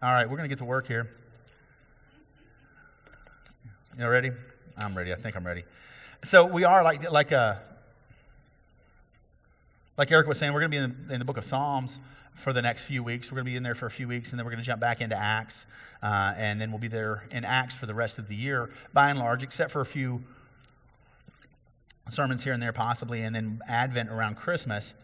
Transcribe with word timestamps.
All 0.00 0.12
right, 0.12 0.30
we're 0.30 0.36
going 0.36 0.48
to 0.48 0.48
get 0.48 0.58
to 0.58 0.64
work 0.64 0.86
here. 0.86 1.10
You 3.96 4.04
know, 4.04 4.08
ready? 4.08 4.30
I'm 4.76 4.96
ready. 4.96 5.12
I 5.12 5.16
think 5.16 5.34
I'm 5.34 5.44
ready. 5.44 5.64
So 6.22 6.44
we 6.44 6.62
are 6.62 6.84
like 6.84 7.10
like 7.10 7.32
uh, 7.32 7.56
like 9.96 10.12
Eric 10.12 10.28
was 10.28 10.38
saying, 10.38 10.52
we're 10.52 10.60
going 10.60 10.70
to 10.70 10.78
be 10.78 10.84
in 10.84 11.06
the, 11.08 11.14
in 11.14 11.18
the, 11.18 11.24
book 11.24 11.36
of 11.36 11.44
Psalms 11.44 11.98
for 12.32 12.52
the 12.52 12.62
next 12.62 12.84
few 12.84 13.02
weeks. 13.02 13.32
We're 13.32 13.38
going 13.38 13.46
to 13.46 13.50
be 13.50 13.56
in 13.56 13.64
there 13.64 13.74
for 13.74 13.86
a 13.86 13.90
few 13.90 14.06
weeks, 14.06 14.30
and 14.30 14.38
then 14.38 14.46
we're 14.46 14.52
going 14.52 14.62
to 14.62 14.66
jump 14.66 14.80
back 14.80 15.00
into 15.00 15.16
Acts, 15.16 15.66
uh, 16.00 16.32
and 16.36 16.60
then 16.60 16.70
we'll 16.70 16.78
be 16.78 16.86
there 16.86 17.24
in 17.32 17.44
Acts 17.44 17.74
for 17.74 17.86
the 17.86 17.94
rest 17.94 18.20
of 18.20 18.28
the 18.28 18.36
year, 18.36 18.70
by 18.92 19.10
and 19.10 19.18
large, 19.18 19.42
except 19.42 19.72
for 19.72 19.80
a 19.80 19.86
few 19.86 20.22
sermons 22.08 22.44
here 22.44 22.52
and 22.52 22.62
there, 22.62 22.72
possibly, 22.72 23.22
and 23.22 23.34
then 23.34 23.60
Advent 23.66 24.10
around 24.10 24.36
Christmas. 24.36 24.94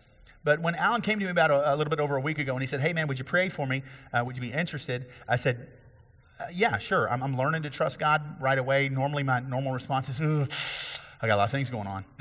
But 0.45 0.61
when 0.61 0.75
Alan 0.75 1.01
came 1.01 1.19
to 1.19 1.25
me 1.25 1.31
about 1.31 1.51
a, 1.51 1.75
a, 1.75 1.77
little 1.77 1.91
bit 1.91 2.01
over 2.01 2.17
a 2.17 2.21
week 2.21 2.39
ago 2.39 2.53
and 2.53 2.63
he 2.63 2.67
said, 2.67 2.81
Hey, 2.81 2.93
man, 2.93 3.09
would 3.09 3.19
you 3.19 3.25
pray 3.25 3.49
for 3.49 3.67
me? 3.67 3.83
Uh, 4.13 4.23
would 4.25 4.37
you 4.37 4.43
be 4.43 4.53
interested? 4.53 5.07
I 5.27 5.37
said, 5.37 5.69
uh, 6.39 6.45
Yeah, 6.53 6.79
sure. 6.79 7.11
I'm, 7.11 7.23
I'm, 7.23 7.37
learning 7.37 7.63
to 7.63 7.71
trust 7.71 7.99
God 7.99 8.37
right 8.41 8.59
away. 8.59 8.91
Normally, 8.91 9.23
my 9.23 9.41
normal 9.41 9.73
response 9.73 10.11
is, 10.11 10.21
I 10.21 11.27
got 11.27 11.37
a 11.37 11.37
lot 11.37 11.45
of 11.45 11.51
things 11.51 11.71
going 11.71 11.87
on. 11.87 12.04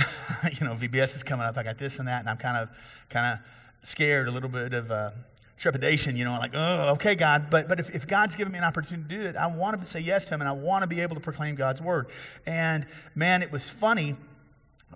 you 0.59 0.65
know, 0.65 0.75
VBS 0.75 1.17
is 1.17 1.23
coming 1.23 1.45
up. 1.45 1.57
I 1.57 1.63
got 1.63 1.77
this 1.77 1.99
and 1.99 2.07
that, 2.07 2.21
and 2.21 2.29
I'm 2.29 2.37
kind 2.37 2.57
of, 2.57 2.69
kind 3.09 3.33
of 3.33 3.87
scared, 3.87 4.29
a 4.29 4.31
little 4.31 4.49
bit 4.49 4.73
of 4.73 4.89
uh, 4.89 5.11
trepidation. 5.57 6.15
You 6.15 6.23
know, 6.23 6.31
like, 6.39 6.51
oh, 6.53 6.91
okay, 6.93 7.15
God. 7.15 7.49
But 7.49 7.67
but 7.67 7.81
if, 7.81 7.93
if 7.93 8.07
God's 8.07 8.35
given 8.35 8.53
me 8.53 8.59
an 8.59 8.63
opportunity 8.63 9.03
to 9.09 9.21
do 9.21 9.27
it, 9.27 9.35
I 9.35 9.47
want 9.47 9.81
to 9.81 9.85
say 9.85 9.99
yes 9.99 10.25
to 10.27 10.35
Him, 10.35 10.39
and 10.39 10.47
I 10.47 10.53
want 10.53 10.83
to 10.83 10.87
be 10.87 11.01
able 11.01 11.15
to 11.15 11.21
proclaim 11.21 11.55
God's 11.55 11.81
word. 11.81 12.07
And 12.45 12.85
man, 13.13 13.43
it 13.43 13.51
was 13.51 13.67
funny 13.67 14.15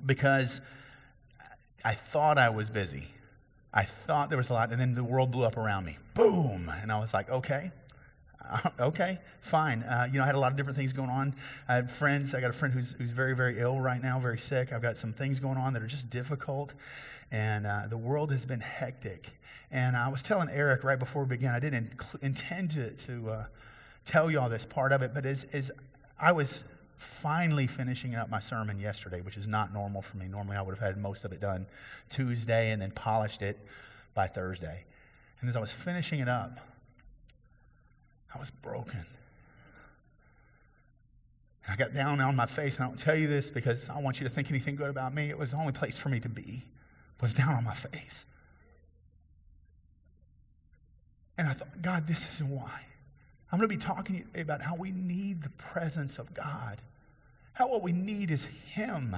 because 0.06 0.62
I 1.84 1.94
thought 1.94 2.38
I 2.38 2.50
was 2.50 2.70
busy. 2.70 3.10
I 3.78 3.84
thought 3.84 4.30
there 4.30 4.40
was 4.40 4.50
a 4.50 4.54
lot, 4.54 4.72
and 4.72 4.82
then 4.82 4.96
the 4.96 5.04
world 5.04 5.30
blew 5.30 5.46
up 5.46 5.56
around 5.56 5.86
me. 5.86 6.00
Boom! 6.16 6.68
And 6.82 6.92
I 6.92 6.98
was 6.98 7.14
like, 7.14 7.30
okay, 7.30 7.72
uh, 8.44 8.70
okay, 8.80 9.20
fine. 9.40 9.84
Uh, 9.84 10.08
you 10.12 10.18
know, 10.18 10.24
I 10.24 10.26
had 10.26 10.34
a 10.34 10.40
lot 10.40 10.50
of 10.50 10.58
different 10.58 10.76
things 10.76 10.94
going 10.94 11.12
on. 11.12 11.36
I 11.68 11.76
had 11.76 11.92
friends. 11.92 12.34
I 12.34 12.42
got 12.42 12.50
a 12.50 12.54
friend 12.54 12.74
who's, 12.74 12.94
who's 12.94 13.12
very, 13.12 13.36
very 13.36 13.60
ill 13.60 13.80
right 13.80 14.02
now, 14.02 14.20
very 14.20 14.40
sick. 14.40 14.74
I've 14.74 14.82
got 14.82 14.98
some 14.98 15.14
things 15.14 15.40
going 15.40 15.60
on 15.60 15.74
that 15.74 15.84
are 15.84 15.88
just 15.88 16.10
difficult. 16.10 16.74
And 17.30 17.68
uh, 17.68 17.82
the 17.88 18.00
world 18.00 18.32
has 18.32 18.46
been 18.46 18.62
hectic. 18.62 19.30
And 19.70 19.96
I 19.96 20.08
was 20.08 20.24
telling 20.24 20.50
Eric 20.50 20.84
right 20.84 20.98
before 20.98 21.26
we 21.26 21.30
began, 21.30 21.54
I 21.54 21.60
didn't 21.60 21.92
intend 22.24 22.72
to, 22.72 22.90
to 22.90 23.30
uh, 23.30 23.46
tell 24.06 24.32
you 24.32 24.40
all 24.40 24.50
this 24.50 24.66
part 24.66 24.92
of 24.92 25.04
it, 25.04 25.14
but 25.14 25.24
as, 25.28 25.44
as 25.54 25.70
I 26.20 26.32
was 26.32 26.64
finally 26.98 27.68
finishing 27.68 28.16
up 28.16 28.30
my 28.30 28.40
sermon 28.40 28.80
yesterday, 28.80 29.22
which 29.22 29.38
is 29.38 29.48
not 29.48 29.74
normal 29.74 30.02
for 30.02 30.18
me. 30.18 30.28
Normally, 30.28 30.58
I 30.58 30.62
would 30.62 30.76
have 30.78 30.86
had 30.86 30.98
most 30.98 31.26
of 31.26 31.32
it 31.32 31.40
done 31.40 31.68
Tuesday 32.10 32.72
and 32.72 32.82
then 32.82 32.92
polished 32.92 33.42
it 33.42 33.60
by 34.14 34.28
Thursday. 34.28 34.86
And 35.40 35.50
as 35.50 35.56
I 35.56 35.60
was 35.60 35.72
finishing 35.72 36.20
it 36.20 36.28
up, 36.28 36.60
I 38.34 38.40
was 38.40 38.50
broken. 38.50 39.06
I 41.70 41.76
got 41.76 41.94
down 41.94 42.22
on 42.22 42.36
my 42.36 42.46
face, 42.46 42.78
and 42.78 42.86
I 42.86 42.88
don't 42.88 42.98
tell 42.98 43.16
you 43.16 43.28
this 43.28 43.50
because 43.50 43.90
I 43.90 43.96
don't 43.96 44.04
want 44.04 44.20
you 44.20 44.24
to 44.24 44.34
think 44.34 44.50
anything 44.50 44.76
good 44.76 44.90
about 44.90 45.14
me. 45.14 45.30
It 45.30 45.38
was 45.38 45.52
the 45.52 45.58
only 45.58 45.74
place 45.74 45.98
for 45.98 46.08
me 46.10 46.20
to 46.22 46.30
be, 46.30 46.64
was 47.20 47.34
down 47.34 47.56
on 47.56 47.64
my 47.64 47.74
face. 47.74 48.26
And 51.38 51.48
I 51.48 51.54
thought, 51.54 51.82
God, 51.82 52.08
this 52.08 52.30
isn't 52.34 52.50
why. 52.50 52.86
I'm 53.52 53.60
going 53.60 53.70
to 53.70 53.76
be 53.76 53.82
talking 53.82 54.18
to 54.18 54.22
you 54.22 54.42
about 54.42 54.62
how 54.62 54.76
we 54.76 54.92
need 54.92 55.42
the 55.42 55.50
presence 55.50 56.20
of 56.20 56.34
God. 56.34 56.82
How 57.54 57.68
what 57.70 57.82
we 57.82 57.94
need 57.94 58.30
is 58.30 58.46
Him. 58.46 59.16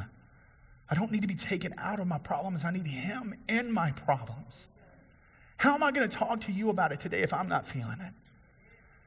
I 0.90 0.96
don't 0.96 1.12
need 1.12 1.22
to 1.22 1.28
be 1.28 1.36
taken 1.36 1.74
out 1.78 2.00
of 2.00 2.08
my 2.08 2.20
problems. 2.20 2.64
I 2.64 2.72
need 2.72 2.88
Him 2.88 3.36
in 3.48 3.72
my 3.72 3.92
problems. 3.92 4.68
How 5.58 5.76
am 5.76 5.84
I 5.84 5.92
going 5.92 6.08
to 6.08 6.16
talk 6.16 6.42
to 6.42 6.52
you 6.52 6.70
about 6.70 6.92
it 6.92 7.00
today 7.00 7.22
if 7.22 7.34
I'm 7.34 7.50
not 7.50 7.66
feeling 7.66 8.00
it? 8.00 8.14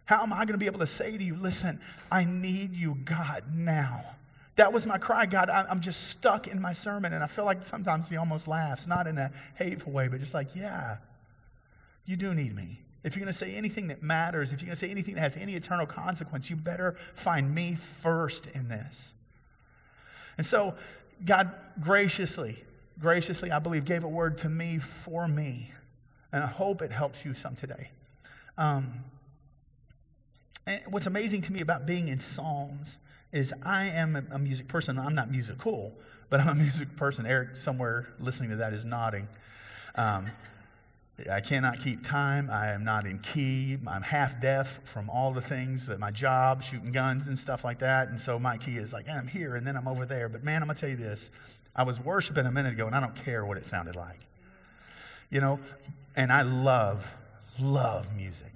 How 0.05 0.23
am 0.23 0.33
I 0.33 0.39
going 0.39 0.49
to 0.49 0.59
be 0.59 0.67
able 0.67 0.81
to 0.81 0.87
say 0.87 1.17
to 1.17 1.25
you, 1.25 1.35
listen, 1.35 1.81
I 2.11 2.25
need 2.25 2.75
you, 2.75 2.99
God, 3.05 3.45
now? 3.55 4.05
That 4.57 4.73
was 4.73 4.87
my 4.87 4.99
cry, 4.99 5.25
God. 5.25 5.49
I'm 5.49 5.81
just 5.81 6.09
stuck 6.09 6.47
in 6.47 6.61
my 6.61 6.73
sermon. 6.73 7.15
And 7.15 7.25
I 7.25 7.27
feel 7.27 7.47
like 7.47 7.65
sometimes 7.65 8.11
he 8.11 8.17
almost 8.17 8.47
laughs, 8.47 8.87
not 8.87 9.07
in 9.07 9.17
a 9.17 9.31
hateful 9.55 9.93
way, 9.93 10.09
but 10.09 10.21
just 10.21 10.35
like, 10.35 10.55
yeah, 10.55 10.99
you 12.05 12.17
do 12.17 12.35
need 12.35 12.55
me. 12.55 12.81
If 13.05 13.17
you're 13.17 13.25
going 13.25 13.33
to 13.33 13.39
say 13.39 13.55
anything 13.55 13.89
that 13.89 14.03
matters, 14.03 14.53
if 14.53 14.61
you're 14.61 14.67
going 14.67 14.77
to 14.77 14.81
say 14.81 14.91
anything 14.91 15.15
that 15.15 15.21
has 15.21 15.37
any 15.37 15.55
eternal 15.55 15.87
consequence, 15.87 16.49
you 16.49 16.57
better 16.57 16.93
find 17.15 17.55
me 17.55 17.75
first 17.75 18.47
in 18.49 18.69
this. 18.69 19.15
And 20.39 20.47
so, 20.47 20.75
God 21.25 21.53
graciously, 21.81 22.65
graciously, 22.99 23.51
I 23.51 23.59
believe, 23.59 23.85
gave 23.85 24.05
a 24.05 24.09
word 24.09 24.39
to 24.39 24.49
me 24.49 24.79
for 24.79 25.27
me. 25.27 25.73
And 26.33 26.43
I 26.43 26.47
hope 26.47 26.81
it 26.81 26.93
helps 26.93 27.25
you 27.25 27.35
some 27.35 27.57
today. 27.57 27.91
Um, 28.57 29.05
and 30.67 30.81
what's 30.89 31.07
amazing 31.07 31.43
to 31.43 31.53
me 31.53 31.61
about 31.61 31.87
being 31.87 32.09
in 32.09 32.19
Psalms 32.19 32.97
is 33.33 33.53
I 33.63 33.85
am 33.87 34.29
a 34.31 34.39
music 34.39 34.69
person. 34.69 34.99
I'm 34.99 35.15
not 35.15 35.31
musical, 35.31 35.93
but 36.31 36.41
I'm 36.41 36.49
a 36.49 36.55
music 36.63 36.97
person. 36.97 37.27
Eric, 37.27 37.57
somewhere 37.57 38.09
listening 38.21 38.51
to 38.51 38.57
that, 38.57 38.73
is 38.73 38.85
nodding. 38.85 39.29
Um, 39.95 40.31
I 41.31 41.41
cannot 41.41 41.81
keep 41.81 42.05
time. 42.05 42.49
I 42.51 42.73
am 42.73 42.85
not 42.85 43.07
in 43.07 43.19
key. 43.19 43.79
I'm 43.87 44.03
half 44.03 44.41
deaf 44.41 44.81
from 44.85 45.09
all 45.11 45.33
the 45.33 45.41
things 45.41 45.87
that 45.87 45.99
my 45.99 46.11
job, 46.11 46.63
shooting 46.63 46.93
guns 46.93 47.29
and 47.29 47.39
stuff 47.39 47.65
like 47.65 47.79
that. 47.81 48.09
And 48.09 48.19
so 48.19 48.39
my 48.39 48.57
key 48.57 48.77
is 48.77 48.93
like, 48.93 49.09
I'm 49.09 49.29
here 49.29 49.57
and 49.57 49.67
then 49.67 49.77
I'm 49.77 49.87
over 49.87 50.07
there. 50.07 50.29
But 50.29 50.43
man, 50.43 50.63
I'm 50.63 50.69
going 50.69 50.77
to 50.77 50.81
tell 50.81 50.91
you 50.91 50.97
this. 50.97 51.31
I 51.75 51.85
was 51.85 52.01
worshiping 52.01 52.47
a 52.47 52.53
minute 52.53 52.73
ago 52.73 52.87
and 52.87 52.95
I 52.95 53.01
don't 53.01 53.15
care 53.15 53.45
what 53.45 53.57
it 53.57 53.65
sounded 53.65 53.95
like. 53.95 54.21
You 55.31 55.41
know, 55.41 55.61
and 56.17 56.33
I 56.33 56.43
love, 56.43 57.17
love 57.61 58.15
music. 58.15 58.53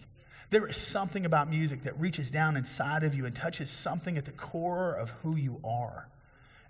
There 0.50 0.66
is 0.66 0.76
something 0.76 1.24
about 1.24 1.48
music 1.48 1.84
that 1.84 1.98
reaches 1.98 2.30
down 2.30 2.56
inside 2.56 3.02
of 3.02 3.14
you 3.14 3.26
and 3.26 3.34
touches 3.34 3.70
something 3.70 4.16
at 4.16 4.24
the 4.24 4.32
core 4.32 4.94
of 4.94 5.10
who 5.22 5.36
you 5.36 5.60
are. 5.64 6.08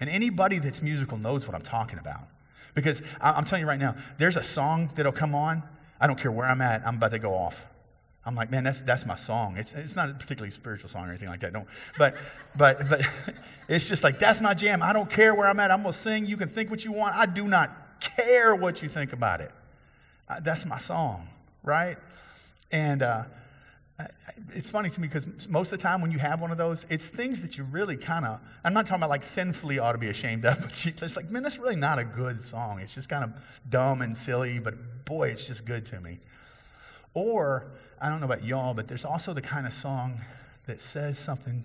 And 0.00 0.10
anybody 0.10 0.58
that's 0.58 0.82
musical 0.82 1.18
knows 1.18 1.46
what 1.46 1.54
I'm 1.54 1.62
talking 1.62 1.98
about. 1.98 2.28
Because 2.74 3.02
I'm 3.20 3.44
telling 3.44 3.62
you 3.62 3.68
right 3.68 3.80
now, 3.80 3.96
there's 4.18 4.36
a 4.36 4.42
song 4.42 4.90
that'll 4.94 5.12
come 5.12 5.34
on 5.34 5.62
I 6.00 6.06
don't 6.06 6.18
care 6.18 6.32
where 6.32 6.46
I'm 6.46 6.60
at, 6.60 6.86
I'm 6.86 6.96
about 6.96 7.10
to 7.12 7.18
go 7.18 7.34
off. 7.34 7.66
I'm 8.24 8.34
like, 8.34 8.50
man, 8.50 8.64
that's, 8.64 8.82
that's 8.82 9.06
my 9.06 9.14
song. 9.14 9.56
It's, 9.56 9.72
it's 9.72 9.94
not 9.94 10.10
a 10.10 10.14
particularly 10.14 10.50
spiritual 10.50 10.90
song 10.90 11.06
or 11.06 11.10
anything 11.10 11.28
like 11.28 11.40
that. 11.40 11.52
Don't, 11.52 11.68
but, 11.96 12.16
but, 12.56 12.88
but 12.88 13.02
it's 13.68 13.88
just 13.88 14.02
like, 14.02 14.18
that's 14.18 14.40
my 14.40 14.52
jam. 14.52 14.82
I 14.82 14.92
don't 14.92 15.08
care 15.08 15.32
where 15.32 15.46
I'm 15.46 15.60
at. 15.60 15.70
I'm 15.70 15.82
going 15.82 15.92
to 15.92 15.98
sing. 15.98 16.26
You 16.26 16.36
can 16.36 16.48
think 16.48 16.68
what 16.68 16.84
you 16.84 16.90
want. 16.90 17.14
I 17.14 17.26
do 17.26 17.46
not 17.46 18.00
care 18.00 18.52
what 18.56 18.82
you 18.82 18.88
think 18.88 19.12
about 19.12 19.40
it. 19.40 19.52
Uh, 20.28 20.40
that's 20.40 20.66
my 20.66 20.78
song, 20.78 21.28
right? 21.62 21.98
And 22.72 23.02
uh, 23.02 23.24
it's 24.54 24.68
funny 24.68 24.90
to 24.90 25.00
me 25.00 25.08
because 25.08 25.48
most 25.48 25.72
of 25.72 25.78
the 25.78 25.82
time 25.82 26.02
when 26.02 26.10
you 26.10 26.18
have 26.18 26.40
one 26.40 26.50
of 26.50 26.58
those, 26.58 26.84
it's 26.90 27.08
things 27.08 27.42
that 27.42 27.56
you 27.56 27.64
really 27.64 27.96
kind 27.96 28.26
of, 28.26 28.40
I'm 28.62 28.74
not 28.74 28.86
talking 28.86 29.00
about 29.00 29.10
like 29.10 29.24
sinfully 29.24 29.78
ought 29.78 29.92
to 29.92 29.98
be 29.98 30.08
ashamed 30.08 30.44
of, 30.44 30.60
but 30.84 31.02
it's 31.02 31.16
like, 31.16 31.30
man, 31.30 31.42
that's 31.42 31.58
really 31.58 31.76
not 31.76 31.98
a 31.98 32.04
good 32.04 32.42
song. 32.42 32.80
It's 32.80 32.94
just 32.94 33.08
kind 33.08 33.24
of 33.24 33.32
dumb 33.68 34.02
and 34.02 34.16
silly, 34.16 34.58
but 34.58 35.04
boy, 35.04 35.28
it's 35.28 35.46
just 35.46 35.64
good 35.64 35.86
to 35.86 36.00
me. 36.00 36.18
Or, 37.14 37.66
I 38.00 38.10
don't 38.10 38.20
know 38.20 38.26
about 38.26 38.44
y'all, 38.44 38.74
but 38.74 38.88
there's 38.88 39.04
also 39.04 39.32
the 39.32 39.40
kind 39.40 39.66
of 39.66 39.72
song 39.72 40.20
that 40.66 40.80
says 40.80 41.18
something, 41.18 41.64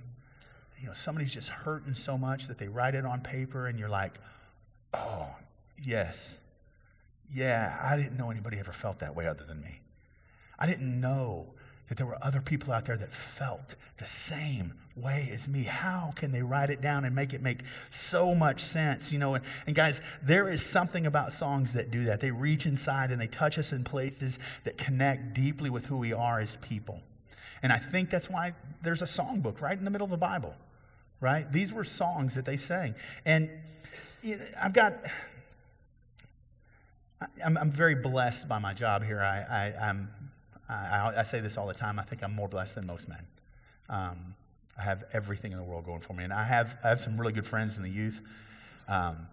you 0.80 0.88
know, 0.88 0.94
somebody's 0.94 1.34
just 1.34 1.50
hurting 1.50 1.96
so 1.96 2.18
much 2.18 2.48
that 2.48 2.58
they 2.58 2.70
write 2.70 2.96
it 2.96 3.06
on 3.06 3.22
paper 3.22 3.68
and 3.68 3.78
you're 3.78 3.90
like, 3.90 4.14
oh, 4.94 5.28
yes. 5.82 6.38
Yeah, 7.34 7.78
I 7.82 7.98
didn't 7.98 8.18
know 8.18 8.32
anybody 8.32 8.60
ever 8.60 8.72
felt 8.72 9.00
that 9.00 9.16
way 9.16 9.28
other 9.28 9.44
than 9.44 9.62
me. 9.62 9.82
I 10.58 10.68
didn't 10.68 11.02
know 11.02 11.48
that 11.92 11.98
there 11.98 12.08
were 12.08 12.18
other 12.22 12.40
people 12.40 12.72
out 12.72 12.86
there 12.86 12.96
that 12.96 13.12
felt 13.12 13.76
the 13.98 14.06
same 14.06 14.76
way 14.96 15.30
as 15.34 15.50
me. 15.50 15.64
How 15.64 16.14
can 16.16 16.32
they 16.32 16.42
write 16.42 16.70
it 16.70 16.80
down 16.80 17.04
and 17.04 17.14
make 17.14 17.34
it 17.34 17.42
make 17.42 17.64
so 17.90 18.34
much 18.34 18.64
sense? 18.64 19.12
You 19.12 19.20
know, 19.20 19.36
and, 19.36 19.44
and, 19.68 19.76
guys, 19.76 20.00
there 20.24 20.48
is 20.48 20.66
something 20.66 21.06
about 21.06 21.34
songs 21.34 21.74
that 21.74 21.92
do 21.92 22.06
that. 22.06 22.22
They 22.22 22.32
reach 22.32 22.66
inside 22.66 23.12
and 23.12 23.20
they 23.20 23.28
touch 23.28 23.58
us 23.58 23.74
in 23.74 23.84
places 23.84 24.40
that 24.64 24.78
connect 24.78 25.34
deeply 25.34 25.70
with 25.70 25.88
who 25.88 25.98
we 25.98 26.14
are 26.14 26.40
as 26.40 26.56
people. 26.62 27.02
And 27.62 27.74
I 27.74 27.78
think 27.78 28.10
that's 28.10 28.30
why 28.30 28.54
there's 28.82 29.02
a 29.02 29.06
songbook 29.06 29.60
right 29.60 29.78
in 29.78 29.84
the 29.84 29.92
middle 29.92 30.06
of 30.06 30.12
the 30.12 30.18
Bible, 30.18 30.56
right? 31.20 31.52
These 31.52 31.74
were 31.74 31.84
songs 31.84 32.36
that 32.36 32.46
they 32.46 32.56
sang. 32.56 32.96
And 33.26 33.50
I've 34.64 34.72
got. 34.72 34.94
I'm, 37.44 37.58
I'm 37.58 37.70
very 37.70 37.96
blessed 37.96 38.48
by 38.48 38.60
my 38.60 38.74
job 38.74 39.04
here. 39.04 39.20
I, 39.20 39.74
I'm 39.90 40.08
I, 40.72 41.14
I, 41.18 41.24
say 41.24 41.40
this 41.40 41.58
all 41.58 41.68
the 41.68 41.74
time. 41.74 42.00
I 42.00 42.04
think 42.04 42.24
I'm 42.24 42.34
more 42.34 42.48
blessed 42.48 42.76
than 42.76 42.86
most 42.86 43.10
men. 43.10 43.26
Um, 43.90 44.36
I 44.78 44.84
have 44.84 45.04
everything 45.12 45.52
in 45.52 45.58
the 45.58 45.64
world 45.64 45.86
going 45.86 46.00
for 46.00 46.14
me, 46.14 46.24
and 46.24 46.32
I 46.32 46.44
have 46.44 46.78
I 46.84 46.90
have 46.90 47.02
some 47.02 47.20
really 47.20 47.34
good 47.34 47.46
friends 47.46 47.78
in 47.78 47.84
the 47.84 47.90
youth. 47.90 48.22
Um, 48.88 49.28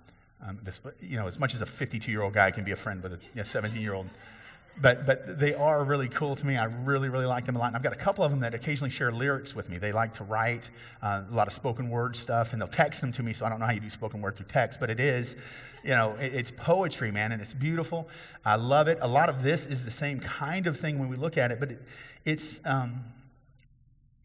um, 0.46 0.58
this, 0.62 0.80
you 1.00 1.16
know, 1.16 1.26
as 1.26 1.38
much 1.38 1.54
as 1.54 1.62
a 1.62 1.66
52 1.66 2.10
year 2.10 2.22
old 2.22 2.34
guy 2.34 2.50
can 2.50 2.64
be 2.64 2.72
a 2.72 2.76
friend 2.76 3.02
with 3.02 3.20
a 3.36 3.44
17 3.44 3.80
year 3.80 3.94
old, 3.94 4.08
but, 4.80 5.06
but 5.06 5.38
they 5.38 5.54
are 5.54 5.84
really 5.84 6.08
cool 6.08 6.36
to 6.36 6.46
me. 6.46 6.56
I 6.56 6.64
really, 6.64 7.08
really 7.08 7.26
like 7.26 7.46
them 7.46 7.56
a 7.56 7.58
lot. 7.58 7.68
And 7.68 7.76
I've 7.76 7.82
got 7.82 7.92
a 7.92 7.96
couple 7.96 8.24
of 8.24 8.30
them 8.30 8.40
that 8.40 8.54
occasionally 8.54 8.90
share 8.90 9.10
lyrics 9.10 9.54
with 9.54 9.68
me. 9.68 9.78
They 9.78 9.92
like 9.92 10.14
to 10.14 10.24
write 10.24 10.70
uh, 11.02 11.24
a 11.30 11.34
lot 11.34 11.46
of 11.46 11.52
spoken 11.52 11.90
word 11.90 12.16
stuff, 12.16 12.52
and 12.52 12.60
they'll 12.60 12.68
text 12.68 13.00
them 13.00 13.12
to 13.12 13.22
me. 13.22 13.32
So 13.32 13.44
I 13.44 13.48
don't 13.48 13.60
know 13.60 13.66
how 13.66 13.72
you 13.72 13.80
do 13.80 13.90
spoken 13.90 14.20
word 14.20 14.36
through 14.36 14.46
text, 14.46 14.80
but 14.80 14.90
it 14.90 15.00
is, 15.00 15.36
you 15.82 15.90
know, 15.90 16.14
it, 16.20 16.34
it's 16.34 16.50
poetry, 16.50 17.10
man, 17.10 17.32
and 17.32 17.42
it's 17.42 17.54
beautiful. 17.54 18.08
I 18.44 18.56
love 18.56 18.88
it. 18.88 18.98
A 19.00 19.08
lot 19.08 19.28
of 19.28 19.42
this 19.42 19.66
is 19.66 19.84
the 19.84 19.90
same 19.90 20.20
kind 20.20 20.66
of 20.66 20.78
thing 20.78 20.98
when 20.98 21.08
we 21.08 21.16
look 21.16 21.36
at 21.36 21.50
it, 21.50 21.60
but 21.60 21.72
it, 21.72 21.82
it's, 22.24 22.60
um, 22.64 23.04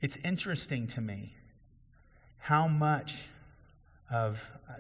it's 0.02 0.18
interesting 0.18 0.88
to 0.88 1.02
me 1.02 1.36
how 2.38 2.68
much 2.68 3.30
of 4.12 4.52
uh, 4.70 4.74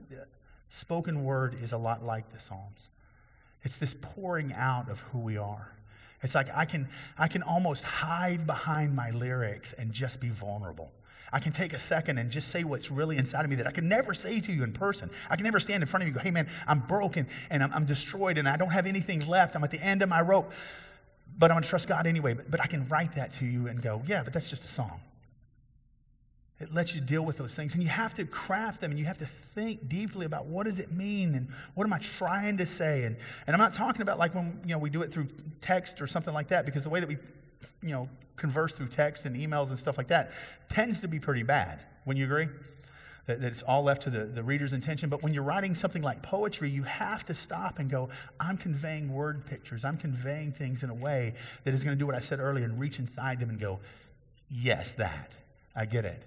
spoken 0.69 1.23
word 1.23 1.55
is 1.61 1.71
a 1.71 1.77
lot 1.77 2.03
like 2.03 2.31
the 2.31 2.39
Psalms. 2.39 2.89
It's 3.63 3.77
this 3.77 3.95
pouring 4.01 4.53
out 4.53 4.89
of 4.89 4.99
who 5.01 5.19
we 5.19 5.37
are. 5.37 5.73
It's 6.21 6.35
like 6.35 6.49
I 6.53 6.65
can, 6.65 6.87
I 7.17 7.27
can 7.27 7.43
almost 7.43 7.83
hide 7.83 8.47
behind 8.47 8.95
my 8.95 9.11
lyrics 9.11 9.73
and 9.73 9.91
just 9.91 10.19
be 10.19 10.29
vulnerable. 10.29 10.91
I 11.33 11.39
can 11.39 11.51
take 11.51 11.73
a 11.73 11.79
second 11.79 12.19
and 12.19 12.29
just 12.29 12.49
say 12.49 12.63
what's 12.63 12.91
really 12.91 13.17
inside 13.17 13.43
of 13.43 13.49
me 13.49 13.55
that 13.57 13.67
I 13.67 13.71
can 13.71 13.89
never 13.89 14.13
say 14.13 14.39
to 14.39 14.53
you 14.53 14.63
in 14.63 14.71
person. 14.71 15.09
I 15.29 15.35
can 15.35 15.43
never 15.43 15.59
stand 15.59 15.81
in 15.81 15.87
front 15.87 16.03
of 16.03 16.07
you 16.07 16.13
and 16.13 16.21
go, 16.21 16.23
hey 16.23 16.31
man, 16.31 16.47
I'm 16.67 16.79
broken 16.79 17.27
and 17.49 17.63
I'm, 17.63 17.73
I'm 17.73 17.85
destroyed 17.85 18.37
and 18.37 18.47
I 18.47 18.55
don't 18.55 18.69
have 18.69 18.85
anything 18.85 19.27
left. 19.27 19.55
I'm 19.55 19.63
at 19.63 19.71
the 19.71 19.81
end 19.81 20.01
of 20.03 20.09
my 20.09 20.21
rope, 20.21 20.51
but 21.37 21.49
I'm 21.49 21.55
going 21.55 21.63
to 21.63 21.69
trust 21.69 21.87
God 21.87 22.05
anyway. 22.05 22.35
But, 22.35 22.51
but 22.51 22.61
I 22.61 22.67
can 22.67 22.87
write 22.87 23.15
that 23.15 23.31
to 23.33 23.45
you 23.45 23.67
and 23.67 23.81
go, 23.81 24.03
yeah, 24.05 24.23
but 24.23 24.31
that's 24.31 24.49
just 24.49 24.63
a 24.63 24.67
song. 24.67 25.01
It 26.59 26.73
lets 26.73 26.95
you 26.95 27.01
deal 27.01 27.23
with 27.23 27.37
those 27.37 27.55
things. 27.55 27.73
And 27.73 27.83
you 27.83 27.89
have 27.89 28.13
to 28.13 28.25
craft 28.25 28.79
them 28.79 28.91
and 28.91 28.99
you 28.99 29.05
have 29.05 29.17
to 29.17 29.25
think 29.25 29.89
deeply 29.89 30.25
about 30.25 30.45
what 30.45 30.65
does 30.65 30.79
it 30.79 30.91
mean 30.91 31.35
and 31.35 31.49
what 31.73 31.85
am 31.85 31.93
I 31.93 31.99
trying 31.99 32.57
to 32.57 32.65
say? 32.65 33.03
And, 33.03 33.17
and 33.47 33.55
I'm 33.55 33.59
not 33.59 33.73
talking 33.73 34.01
about 34.01 34.17
like 34.17 34.33
when 34.33 34.61
you 34.63 34.73
know, 34.73 34.79
we 34.79 34.89
do 34.89 35.01
it 35.01 35.11
through 35.11 35.27
text 35.61 36.01
or 36.01 36.07
something 36.07 36.33
like 36.33 36.49
that, 36.49 36.65
because 36.65 36.83
the 36.83 36.89
way 36.89 36.99
that 36.99 37.09
we 37.09 37.17
you 37.81 37.91
know, 37.91 38.09
converse 38.35 38.73
through 38.73 38.87
text 38.87 39.25
and 39.25 39.35
emails 39.35 39.69
and 39.69 39.79
stuff 39.79 39.97
like 39.97 40.07
that 40.07 40.31
tends 40.69 41.01
to 41.01 41.07
be 41.07 41.19
pretty 41.19 41.43
bad. 41.43 41.79
Wouldn't 42.05 42.19
you 42.19 42.25
agree? 42.25 42.47
That, 43.25 43.41
that 43.41 43.47
it's 43.47 43.61
all 43.61 43.83
left 43.83 44.03
to 44.03 44.09
the, 44.09 44.25
the 44.25 44.43
reader's 44.43 44.73
intention. 44.73 45.09
But 45.09 45.23
when 45.23 45.33
you're 45.33 45.43
writing 45.43 45.75
something 45.75 46.01
like 46.01 46.21
poetry, 46.21 46.69
you 46.69 46.83
have 46.83 47.25
to 47.25 47.33
stop 47.33 47.79
and 47.79 47.89
go, 47.89 48.09
I'm 48.39 48.57
conveying 48.57 49.13
word 49.13 49.45
pictures. 49.45 49.85
I'm 49.85 49.97
conveying 49.97 50.51
things 50.51 50.83
in 50.83 50.89
a 50.89 50.95
way 50.95 51.35
that 51.63 51.73
is 51.73 51.83
going 51.83 51.95
to 51.95 51.99
do 51.99 52.05
what 52.05 52.15
I 52.15 52.19
said 52.19 52.39
earlier 52.39 52.65
and 52.65 52.79
reach 52.79 52.99
inside 52.99 53.39
them 53.39 53.49
and 53.49 53.59
go, 53.59 53.79
yes, 54.49 54.95
that. 54.95 55.31
I 55.75 55.85
get 55.85 56.05
it. 56.05 56.23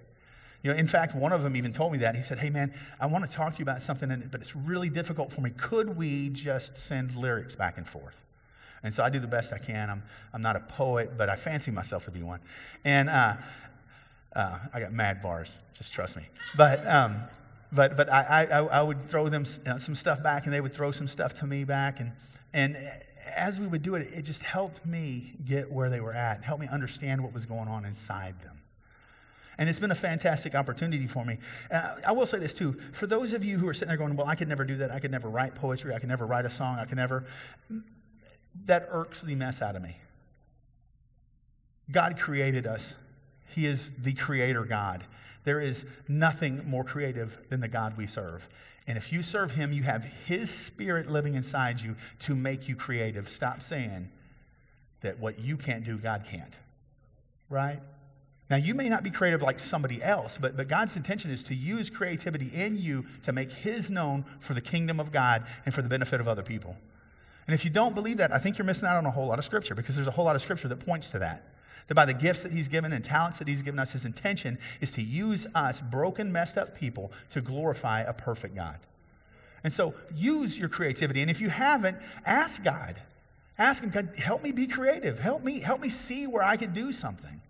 You 0.63 0.73
know, 0.73 0.79
in 0.79 0.87
fact, 0.87 1.15
one 1.15 1.33
of 1.33 1.43
them 1.43 1.57
even 1.57 1.73
told 1.73 1.93
me 1.93 1.99
that. 1.99 2.15
He 2.17 2.23
said, 2.23 2.39
Hey, 2.39 2.51
man, 2.51 2.75
I 3.01 3.07
want 3.07 3.29
to 3.29 3.35
talk 3.35 3.53
to 3.55 3.59
you 3.59 3.63
about 3.63 3.83
something, 3.83 4.29
but 4.31 4.41
it's 4.41 4.57
really 4.57 4.89
difficult 4.89 5.33
for 5.33 5.41
me. 5.41 5.51
Could 5.51 5.97
we 5.97 6.29
just 6.31 6.77
send 6.77 7.15
lyrics 7.15 7.55
back 7.55 7.77
and 7.77 7.87
forth? 7.87 8.23
And 8.83 8.95
so 8.95 9.03
I 9.03 9.11
do 9.11 9.19
the 9.19 9.27
best 9.27 9.53
I 9.53 9.59
can. 9.59 9.91
I'm, 9.91 10.03
I'm 10.33 10.43
not 10.43 10.57
a 10.57 10.61
poet, 10.61 11.17
but 11.17 11.29
I 11.29 11.37
fancy 11.37 11.71
myself 11.71 12.05
to 12.05 12.11
be 12.11 12.23
one. 12.23 12.41
And 12.85 13.09
uh, 13.09 13.37
uh, 14.35 14.59
I 14.73 14.81
got 14.81 14.93
mad 14.93 15.23
bars, 15.23 15.51
just 15.75 15.93
trust 15.93 16.17
me. 16.17 16.25
But, 16.57 16.87
um, 16.87 17.23
but, 17.73 17.97
but 17.97 18.13
I, 18.13 18.45
I, 18.45 18.59
I 18.61 18.83
would 18.83 19.03
throw 19.03 19.29
them 19.29 19.45
uh, 19.67 19.79
some 19.79 19.95
stuff 19.95 20.23
back, 20.23 20.45
and 20.45 20.53
they 20.53 20.61
would 20.61 20.73
throw 20.73 20.93
some 20.93 21.09
stuff 21.09 21.39
to 21.41 21.47
me 21.47 21.65
back. 21.65 22.01
And, 22.01 22.13
and 22.53 22.77
as 23.35 23.59
we 23.59 23.67
would 23.67 23.83
do 23.83 23.95
it, 23.95 24.09
it 24.13 24.23
just 24.23 24.43
helped 24.43 24.85
me 24.87 25.33
get 25.45 25.71
where 25.71 25.91
they 25.91 26.01
were 26.01 26.13
at, 26.13 26.45
helped 26.45 26.61
me 26.61 26.69
understand 26.69 27.23
what 27.23 27.33
was 27.33 27.45
going 27.45 27.69
on 27.69 27.85
inside 27.85 28.41
them. 28.43 28.56
And 29.59 29.69
it's 29.69 29.79
been 29.79 29.91
a 29.91 29.95
fantastic 29.97 30.55
opportunity 30.55 31.07
for 31.07 31.25
me. 31.25 31.39
Uh, 31.71 31.95
I 32.07 32.13
will 32.13 32.27
say 32.27 32.39
this 32.39 32.53
too. 32.53 32.79
For 32.93 33.07
those 33.07 33.33
of 33.33 33.45
you 33.45 33.59
who 33.59 33.69
are 33.69 33.75
sitting 33.75 33.89
there 33.89 33.97
going, 33.97 34.15
well, 34.17 34.27
I 34.27 34.35
could 34.35 34.49
never 34.49 34.65
do 34.65 34.77
that. 34.77 34.91
I 34.91 34.99
could 34.99 35.11
never 35.11 35.29
write 35.29 35.55
poetry. 35.55 35.95
I 35.95 35.99
could 35.99 36.09
never 36.09 36.27
write 36.27 36.45
a 36.45 36.51
song. 36.51 36.79
I 36.79 36.85
could 36.85 36.99
never. 36.99 37.25
That 38.67 38.89
irks 38.91 39.23
the 39.23 39.35
mess 39.35 39.63
out 39.63 39.77
of 39.77 39.83
me. 39.83 39.97
God 41.91 42.19
created 42.19 42.67
us, 42.67 42.95
He 43.55 43.67
is 43.67 43.91
the 43.99 44.13
creator 44.13 44.65
God. 44.65 45.05
There 45.45 45.61
is 45.61 45.85
nothing 46.09 46.69
more 46.69 46.83
creative 46.83 47.39
than 47.49 47.61
the 47.61 47.69
God 47.69 47.97
we 47.97 48.07
serve. 48.07 48.49
And 48.87 48.99
if 48.99 49.13
you 49.13 49.23
serve 49.23 49.53
Him, 49.53 49.73
you 49.73 49.85
have 49.85 50.05
His 50.05 50.51
Spirit 50.51 51.09
living 51.09 51.35
inside 51.35 51.81
you 51.81 51.95
to 52.21 52.35
make 52.35 52.69
you 52.69 52.75
creative. 52.75 53.29
Stop 53.29 53.63
saying 53.63 54.11
that 55.03 55.21
what 55.21 55.39
you 55.39 55.57
can't 55.57 55.85
do, 55.85 55.99
God 55.99 56.25
can't. 56.29 56.55
Right? 57.49 57.81
Now, 58.49 58.57
you 58.57 58.75
may 58.75 58.89
not 58.89 59.03
be 59.03 59.11
creative 59.11 59.43
like 59.43 59.59
somebody 59.59 60.01
else, 60.03 60.39
but, 60.41 60.57
but 60.57 60.69
God's 60.69 60.97
intention 60.97 61.33
is 61.33 61.43
to 61.45 61.55
use 61.55 61.91
creativity 61.91 62.49
in 62.55 62.77
you 62.77 63.05
to 63.23 63.33
make 63.33 63.51
His 63.51 63.91
known 63.91 64.25
for 64.39 64.55
the 64.55 64.61
kingdom 64.61 65.01
of 65.01 65.11
God 65.11 65.45
and 65.65 65.75
for 65.75 65.83
the 65.83 65.89
benefit 65.89 66.21
of 66.21 66.29
other 66.29 66.45
people. 66.45 66.77
And 67.47 67.55
if 67.55 67.65
you 67.65 67.71
don't 67.71 67.95
believe 67.95 68.19
that, 68.19 68.33
I 68.33 68.39
think 68.39 68.57
you're 68.57 68.65
missing 68.65 68.89
out 68.89 68.97
on 68.97 69.07
a 69.07 69.11
whole 69.11 69.27
lot 69.27 69.39
of 69.39 69.45
scripture 69.45 69.75
because 69.75 69.97
there's 69.97 70.09
a 70.09 70.13
whole 70.13 70.25
lot 70.25 70.37
of 70.37 70.43
scripture 70.43 70.69
that 70.69 70.79
points 70.79 71.11
to 71.11 71.19
that. 71.19 71.55
That 71.89 71.95
by 71.95 72.05
the 72.05 72.15
gifts 72.15 72.43
that 72.45 72.53
He's 72.53 72.69
given 72.69 72.93
and 72.93 73.05
talents 73.05 73.39
that 73.41 73.49
He's 73.49 73.63
given 73.63 73.81
us, 73.81 73.93
His 73.93 74.05
intention 74.05 74.59
is 74.81 74.93
to 74.93 75.03
use 75.03 75.47
us, 75.55 75.81
broken, 75.81 76.31
messed 76.31 76.57
up 76.57 76.77
people, 76.79 77.11
to 77.31 77.41
glorify 77.41 78.01
a 78.03 78.13
perfect 78.13 78.55
God. 78.55 78.79
And 79.65 79.73
so 79.73 79.95
use 80.15 80.57
your 80.57 80.69
creativity. 80.69 81.21
And 81.21 81.31
if 81.31 81.41
you 81.41 81.49
haven't, 81.49 81.99
ask 82.25 82.63
God. 82.63 83.01
Ask 83.59 83.83
Him, 83.83 83.91
God, 83.91 84.11
help 84.19 84.45
me 84.45 84.53
be 84.53 84.69
creative. 84.69 85.19
Help 85.19 85.43
me, 85.43 85.59
help 85.59 85.81
me 85.81 85.89
see 85.89 86.29
where 86.29 86.45
I 86.45 86.57
could 86.57 86.75
do 86.75 86.93
something. 86.93 87.41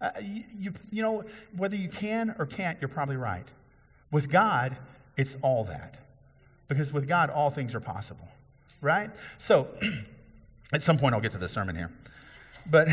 Uh, 0.00 0.10
you, 0.22 0.44
you, 0.56 0.72
you 0.90 1.02
know, 1.02 1.24
whether 1.56 1.76
you 1.76 1.88
can 1.88 2.34
or 2.38 2.46
can't, 2.46 2.80
you're 2.80 2.88
probably 2.88 3.16
right. 3.16 3.46
With 4.10 4.30
God, 4.30 4.76
it's 5.16 5.36
all 5.42 5.64
that. 5.64 5.96
Because 6.68 6.92
with 6.92 7.08
God, 7.08 7.30
all 7.30 7.50
things 7.50 7.74
are 7.74 7.80
possible, 7.80 8.28
right? 8.80 9.10
So, 9.38 9.68
at 10.72 10.82
some 10.82 10.98
point, 10.98 11.14
I'll 11.14 11.20
get 11.20 11.32
to 11.32 11.38
the 11.38 11.48
sermon 11.48 11.74
here. 11.74 11.90
But 12.70 12.88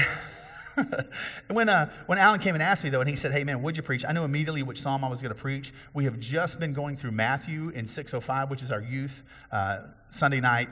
when, 1.52 1.70
uh, 1.70 1.92
when 2.06 2.18
Alan 2.18 2.40
came 2.40 2.56
and 2.56 2.64
asked 2.64 2.84
me, 2.84 2.90
though, 2.90 3.02
and 3.02 3.10
he 3.10 3.16
said, 3.16 3.32
Hey, 3.32 3.44
man, 3.44 3.62
would 3.62 3.78
you 3.78 3.84
preach? 3.84 4.06
I 4.08 4.14
knew 4.14 4.24
immediately 4.24 4.64
which 4.64 4.82
psalm 4.82 5.04
I 5.04 5.10
was 5.10 5.22
going 5.22 5.34
to 5.34 5.40
preach. 5.40 5.74
We 5.94 6.06
have 6.06 6.20
just 6.20 6.60
been 6.60 6.74
going 6.74 6.96
through 6.96 7.12
Matthew 7.12 7.70
in 7.70 7.86
605, 7.86 8.50
which 8.50 8.64
is 8.64 8.72
our 8.72 8.82
youth 8.82 9.24
uh, 9.52 9.80
Sunday 10.10 10.40
night, 10.40 10.70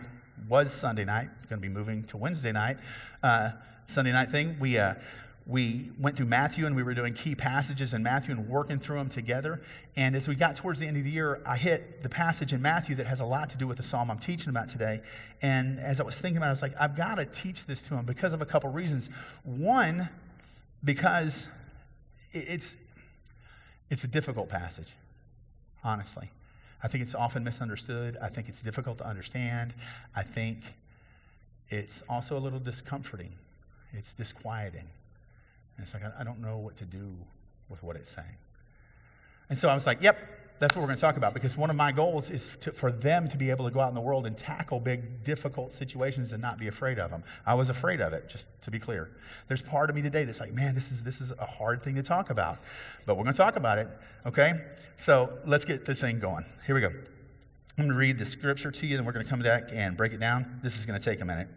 was 0.47 0.74
Sunday 0.74 1.06
night. 1.06 1.29
It's 1.38 1.45
going 1.45 1.62
to 1.62 1.68
be 1.68 1.74
moving 1.74 2.03
to 2.06 2.18
Wednesday 2.18 2.51
night. 2.51 2.77
Uh, 3.21 3.51
Sunday 3.88 4.12
night 4.12 4.31
thing. 4.31 4.57
We, 4.59 4.77
uh, 4.77 4.95
we 5.45 5.91
went 5.99 6.15
through 6.15 6.27
Matthew 6.27 6.65
and 6.65 6.75
we 6.75 6.83
were 6.83 6.93
doing 6.93 7.13
key 7.13 7.35
passages 7.35 7.93
in 7.93 8.01
Matthew 8.01 8.33
and 8.33 8.47
working 8.47 8.79
through 8.79 8.97
them 8.97 9.09
together. 9.09 9.61
And 9.95 10.15
as 10.15 10.27
we 10.27 10.35
got 10.35 10.55
towards 10.55 10.79
the 10.79 10.87
end 10.87 10.95
of 10.95 11.03
the 11.03 11.09
year, 11.09 11.41
I 11.45 11.57
hit 11.57 12.01
the 12.01 12.07
passage 12.07 12.53
in 12.53 12.61
Matthew 12.61 12.95
that 12.95 13.07
has 13.07 13.19
a 13.19 13.25
lot 13.25 13.49
to 13.49 13.57
do 13.57 13.67
with 13.67 13.77
the 13.77 13.83
psalm 13.83 14.09
I'm 14.09 14.19
teaching 14.19 14.49
about 14.49 14.69
today. 14.69 15.01
And 15.41 15.79
as 15.79 15.99
I 15.99 16.03
was 16.03 16.17
thinking 16.17 16.37
about 16.37 16.45
it, 16.45 16.49
I 16.49 16.51
was 16.51 16.61
like, 16.61 16.75
I've 16.79 16.95
got 16.95 17.15
to 17.15 17.25
teach 17.25 17.65
this 17.65 17.81
to 17.83 17.95
him 17.95 18.05
because 18.05 18.31
of 18.31 18.41
a 18.41 18.45
couple 18.45 18.69
reasons. 18.69 19.09
One, 19.43 20.07
because 20.81 21.47
it's, 22.31 22.75
it's 23.89 24.05
a 24.05 24.07
difficult 24.07 24.47
passage, 24.47 24.93
honestly. 25.83 26.31
I 26.81 26.87
think 26.87 27.01
it's 27.01 27.15
often 27.15 27.43
misunderstood. 27.43 28.17
I 28.21 28.29
think 28.29 28.47
it's 28.47 28.61
difficult 28.61 28.97
to 28.99 29.07
understand. 29.07 29.73
I 30.15 30.23
think 30.23 30.59
it's 31.69 32.01
also 32.07 32.37
a 32.37 32.39
little 32.39 32.59
discomforting, 32.59 33.33
it's 33.91 34.13
disquieting. 34.13 34.87
And 35.77 35.83
it's 35.83 35.93
like, 35.93 36.03
I 36.17 36.23
don't 36.23 36.39
know 36.39 36.57
what 36.57 36.75
to 36.77 36.85
do 36.85 37.15
with 37.69 37.83
what 37.83 37.95
it's 37.95 38.12
saying. 38.12 38.38
And 39.50 39.57
so 39.57 39.69
I 39.69 39.74
was 39.74 39.86
like, 39.86 40.01
yep, 40.01 40.17
that's 40.59 40.75
what 40.75 40.81
we're 40.81 40.88
going 40.88 40.98
to 40.98 41.01
talk 41.01 41.17
about 41.17 41.33
because 41.33 41.57
one 41.57 41.69
of 41.69 41.75
my 41.75 41.91
goals 41.91 42.29
is 42.29 42.57
to, 42.62 42.71
for 42.71 42.91
them 42.91 43.27
to 43.27 43.38
be 43.38 43.50
able 43.50 43.65
to 43.65 43.71
go 43.71 43.81
out 43.81 43.89
in 43.89 43.95
the 43.95 44.01
world 44.01 44.25
and 44.25 44.38
tackle 44.38 44.79
big, 44.79 45.24
difficult 45.24 45.74
situations 45.74 46.31
and 46.31 46.41
not 46.41 46.57
be 46.57 46.67
afraid 46.67 47.00
of 47.00 47.12
them. 47.12 47.24
I 47.45 47.55
was 47.55 47.69
afraid 47.69 48.00
of 48.00 48.13
it, 48.13 48.29
just 48.29 48.48
to 48.62 48.71
be 48.71 48.79
clear. 48.79 49.12
There's 49.48 49.62
part 49.62 49.89
of 49.89 49.95
me 49.95 50.01
today 50.01 50.24
that's 50.24 50.39
like, 50.39 50.53
man, 50.53 50.75
this 50.75 50.91
is, 50.91 51.03
this 51.03 51.19
is 51.19 51.31
a 51.38 51.45
hard 51.45 51.81
thing 51.81 51.95
to 51.95 52.03
talk 52.03 52.29
about. 52.29 52.59
But 53.05 53.15
we're 53.15 53.24
going 53.24 53.33
to 53.33 53.38
talk 53.38 53.55
about 53.57 53.77
it, 53.77 53.89
okay? 54.25 54.53
So 54.98 55.38
let's 55.45 55.65
get 55.65 55.86
this 55.86 56.00
thing 56.00 56.19
going. 56.19 56.45
Here 56.65 56.75
we 56.75 56.81
go. 56.81 56.88
I'm 56.88 57.86
going 57.86 57.89
to 57.89 57.95
read 57.95 58.19
the 58.19 58.25
scripture 58.25 58.71
to 58.71 58.88
you, 58.88 58.95
then 58.95 59.05
we're 59.05 59.12
going 59.12 59.25
to 59.25 59.29
come 59.29 59.41
back 59.41 59.63
and 59.71 59.98
break 59.98 60.13
it 60.13 60.19
down. 60.19 60.59
This 60.63 60.77
is 60.77 60.86
going 60.86 61.00
to 61.00 61.03
take 61.03 61.19
a 61.19 61.25
minute. 61.25 61.48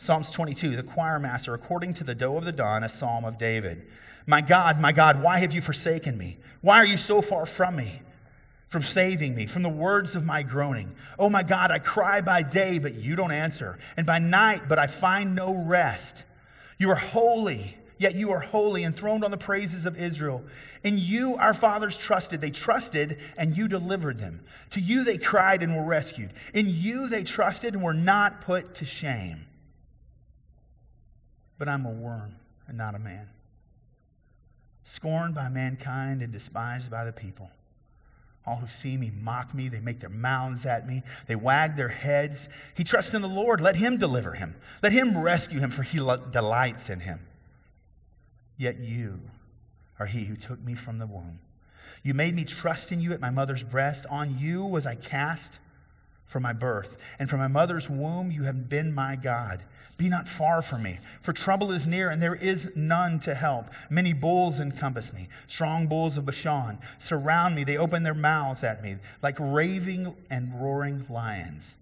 Psalms 0.00 0.30
22, 0.30 0.76
the 0.76 0.82
choir 0.84 1.18
master, 1.18 1.54
according 1.54 1.92
to 1.92 2.04
the 2.04 2.14
doe 2.14 2.36
of 2.36 2.44
the 2.44 2.52
dawn, 2.52 2.84
a 2.84 2.88
psalm 2.88 3.24
of 3.24 3.36
David. 3.36 3.84
My 4.26 4.40
God, 4.40 4.80
my 4.80 4.92
God, 4.92 5.20
why 5.22 5.38
have 5.38 5.52
you 5.52 5.60
forsaken 5.60 6.16
me? 6.16 6.38
Why 6.60 6.76
are 6.76 6.86
you 6.86 6.96
so 6.96 7.20
far 7.20 7.46
from 7.46 7.74
me? 7.76 8.02
From 8.68 8.82
saving 8.82 9.34
me, 9.34 9.46
from 9.46 9.64
the 9.64 9.68
words 9.68 10.14
of 10.14 10.24
my 10.24 10.44
groaning. 10.44 10.94
Oh 11.18 11.28
my 11.28 11.42
God, 11.42 11.72
I 11.72 11.80
cry 11.80 12.20
by 12.20 12.42
day, 12.42 12.78
but 12.78 12.94
you 12.94 13.16
don't 13.16 13.32
answer, 13.32 13.76
and 13.96 14.06
by 14.06 14.20
night, 14.20 14.68
but 14.68 14.78
I 14.78 14.86
find 14.86 15.34
no 15.34 15.52
rest. 15.52 16.22
You 16.78 16.90
are 16.90 16.94
holy, 16.94 17.76
yet 17.98 18.14
you 18.14 18.30
are 18.30 18.40
holy, 18.40 18.84
enthroned 18.84 19.24
on 19.24 19.32
the 19.32 19.36
praises 19.36 19.84
of 19.84 19.98
Israel. 19.98 20.44
In 20.84 20.98
you 20.98 21.34
our 21.36 21.54
fathers 21.54 21.96
trusted. 21.96 22.40
They 22.40 22.50
trusted, 22.50 23.18
and 23.36 23.56
you 23.56 23.66
delivered 23.66 24.18
them. 24.18 24.44
To 24.70 24.80
you 24.80 25.02
they 25.02 25.18
cried 25.18 25.64
and 25.64 25.74
were 25.74 25.82
rescued. 25.82 26.30
In 26.54 26.68
you 26.68 27.08
they 27.08 27.24
trusted 27.24 27.74
and 27.74 27.82
were 27.82 27.94
not 27.94 28.42
put 28.42 28.76
to 28.76 28.84
shame 28.84 29.46
but 31.58 31.68
I'm 31.68 31.84
a 31.84 31.90
worm 31.90 32.36
and 32.66 32.78
not 32.78 32.94
a 32.94 32.98
man. 32.98 33.28
Scorned 34.84 35.34
by 35.34 35.48
mankind 35.48 36.22
and 36.22 36.32
despised 36.32 36.90
by 36.90 37.04
the 37.04 37.12
people. 37.12 37.50
All 38.46 38.56
who 38.56 38.66
see 38.66 38.96
me 38.96 39.10
mock 39.14 39.52
me. 39.52 39.68
They 39.68 39.80
make 39.80 40.00
their 40.00 40.08
mouths 40.08 40.64
at 40.64 40.88
me. 40.88 41.02
They 41.26 41.36
wag 41.36 41.76
their 41.76 41.88
heads. 41.88 42.48
He 42.74 42.82
trusts 42.82 43.12
in 43.12 43.20
the 43.20 43.28
Lord. 43.28 43.60
Let 43.60 43.76
him 43.76 43.98
deliver 43.98 44.32
him. 44.32 44.56
Let 44.82 44.92
him 44.92 45.18
rescue 45.18 45.60
him, 45.60 45.70
for 45.70 45.82
he 45.82 45.98
delights 45.98 46.88
in 46.88 47.00
him. 47.00 47.20
Yet 48.56 48.78
you 48.78 49.20
are 49.98 50.06
he 50.06 50.24
who 50.24 50.36
took 50.36 50.64
me 50.64 50.74
from 50.74 50.98
the 50.98 51.06
womb. 51.06 51.40
You 52.02 52.14
made 52.14 52.34
me 52.34 52.44
trust 52.44 52.90
in 52.90 53.00
you 53.00 53.12
at 53.12 53.20
my 53.20 53.30
mother's 53.30 53.62
breast. 53.62 54.06
On 54.08 54.38
you 54.38 54.64
was 54.64 54.86
I 54.86 54.94
cast 54.94 55.58
from 56.24 56.42
my 56.42 56.54
birth. 56.54 56.96
And 57.18 57.28
from 57.28 57.40
my 57.40 57.48
mother's 57.48 57.90
womb 57.90 58.30
you 58.30 58.44
have 58.44 58.68
been 58.68 58.94
my 58.94 59.16
God. 59.16 59.62
Be 59.98 60.08
not 60.08 60.28
far 60.28 60.62
from 60.62 60.84
me, 60.84 61.00
for 61.20 61.32
trouble 61.32 61.72
is 61.72 61.84
near, 61.84 62.08
and 62.08 62.22
there 62.22 62.36
is 62.36 62.70
none 62.76 63.18
to 63.20 63.34
help. 63.34 63.66
Many 63.90 64.12
bulls 64.12 64.60
encompass 64.60 65.12
me, 65.12 65.28
strong 65.48 65.88
bulls 65.88 66.16
of 66.16 66.24
Bashan 66.24 66.78
surround 66.98 67.56
me. 67.56 67.64
They 67.64 67.76
open 67.76 68.04
their 68.04 68.14
mouths 68.14 68.62
at 68.62 68.80
me 68.80 68.96
like 69.24 69.36
raving 69.40 70.14
and 70.30 70.62
roaring 70.62 71.04
lions. 71.10 71.74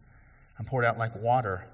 I'm 0.59 0.65
poured 0.65 0.87
out 0.87 0.97
like 0.97 1.15
water, 1.15 1.67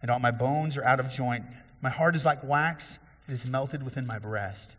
and 0.00 0.12
all 0.12 0.20
my 0.20 0.30
bones 0.30 0.76
are 0.76 0.84
out 0.84 1.00
of 1.00 1.10
joint. 1.10 1.44
My 1.82 1.90
heart 1.90 2.14
is 2.14 2.24
like 2.24 2.44
wax, 2.44 3.00
it 3.26 3.32
is 3.32 3.44
melted 3.44 3.82
within 3.82 4.06
my 4.06 4.20
breast. 4.20 4.76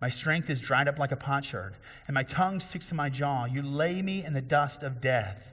My 0.00 0.08
strength 0.08 0.48
is 0.48 0.60
dried 0.60 0.88
up 0.88 0.98
like 0.98 1.12
a 1.12 1.16
potsherd, 1.16 1.74
and 2.06 2.14
my 2.14 2.22
tongue 2.22 2.60
sticks 2.60 2.88
to 2.88 2.94
my 2.94 3.10
jaw. 3.10 3.44
You 3.44 3.60
lay 3.60 4.00
me 4.00 4.24
in 4.24 4.32
the 4.32 4.40
dust 4.40 4.82
of 4.82 5.02
death. 5.02 5.51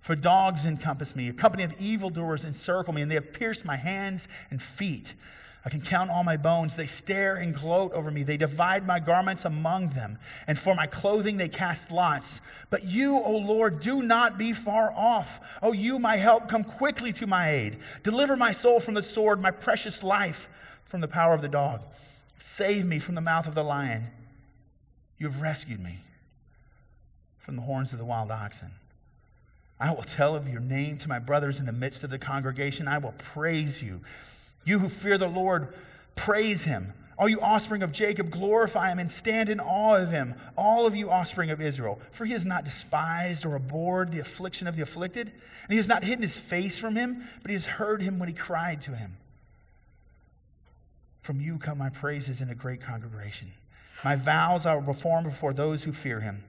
For 0.00 0.16
dogs 0.16 0.64
encompass 0.64 1.14
me, 1.14 1.28
a 1.28 1.32
company 1.32 1.62
of 1.62 1.78
evildoers 1.80 2.44
encircle 2.44 2.94
me, 2.94 3.02
and 3.02 3.10
they 3.10 3.16
have 3.16 3.32
pierced 3.32 3.64
my 3.64 3.76
hands 3.76 4.28
and 4.50 4.60
feet. 4.60 5.14
I 5.62 5.68
can 5.68 5.82
count 5.82 6.10
all 6.10 6.24
my 6.24 6.38
bones. 6.38 6.74
They 6.74 6.86
stare 6.86 7.36
and 7.36 7.54
gloat 7.54 7.92
over 7.92 8.10
me. 8.10 8.22
They 8.22 8.38
divide 8.38 8.86
my 8.86 8.98
garments 8.98 9.44
among 9.44 9.90
them, 9.90 10.18
and 10.46 10.58
for 10.58 10.74
my 10.74 10.86
clothing 10.86 11.36
they 11.36 11.48
cast 11.48 11.90
lots. 11.90 12.40
But 12.70 12.84
you, 12.84 13.18
O 13.18 13.32
Lord, 13.32 13.80
do 13.80 14.00
not 14.00 14.38
be 14.38 14.54
far 14.54 14.90
off. 14.92 15.38
O 15.62 15.72
you, 15.72 15.98
my 15.98 16.16
help, 16.16 16.48
come 16.48 16.64
quickly 16.64 17.12
to 17.14 17.26
my 17.26 17.50
aid. 17.50 17.78
Deliver 18.02 18.36
my 18.36 18.52
soul 18.52 18.80
from 18.80 18.94
the 18.94 19.02
sword, 19.02 19.42
my 19.42 19.50
precious 19.50 20.02
life 20.02 20.48
from 20.84 21.02
the 21.02 21.08
power 21.08 21.34
of 21.34 21.42
the 21.42 21.48
dog. 21.48 21.84
Save 22.38 22.86
me 22.86 22.98
from 22.98 23.14
the 23.14 23.20
mouth 23.20 23.46
of 23.46 23.54
the 23.54 23.62
lion. 23.62 24.06
You 25.18 25.28
have 25.28 25.42
rescued 25.42 25.80
me 25.80 25.98
from 27.38 27.56
the 27.56 27.62
horns 27.62 27.92
of 27.92 27.98
the 27.98 28.04
wild 28.06 28.30
oxen. 28.30 28.70
I 29.80 29.92
will 29.92 30.02
tell 30.02 30.36
of 30.36 30.46
your 30.46 30.60
name 30.60 30.98
to 30.98 31.08
my 31.08 31.18
brothers 31.18 31.58
in 31.58 31.66
the 31.66 31.72
midst 31.72 32.04
of 32.04 32.10
the 32.10 32.18
congregation. 32.18 32.86
I 32.86 32.98
will 32.98 33.14
praise 33.16 33.82
you. 33.82 34.00
You 34.66 34.78
who 34.78 34.90
fear 34.90 35.16
the 35.16 35.26
Lord, 35.26 35.72
praise 36.14 36.64
him. 36.64 36.92
All 37.18 37.28
you 37.28 37.40
offspring 37.40 37.82
of 37.82 37.92
Jacob, 37.92 38.30
glorify 38.30 38.90
him 38.90 38.98
and 38.98 39.10
stand 39.10 39.48
in 39.48 39.60
awe 39.60 39.96
of 39.96 40.10
him, 40.10 40.34
all 40.56 40.86
of 40.86 40.94
you 40.94 41.10
offspring 41.10 41.50
of 41.50 41.60
Israel. 41.60 42.00
For 42.12 42.24
he 42.24 42.32
has 42.32 42.46
not 42.46 42.64
despised 42.64 43.44
or 43.44 43.56
abhorred 43.56 44.12
the 44.12 44.20
affliction 44.20 44.66
of 44.66 44.76
the 44.76 44.82
afflicted, 44.82 45.28
and 45.28 45.70
he 45.70 45.76
has 45.76 45.88
not 45.88 46.04
hidden 46.04 46.22
his 46.22 46.38
face 46.38 46.78
from 46.78 46.96
him, 46.96 47.28
but 47.42 47.50
he 47.50 47.54
has 47.54 47.66
heard 47.66 48.00
him 48.02 48.18
when 48.18 48.28
he 48.28 48.34
cried 48.34 48.80
to 48.82 48.94
him. 48.94 49.16
From 51.22 51.40
you 51.40 51.58
come 51.58 51.78
my 51.78 51.90
praises 51.90 52.40
in 52.40 52.48
a 52.48 52.54
great 52.54 52.80
congregation. 52.80 53.52
My 54.02 54.16
vows 54.16 54.64
I 54.64 54.74
will 54.74 54.82
perform 54.82 55.24
before 55.24 55.52
those 55.52 55.84
who 55.84 55.92
fear 55.92 56.20
him. 56.20 56.42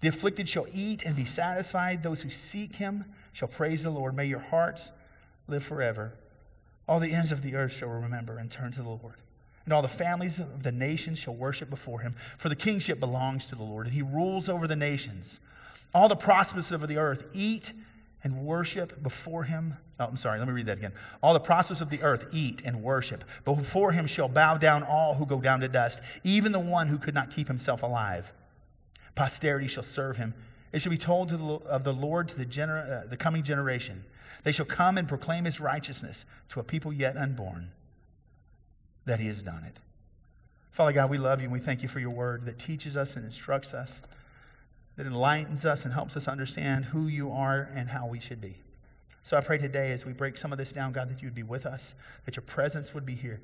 The 0.00 0.08
afflicted 0.08 0.48
shall 0.48 0.66
eat 0.72 1.02
and 1.04 1.14
be 1.14 1.24
satisfied. 1.24 2.02
Those 2.02 2.22
who 2.22 2.30
seek 2.30 2.76
him 2.76 3.04
shall 3.32 3.48
praise 3.48 3.82
the 3.82 3.90
Lord. 3.90 4.16
May 4.16 4.26
your 4.26 4.38
hearts 4.38 4.90
live 5.46 5.62
forever. 5.62 6.14
All 6.88 7.00
the 7.00 7.12
ends 7.12 7.32
of 7.32 7.42
the 7.42 7.54
earth 7.54 7.72
shall 7.72 7.88
remember 7.88 8.38
and 8.38 8.50
turn 8.50 8.72
to 8.72 8.82
the 8.82 8.88
Lord. 8.88 9.14
And 9.64 9.74
all 9.74 9.82
the 9.82 9.88
families 9.88 10.38
of 10.38 10.62
the 10.62 10.72
nations 10.72 11.18
shall 11.18 11.34
worship 11.34 11.70
before 11.70 12.00
him. 12.00 12.14
For 12.38 12.48
the 12.48 12.56
kingship 12.56 12.98
belongs 12.98 13.46
to 13.46 13.54
the 13.54 13.62
Lord, 13.62 13.86
and 13.86 13.94
he 13.94 14.02
rules 14.02 14.48
over 14.48 14.66
the 14.66 14.74
nations. 14.74 15.38
All 15.94 16.08
the 16.08 16.16
prosperous 16.16 16.70
of 16.70 16.86
the 16.88 16.96
earth 16.96 17.28
eat 17.34 17.72
and 18.24 18.44
worship 18.44 19.02
before 19.02 19.44
him. 19.44 19.76
Oh, 19.98 20.06
I'm 20.06 20.16
sorry, 20.16 20.38
let 20.38 20.48
me 20.48 20.54
read 20.54 20.66
that 20.66 20.78
again. 20.78 20.92
All 21.22 21.34
the 21.34 21.40
prosperous 21.40 21.80
of 21.80 21.90
the 21.90 22.02
earth 22.02 22.30
eat 22.32 22.62
and 22.64 22.82
worship. 22.82 23.24
Before 23.44 23.92
him 23.92 24.06
shall 24.06 24.28
bow 24.28 24.56
down 24.56 24.82
all 24.82 25.14
who 25.14 25.26
go 25.26 25.40
down 25.40 25.60
to 25.60 25.68
dust, 25.68 26.02
even 26.24 26.52
the 26.52 26.60
one 26.60 26.88
who 26.88 26.98
could 26.98 27.14
not 27.14 27.30
keep 27.30 27.48
himself 27.48 27.82
alive. 27.82 28.32
Posterity 29.20 29.68
shall 29.68 29.82
serve 29.82 30.16
him. 30.16 30.32
It 30.72 30.80
shall 30.80 30.88
be 30.88 30.96
told 30.96 31.28
the, 31.28 31.36
of 31.36 31.84
the 31.84 31.92
Lord 31.92 32.30
to 32.30 32.38
the, 32.38 32.46
gener- 32.46 33.04
uh, 33.04 33.06
the 33.06 33.18
coming 33.18 33.42
generation. 33.42 34.06
They 34.44 34.52
shall 34.52 34.64
come 34.64 34.96
and 34.96 35.06
proclaim 35.06 35.44
his 35.44 35.60
righteousness 35.60 36.24
to 36.48 36.60
a 36.60 36.62
people 36.62 36.90
yet 36.90 37.18
unborn, 37.18 37.70
that 39.04 39.20
he 39.20 39.26
has 39.26 39.42
done 39.42 39.62
it. 39.64 39.76
Father 40.70 40.92
God, 40.92 41.10
we 41.10 41.18
love 41.18 41.40
you 41.40 41.44
and 41.44 41.52
we 41.52 41.58
thank 41.58 41.82
you 41.82 41.88
for 41.88 42.00
your 42.00 42.08
word 42.08 42.46
that 42.46 42.58
teaches 42.58 42.96
us 42.96 43.14
and 43.14 43.26
instructs 43.26 43.74
us, 43.74 44.00
that 44.96 45.06
enlightens 45.06 45.66
us 45.66 45.84
and 45.84 45.92
helps 45.92 46.16
us 46.16 46.26
understand 46.26 46.86
who 46.86 47.06
you 47.06 47.30
are 47.30 47.68
and 47.74 47.90
how 47.90 48.06
we 48.06 48.20
should 48.20 48.40
be. 48.40 48.56
So 49.22 49.36
I 49.36 49.42
pray 49.42 49.58
today 49.58 49.92
as 49.92 50.06
we 50.06 50.14
break 50.14 50.38
some 50.38 50.50
of 50.50 50.56
this 50.56 50.72
down, 50.72 50.92
God, 50.92 51.10
that 51.10 51.20
you 51.20 51.26
would 51.26 51.34
be 51.34 51.42
with 51.42 51.66
us, 51.66 51.94
that 52.24 52.36
your 52.36 52.44
presence 52.44 52.94
would 52.94 53.04
be 53.04 53.16
here, 53.16 53.42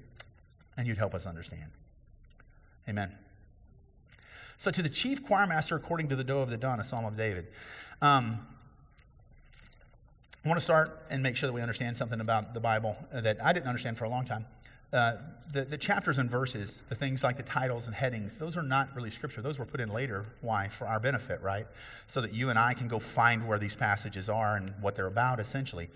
and 0.75 0.87
you'd 0.87 0.97
help 0.97 1.15
us 1.15 1.27
understand. 1.27 1.71
Amen. 2.89 3.13
So, 4.59 4.71
to 4.71 4.83
the 4.83 4.89
chief 4.89 5.25
choir 5.25 5.47
master, 5.47 5.77
according 5.77 6.09
to 6.09 6.17
the 6.17 6.25
Doe 6.25 6.41
of 6.41 6.51
the 6.51 6.57
Dawn, 6.57 6.81
a 6.81 6.85
Psalm 6.85 7.05
of 7.05 7.17
David. 7.17 7.47
Um, 8.01 8.39
I 10.45 10.49
want 10.49 10.61
to 10.61 10.65
start 10.65 11.03
and 11.11 11.23
make 11.23 11.37
sure 11.37 11.49
that 11.49 11.53
we 11.53 11.61
understand 11.61 11.97
something 11.97 12.21
about 12.21 12.55
the 12.55 12.61
Bible 12.61 12.97
that 13.13 13.45
I 13.45 13.53
didn't 13.53 13.67
understand 13.67 13.99
for 13.99 14.05
a 14.05 14.09
long 14.09 14.25
time. 14.25 14.47
Uh, 14.93 15.17
the, 15.53 15.65
the 15.65 15.77
chapters 15.77 16.19
and 16.19 16.31
verses, 16.31 16.79
the 16.89 16.95
things 16.95 17.25
like 17.25 17.37
the 17.37 17.43
titles 17.43 17.87
and 17.87 17.95
headings, 17.97 18.39
those 18.39 18.57
are 18.57 18.63
not 18.63 18.95
really 18.95 19.11
scripture. 19.11 19.43
Those 19.43 19.59
were 19.59 19.65
put 19.65 19.81
in 19.81 19.89
later. 19.89 20.25
Why? 20.43 20.69
For 20.69 20.87
our 20.87 21.01
benefit, 21.01 21.43
right? 21.43 21.67
So 22.07 22.21
that 22.21 22.33
you 22.33 22.49
and 22.49 22.59
I 22.59 22.75
can 22.75 22.87
go 22.87 22.99
find 22.99 23.49
where 23.49 23.59
these 23.59 23.75
passages 23.75 24.29
are 24.29 24.57
and 24.57 24.73
what 24.81 24.95
they're 24.95 25.09
about, 25.09 25.41
essentially. 25.41 25.89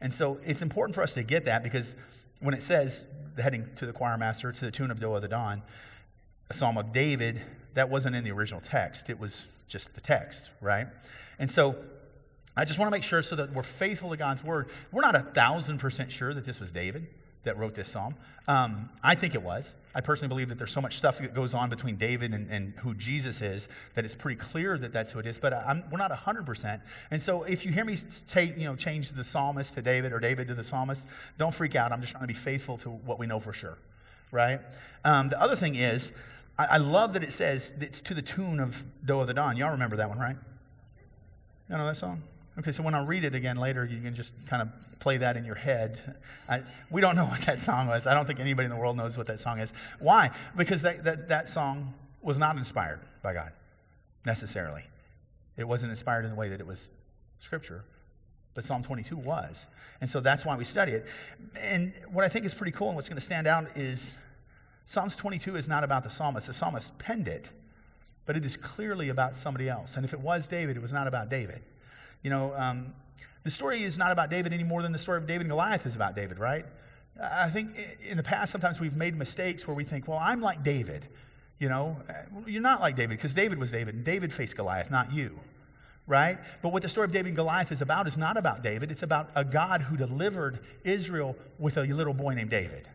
And 0.00 0.12
so 0.12 0.38
it's 0.44 0.62
important 0.62 0.96
for 0.96 1.02
us 1.02 1.14
to 1.14 1.22
get 1.22 1.44
that 1.44 1.62
because 1.62 1.94
when 2.40 2.54
it 2.54 2.62
says 2.64 3.06
the 3.36 3.42
heading 3.42 3.70
to 3.76 3.86
the 3.86 3.92
choir 3.92 4.18
master, 4.18 4.50
to 4.50 4.64
the 4.64 4.72
tune 4.72 4.90
of 4.90 5.00
of 5.00 5.22
the 5.22 5.28
Dawn, 5.28 5.62
a 6.50 6.54
psalm 6.54 6.76
of 6.76 6.92
David, 6.92 7.40
that 7.74 7.90
wasn't 7.90 8.16
in 8.16 8.24
the 8.24 8.32
original 8.32 8.60
text. 8.60 9.10
It 9.10 9.18
was 9.18 9.46
just 9.68 9.94
the 9.94 10.00
text, 10.00 10.50
right? 10.60 10.86
And 11.38 11.50
so 11.50 11.76
I 12.56 12.64
just 12.64 12.78
want 12.78 12.88
to 12.88 12.90
make 12.90 13.04
sure 13.04 13.22
so 13.22 13.36
that 13.36 13.52
we're 13.52 13.62
faithful 13.62 14.10
to 14.10 14.16
God's 14.16 14.44
word. 14.44 14.68
We're 14.90 15.02
not 15.02 15.14
a 15.14 15.20
thousand 15.20 15.78
percent 15.78 16.12
sure 16.12 16.34
that 16.34 16.44
this 16.44 16.60
was 16.60 16.72
David 16.72 17.06
that 17.44 17.58
wrote 17.58 17.74
this 17.74 17.88
psalm. 17.88 18.14
Um, 18.46 18.90
I 19.02 19.14
think 19.14 19.34
it 19.34 19.42
was. 19.42 19.74
I 19.94 20.00
personally 20.00 20.28
believe 20.28 20.48
that 20.48 20.58
there's 20.58 20.72
so 20.72 20.80
much 20.80 20.96
stuff 20.96 21.18
that 21.18 21.34
goes 21.34 21.54
on 21.54 21.70
between 21.70 21.96
David 21.96 22.32
and, 22.32 22.48
and 22.50 22.74
who 22.78 22.94
Jesus 22.94 23.42
is 23.42 23.68
that 23.94 24.04
it's 24.04 24.14
pretty 24.14 24.38
clear 24.38 24.78
that 24.78 24.92
that's 24.92 25.12
who 25.12 25.18
it 25.18 25.26
is. 25.26 25.38
But 25.38 25.52
I'm, 25.52 25.84
we're 25.90 25.98
not 25.98 26.12
100%. 26.12 26.80
And 27.10 27.20
so 27.20 27.42
if 27.42 27.64
you 27.66 27.72
hear 27.72 27.84
me 27.84 27.96
take, 28.28 28.56
you 28.56 28.64
know, 28.64 28.76
change 28.76 29.12
the 29.12 29.24
psalmist 29.24 29.74
to 29.74 29.82
David 29.82 30.12
or 30.12 30.20
David 30.20 30.48
to 30.48 30.54
the 30.54 30.64
psalmist, 30.64 31.06
don't 31.36 31.54
freak 31.54 31.74
out. 31.74 31.92
I'm 31.92 32.00
just 32.00 32.12
trying 32.12 32.24
to 32.24 32.28
be 32.28 32.34
faithful 32.34 32.78
to 32.78 32.90
what 32.90 33.18
we 33.18 33.26
know 33.26 33.40
for 33.40 33.52
sure, 33.52 33.78
right? 34.30 34.60
Um, 35.04 35.28
the 35.28 35.40
other 35.40 35.56
thing 35.56 35.74
is, 35.74 36.12
I, 36.62 36.74
I 36.74 36.76
love 36.78 37.12
that 37.14 37.22
it 37.22 37.32
says 37.32 37.72
it's 37.80 38.00
to 38.02 38.14
the 38.14 38.22
tune 38.22 38.60
of 38.60 38.82
Doe 39.04 39.20
of 39.20 39.26
the 39.26 39.34
Dawn. 39.34 39.56
Y'all 39.56 39.72
remember 39.72 39.96
that 39.96 40.08
one, 40.08 40.18
right? 40.18 40.36
You 41.68 41.76
know 41.76 41.86
that 41.86 41.96
song? 41.96 42.22
Okay, 42.58 42.72
so 42.72 42.82
when 42.82 42.94
I 42.94 43.04
read 43.04 43.24
it 43.24 43.34
again 43.34 43.56
later, 43.56 43.84
you 43.84 44.00
can 44.00 44.14
just 44.14 44.34
kind 44.46 44.60
of 44.60 44.68
play 45.00 45.16
that 45.16 45.36
in 45.36 45.44
your 45.44 45.54
head. 45.54 46.16
I, 46.48 46.62
we 46.90 47.00
don't 47.00 47.16
know 47.16 47.24
what 47.30 47.40
that 47.42 47.60
song 47.60 47.88
was. 47.88 48.06
I 48.06 48.14
don't 48.14 48.26
think 48.26 48.40
anybody 48.40 48.66
in 48.66 48.70
the 48.70 48.76
world 48.76 48.96
knows 48.96 49.16
what 49.16 49.26
that 49.28 49.40
song 49.40 49.58
is. 49.58 49.72
Why? 49.98 50.30
Because 50.56 50.82
that, 50.82 51.04
that, 51.04 51.28
that 51.28 51.48
song 51.48 51.94
was 52.20 52.38
not 52.38 52.56
inspired 52.56 53.00
by 53.22 53.32
God, 53.32 53.52
necessarily. 54.24 54.84
It 55.56 55.64
wasn't 55.66 55.90
inspired 55.90 56.24
in 56.24 56.30
the 56.30 56.36
way 56.36 56.48
that 56.48 56.60
it 56.60 56.66
was 56.66 56.90
scripture, 57.38 57.84
but 58.54 58.64
Psalm 58.64 58.82
22 58.82 59.16
was. 59.16 59.66
And 60.00 60.08
so 60.08 60.20
that's 60.20 60.44
why 60.44 60.56
we 60.56 60.64
study 60.64 60.92
it. 60.92 61.06
And 61.58 61.92
what 62.10 62.24
I 62.24 62.28
think 62.28 62.44
is 62.44 62.54
pretty 62.54 62.72
cool 62.72 62.88
and 62.88 62.96
what's 62.96 63.08
going 63.08 63.18
to 63.18 63.24
stand 63.24 63.46
out 63.46 63.76
is 63.76 64.16
Psalms 64.86 65.16
22 65.16 65.56
is 65.56 65.68
not 65.68 65.84
about 65.84 66.04
the 66.04 66.10
psalmist. 66.10 66.46
The 66.46 66.54
psalmist 66.54 66.98
penned 66.98 67.28
it, 67.28 67.48
but 68.26 68.36
it 68.36 68.44
is 68.44 68.56
clearly 68.56 69.08
about 69.08 69.36
somebody 69.36 69.68
else. 69.68 69.96
And 69.96 70.04
if 70.04 70.12
it 70.12 70.20
was 70.20 70.46
David, 70.46 70.76
it 70.76 70.82
was 70.82 70.92
not 70.92 71.06
about 71.06 71.28
David. 71.28 71.62
You 72.22 72.30
know, 72.30 72.54
um, 72.56 72.92
the 73.44 73.50
story 73.50 73.82
is 73.82 73.98
not 73.98 74.12
about 74.12 74.30
David 74.30 74.52
any 74.52 74.64
more 74.64 74.82
than 74.82 74.92
the 74.92 74.98
story 74.98 75.18
of 75.18 75.26
David 75.26 75.42
and 75.42 75.50
Goliath 75.50 75.86
is 75.86 75.94
about 75.94 76.14
David, 76.14 76.38
right? 76.38 76.64
I 77.20 77.50
think 77.50 77.76
in 78.08 78.16
the 78.16 78.22
past, 78.22 78.52
sometimes 78.52 78.80
we've 78.80 78.96
made 78.96 79.16
mistakes 79.16 79.66
where 79.66 79.74
we 79.74 79.84
think, 79.84 80.08
well, 80.08 80.18
I'm 80.18 80.40
like 80.40 80.62
David. 80.62 81.06
You 81.58 81.68
know, 81.68 81.96
you're 82.46 82.62
not 82.62 82.80
like 82.80 82.96
David 82.96 83.18
because 83.18 83.34
David 83.34 83.58
was 83.58 83.70
David 83.70 83.94
and 83.94 84.04
David 84.04 84.32
faced 84.32 84.56
Goliath, 84.56 84.90
not 84.90 85.12
you, 85.12 85.38
right? 86.06 86.38
But 86.60 86.72
what 86.72 86.82
the 86.82 86.88
story 86.88 87.04
of 87.04 87.12
David 87.12 87.28
and 87.28 87.36
Goliath 87.36 87.70
is 87.70 87.82
about 87.82 88.06
is 88.06 88.16
not 88.16 88.36
about 88.36 88.62
David. 88.62 88.90
It's 88.90 89.02
about 89.02 89.30
a 89.34 89.44
God 89.44 89.82
who 89.82 89.96
delivered 89.96 90.60
Israel 90.82 91.36
with 91.58 91.76
a 91.76 91.82
little 91.82 92.14
boy 92.14 92.34
named 92.34 92.50
David, 92.50 92.88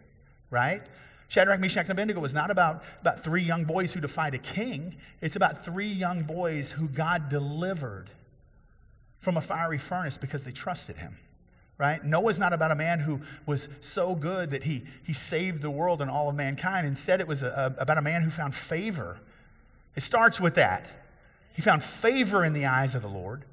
right? 0.49 0.81
Shadrach, 1.29 1.59
Meshach, 1.59 1.83
and 1.83 1.91
Abednego 1.91 2.19
was 2.19 2.33
not 2.33 2.51
about, 2.51 2.83
about 3.01 3.19
three 3.19 3.43
young 3.43 3.65
boys 3.65 3.93
who 3.93 3.99
defied 3.99 4.33
a 4.33 4.37
king. 4.37 4.95
It's 5.21 5.35
about 5.35 5.63
three 5.63 5.91
young 5.91 6.23
boys 6.23 6.71
who 6.71 6.87
God 6.87 7.29
delivered 7.29 8.09
from 9.19 9.35
a 9.35 9.41
fiery 9.41 9.77
furnace 9.77 10.17
because 10.17 10.43
they 10.43 10.51
trusted 10.51 10.97
him. 10.97 11.17
Right? 11.77 12.03
Noah's 12.03 12.39
not 12.39 12.53
about 12.53 12.71
a 12.71 12.75
man 12.75 12.99
who 12.99 13.21
was 13.45 13.69
so 13.81 14.15
good 14.15 14.49
that 14.49 14.63
he, 14.63 14.83
he 15.03 15.13
saved 15.13 15.61
the 15.61 15.69
world 15.69 16.01
and 16.01 16.09
all 16.09 16.27
of 16.27 16.35
mankind. 16.35 16.87
Instead, 16.87 17.19
it 17.19 17.27
was 17.27 17.43
a, 17.43 17.75
a, 17.77 17.81
about 17.81 17.99
a 17.99 18.01
man 18.01 18.23
who 18.23 18.31
found 18.31 18.55
favor. 18.55 19.19
It 19.95 20.01
starts 20.01 20.39
with 20.39 20.55
that. 20.55 20.87
He 21.53 21.61
found 21.61 21.83
favor 21.83 22.43
in 22.43 22.53
the 22.53 22.65
eyes 22.65 22.95
of 22.95 23.03
the 23.03 23.07
Lord, 23.07 23.43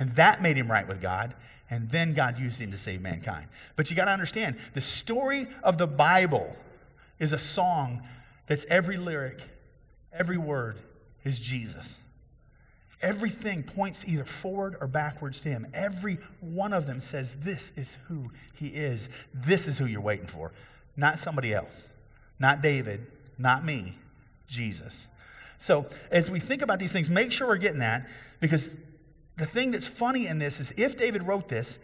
and 0.00 0.10
that 0.10 0.42
made 0.42 0.56
him 0.56 0.68
right 0.68 0.86
with 0.88 1.00
God. 1.00 1.34
And 1.68 1.88
then 1.90 2.14
God 2.14 2.40
used 2.40 2.60
him 2.60 2.72
to 2.72 2.78
save 2.78 3.00
mankind. 3.00 3.46
But 3.76 3.88
you 3.88 3.94
got 3.96 4.06
to 4.06 4.10
understand 4.10 4.56
the 4.74 4.80
story 4.80 5.46
of 5.62 5.78
the 5.78 5.86
Bible 5.86 6.56
is 7.20 7.32
a 7.32 7.38
song 7.38 8.02
that's 8.46 8.66
every 8.68 8.96
lyric, 8.96 9.40
every 10.12 10.38
word 10.38 10.78
is 11.22 11.40
Jesus. 11.40 11.98
Everything 13.02 13.62
points 13.62 14.04
either 14.06 14.24
forward 14.24 14.76
or 14.80 14.86
backwards 14.86 15.40
to 15.42 15.48
him. 15.48 15.66
Every 15.72 16.18
one 16.40 16.72
of 16.72 16.86
them 16.86 17.00
says, 17.00 17.36
This 17.36 17.72
is 17.76 17.96
who 18.08 18.30
he 18.54 18.68
is. 18.68 19.08
This 19.32 19.68
is 19.68 19.78
who 19.78 19.86
you're 19.86 20.00
waiting 20.00 20.26
for. 20.26 20.52
Not 20.96 21.18
somebody 21.18 21.54
else, 21.54 21.88
not 22.38 22.60
David, 22.60 23.06
not 23.38 23.64
me, 23.64 23.94
Jesus. 24.48 25.06
So, 25.56 25.86
as 26.10 26.30
we 26.30 26.40
think 26.40 26.62
about 26.62 26.78
these 26.78 26.92
things, 26.92 27.08
make 27.08 27.32
sure 27.32 27.46
we're 27.46 27.56
getting 27.56 27.80
that 27.80 28.06
because 28.38 28.70
the 29.36 29.46
thing 29.46 29.70
that's 29.70 29.86
funny 29.86 30.26
in 30.26 30.38
this 30.38 30.60
is 30.60 30.72
if 30.76 30.98
David 30.98 31.22
wrote 31.22 31.48
this, 31.48 31.78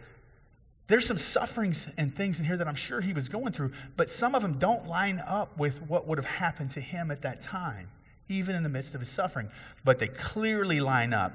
there's 0.87 1.05
some 1.05 1.17
sufferings 1.17 1.87
and 1.97 2.15
things 2.15 2.39
in 2.39 2.45
here 2.45 2.57
that 2.57 2.67
I'm 2.67 2.75
sure 2.75 3.01
he 3.01 3.13
was 3.13 3.29
going 3.29 3.53
through, 3.53 3.73
but 3.95 4.09
some 4.09 4.35
of 4.35 4.41
them 4.41 4.57
don't 4.57 4.87
line 4.87 5.21
up 5.25 5.57
with 5.57 5.81
what 5.83 6.07
would 6.07 6.17
have 6.17 6.25
happened 6.25 6.71
to 6.71 6.81
him 6.81 7.11
at 7.11 7.21
that 7.23 7.41
time 7.41 7.89
even 8.29 8.55
in 8.55 8.63
the 8.63 8.69
midst 8.69 8.95
of 8.95 9.01
his 9.01 9.09
suffering. 9.09 9.49
But 9.83 9.99
they 9.99 10.07
clearly 10.07 10.79
line 10.79 11.13
up 11.13 11.33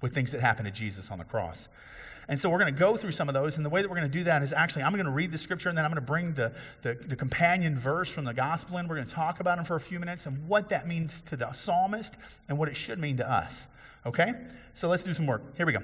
with 0.00 0.14
things 0.14 0.32
that 0.32 0.40
happened 0.40 0.66
to 0.66 0.72
Jesus 0.72 1.10
on 1.10 1.18
the 1.18 1.24
cross. 1.24 1.68
And 2.28 2.38
so 2.38 2.50
we're 2.50 2.58
going 2.58 2.74
to 2.74 2.78
go 2.78 2.96
through 2.96 3.12
some 3.12 3.28
of 3.28 3.34
those. 3.34 3.56
And 3.56 3.64
the 3.64 3.70
way 3.70 3.80
that 3.80 3.88
we're 3.88 3.96
going 3.96 4.10
to 4.10 4.18
do 4.18 4.24
that 4.24 4.42
is 4.42 4.52
actually, 4.52 4.82
I'm 4.82 4.92
going 4.92 5.06
to 5.06 5.10
read 5.10 5.32
the 5.32 5.38
scripture 5.38 5.70
and 5.70 5.78
then 5.78 5.84
I'm 5.84 5.90
going 5.90 6.02
to 6.02 6.06
bring 6.06 6.34
the, 6.34 6.52
the, 6.82 6.94
the, 6.94 7.16
companion 7.16 7.76
verse 7.76 8.10
from 8.10 8.26
the 8.26 8.34
gospel 8.34 8.76
in. 8.76 8.86
We're 8.86 8.96
going 8.96 9.06
to 9.06 9.14
talk 9.14 9.40
about 9.40 9.56
them 9.56 9.64
for 9.64 9.76
a 9.76 9.80
few 9.80 9.98
minutes 9.98 10.26
and 10.26 10.46
what 10.46 10.68
that 10.68 10.86
means 10.86 11.22
to 11.22 11.36
the 11.36 11.52
psalmist 11.52 12.14
and 12.48 12.58
what 12.58 12.68
it 12.68 12.76
should 12.76 12.98
mean 12.98 13.16
to 13.16 13.30
us. 13.30 13.66
Okay? 14.04 14.34
So 14.74 14.88
let's 14.88 15.04
do 15.04 15.14
some 15.14 15.26
work. 15.26 15.42
Here 15.56 15.64
we 15.64 15.72
go. 15.72 15.80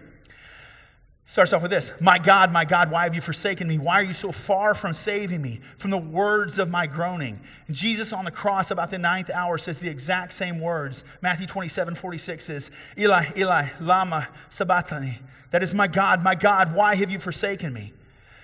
Starts 1.27 1.55
off 1.55 1.63
with 1.63 1.71
this 1.71 1.93
My 2.01 2.19
God, 2.19 2.53
my 2.53 2.65
God, 2.65 2.91
why 2.91 3.05
have 3.05 3.15
you 3.15 3.21
forsaken 3.21 3.67
me? 3.67 3.79
Why 3.79 3.95
are 3.95 4.05
you 4.05 4.13
so 4.13 4.31
far 4.31 4.75
from 4.75 4.93
saving 4.93 5.41
me 5.41 5.61
from 5.77 5.91
the 5.91 5.99
words 5.99 6.59
of 6.59 6.69
my 6.69 6.87
groaning? 6.87 7.41
And 7.67 7.75
Jesus 7.75 8.13
on 8.13 8.25
the 8.25 8.31
cross, 8.31 8.71
about 8.71 8.91
the 8.91 8.99
ninth 8.99 9.31
hour, 9.31 9.57
says 9.57 9.79
the 9.79 9.89
exact 9.89 10.33
same 10.33 10.61
words. 10.61 11.03
Matthew 11.23 11.47
27 11.47 11.95
46 11.95 12.45
says, 12.45 12.71
Eli, 12.99 13.27
Eli, 13.37 13.69
Lama 13.81 14.29
Sabachthani. 14.51 15.19
That 15.51 15.63
is, 15.63 15.75
my 15.75 15.87
God, 15.87 16.23
my 16.23 16.35
God, 16.35 16.75
why 16.75 16.97
have 16.97 17.11
you 17.11 17.19
forsaken 17.19 17.73
me? 17.73 17.93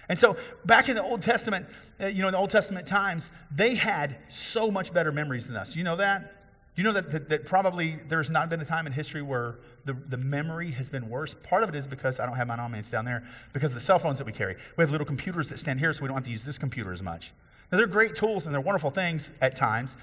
And 0.09 0.19
so, 0.19 0.37
back 0.65 0.89
in 0.89 0.97
the 0.97 1.03
Old 1.03 1.23
Testament, 1.23 1.67
uh, 2.01 2.07
you 2.07 2.23
know, 2.23 2.29
in 2.29 2.33
the 2.33 2.39
Old 2.39 2.51
Testament 2.51 2.87
times, 2.87 3.31
they 3.55 3.75
had 3.75 4.17
so 4.29 4.71
much 4.71 4.93
better 4.93 5.13
memories 5.13 5.47
than 5.47 5.57
us. 5.57 5.77
You 5.77 5.85
know 5.85 5.97
that? 5.97 6.40
You 6.81 6.85
know 6.85 6.93
that, 6.93 7.11
that, 7.11 7.29
that, 7.29 7.45
probably 7.45 7.99
there's 8.09 8.31
not 8.31 8.49
been 8.49 8.63
a 8.63 8.65
time 8.65 8.87
in 8.87 8.95
history 8.95 9.21
where 9.21 9.57
the, 9.85 9.93
the 9.93 10.17
memory 10.17 10.71
has 10.71 10.89
been 10.89 11.11
worse? 11.11 11.35
Part 11.35 11.63
of 11.63 11.69
it 11.69 11.75
is 11.75 11.87
because 11.87 12.19
I 12.19 12.25
don't 12.25 12.37
have 12.37 12.49
my 12.49 12.57
comments 12.57 12.91
down 12.91 13.05
there, 13.05 13.23
because 13.53 13.73
of 13.73 13.75
the 13.75 13.83
cell 13.83 13.99
phones 13.99 14.17
that 14.17 14.25
we 14.25 14.33
carry. 14.33 14.57
We 14.79 14.83
have 14.83 14.91
little 14.91 15.07
computers 15.07 15.51
that 15.51 15.59
stand 15.59 15.79
here, 15.79 15.93
so 15.93 16.01
we 16.01 16.09
don't 16.09 16.17
have 16.17 16.25
to 16.25 16.31
use 16.31 16.43
this 16.43 16.57
computer 16.57 16.91
as 16.91 17.03
much. 17.03 17.35
Now, 17.71 17.77
they're 17.77 17.87
great 17.87 18.15
tools 18.15 18.47
and 18.47 18.55
they're 18.55 18.63
wonderful 18.63 18.89
things 18.89 19.31
at 19.43 19.57
times, 19.57 19.99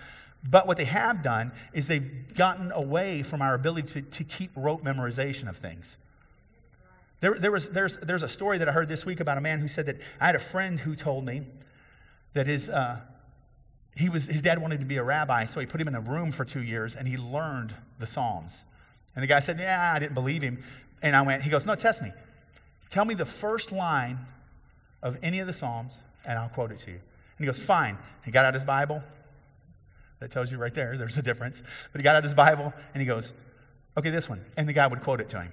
but 0.48 0.68
what 0.68 0.78
they 0.78 0.86
have 0.86 1.24
done 1.24 1.52
is 1.74 1.88
they've 1.88 2.32
gotten 2.36 2.72
away 2.72 3.24
from 3.24 3.42
our 3.42 3.56
ability 3.56 3.88
to, 3.94 4.02
to 4.04 4.24
keep 4.24 4.52
rote 4.56 4.84
memorization 4.84 5.50
of 5.50 5.58
things. 5.58 5.98
There, 7.22 7.40
there 7.40 7.52
was, 7.52 7.70
there's, 7.70 7.98
there's 7.98 8.22
a 8.22 8.30
story 8.30 8.60
that 8.60 8.70
I 8.70 8.72
heard 8.72 8.88
this 8.88 9.04
week 9.04 9.20
about 9.20 9.40
a 9.40 9.42
man 9.42 9.62
who 9.62 9.68
said 9.68 9.88
that 9.88 9.98
I 10.22 10.28
had 10.28 10.36
a 10.36 10.40
friend 10.40 10.80
who 10.80 10.96
told 10.96 11.26
me 11.26 11.42
that 12.34 12.46
his, 12.46 12.70
uh, 12.70 13.00
he 13.98 14.10
was, 14.10 14.28
his 14.28 14.42
dad 14.42 14.62
wanted 14.62 14.80
to 14.80 14.86
be 14.86 14.98
a 14.98 15.04
rabbi, 15.04 15.46
so 15.46 15.60
he 15.60 15.66
put 15.66 15.82
him 15.82 15.88
in 15.88 15.96
a 15.96 16.02
room 16.02 16.32
for 16.32 16.46
two 16.46 16.62
years 16.62 16.96
and 16.96 17.08
he 17.08 17.18
learned 17.18 17.74
the 18.00 18.08
Psalms. 18.08 18.64
And 19.16 19.24
the 19.24 19.28
guy 19.28 19.40
said, 19.40 19.60
Yeah, 19.60 19.94
I 19.96 20.00
didn't 20.00 20.14
believe 20.14 20.42
him. 20.42 20.64
And 21.02 21.16
I 21.16 21.22
went, 21.24 21.44
He 21.44 21.50
goes, 21.50 21.66
No, 21.66 21.76
test 21.76 22.02
me. 22.02 22.12
Tell 22.90 23.06
me 23.06 23.16
the 23.16 23.26
first 23.26 23.72
line 23.72 24.20
of 25.02 25.18
any 25.24 25.40
of 25.40 25.48
the 25.48 25.54
Psalms 25.54 25.98
and 26.26 26.38
I'll 26.38 26.50
quote 26.50 26.72
it 26.72 26.80
to 26.80 26.92
you. 26.92 26.98
And 26.98 27.40
he 27.40 27.46
goes, 27.46 27.60
Fine. 27.60 27.98
He 28.24 28.32
got 28.32 28.46
out 28.46 28.54
his 28.54 28.64
Bible. 28.64 29.02
That 30.20 30.32
tells 30.32 30.52
you 30.52 30.58
right 30.58 30.74
there, 30.74 30.98
there's 30.98 31.18
a 31.18 31.22
difference. 31.22 31.62
But 31.92 32.02
he 32.02 32.04
got 32.04 32.16
out 32.16 32.24
his 32.24 32.34
Bible 32.34 32.74
and 32.94 33.02
he 33.02 33.08
goes, 33.08 33.34
Okay, 33.98 34.10
this 34.10 34.30
one. 34.30 34.46
And 34.58 34.70
the 34.70 34.74
guy 34.74 34.86
would 34.86 35.02
quote 35.02 35.22
it 35.22 35.30
to 35.30 35.42
him 35.42 35.52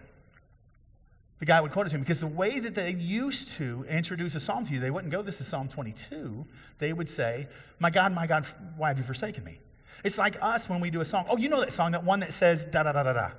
the 1.41 1.47
guy 1.47 1.61
would 1.61 1.73
quote 1.73 1.87
it 1.87 1.91
to 1.91 1.97
him 1.97 2.03
because 2.03 2.21
the 2.21 2.27
way 2.27 2.61
that 2.61 2.75
they 2.75 2.93
used 2.93 3.53
to 3.53 3.85
introduce 3.89 4.35
a 4.35 4.41
psalm 4.41 4.67
to 4.67 4.73
you, 4.73 4.81
they 4.81 4.91
wouldn't 4.91 5.13
go, 5.13 5.23
This 5.23 5.41
is 5.41 5.49
Psalm 5.49 5.69
22. 5.69 6.47
They 6.79 6.93
would 6.93 7.09
say, 7.09 7.49
My 7.79 7.91
God, 7.91 8.13
my 8.13 8.27
God, 8.27 8.47
why 8.77 8.89
have 8.89 8.99
you 8.99 9.05
forsaken 9.05 9.45
me? 9.45 9.59
It's 10.05 10.19
like 10.19 10.37
us 10.41 10.69
when 10.69 10.81
we 10.81 10.91
do 10.91 11.01
a 11.01 11.05
song. 11.05 11.27
Oh, 11.29 11.37
you 11.37 11.49
know 11.49 11.61
that 11.61 11.73
song, 11.73 11.93
that 11.93 12.05
one 12.05 12.21
that 12.21 12.33
says 12.33 12.67
da 12.67 12.83
da 12.85 12.93
da 12.93 13.03
da 13.03 13.13
da, 13.13 13.31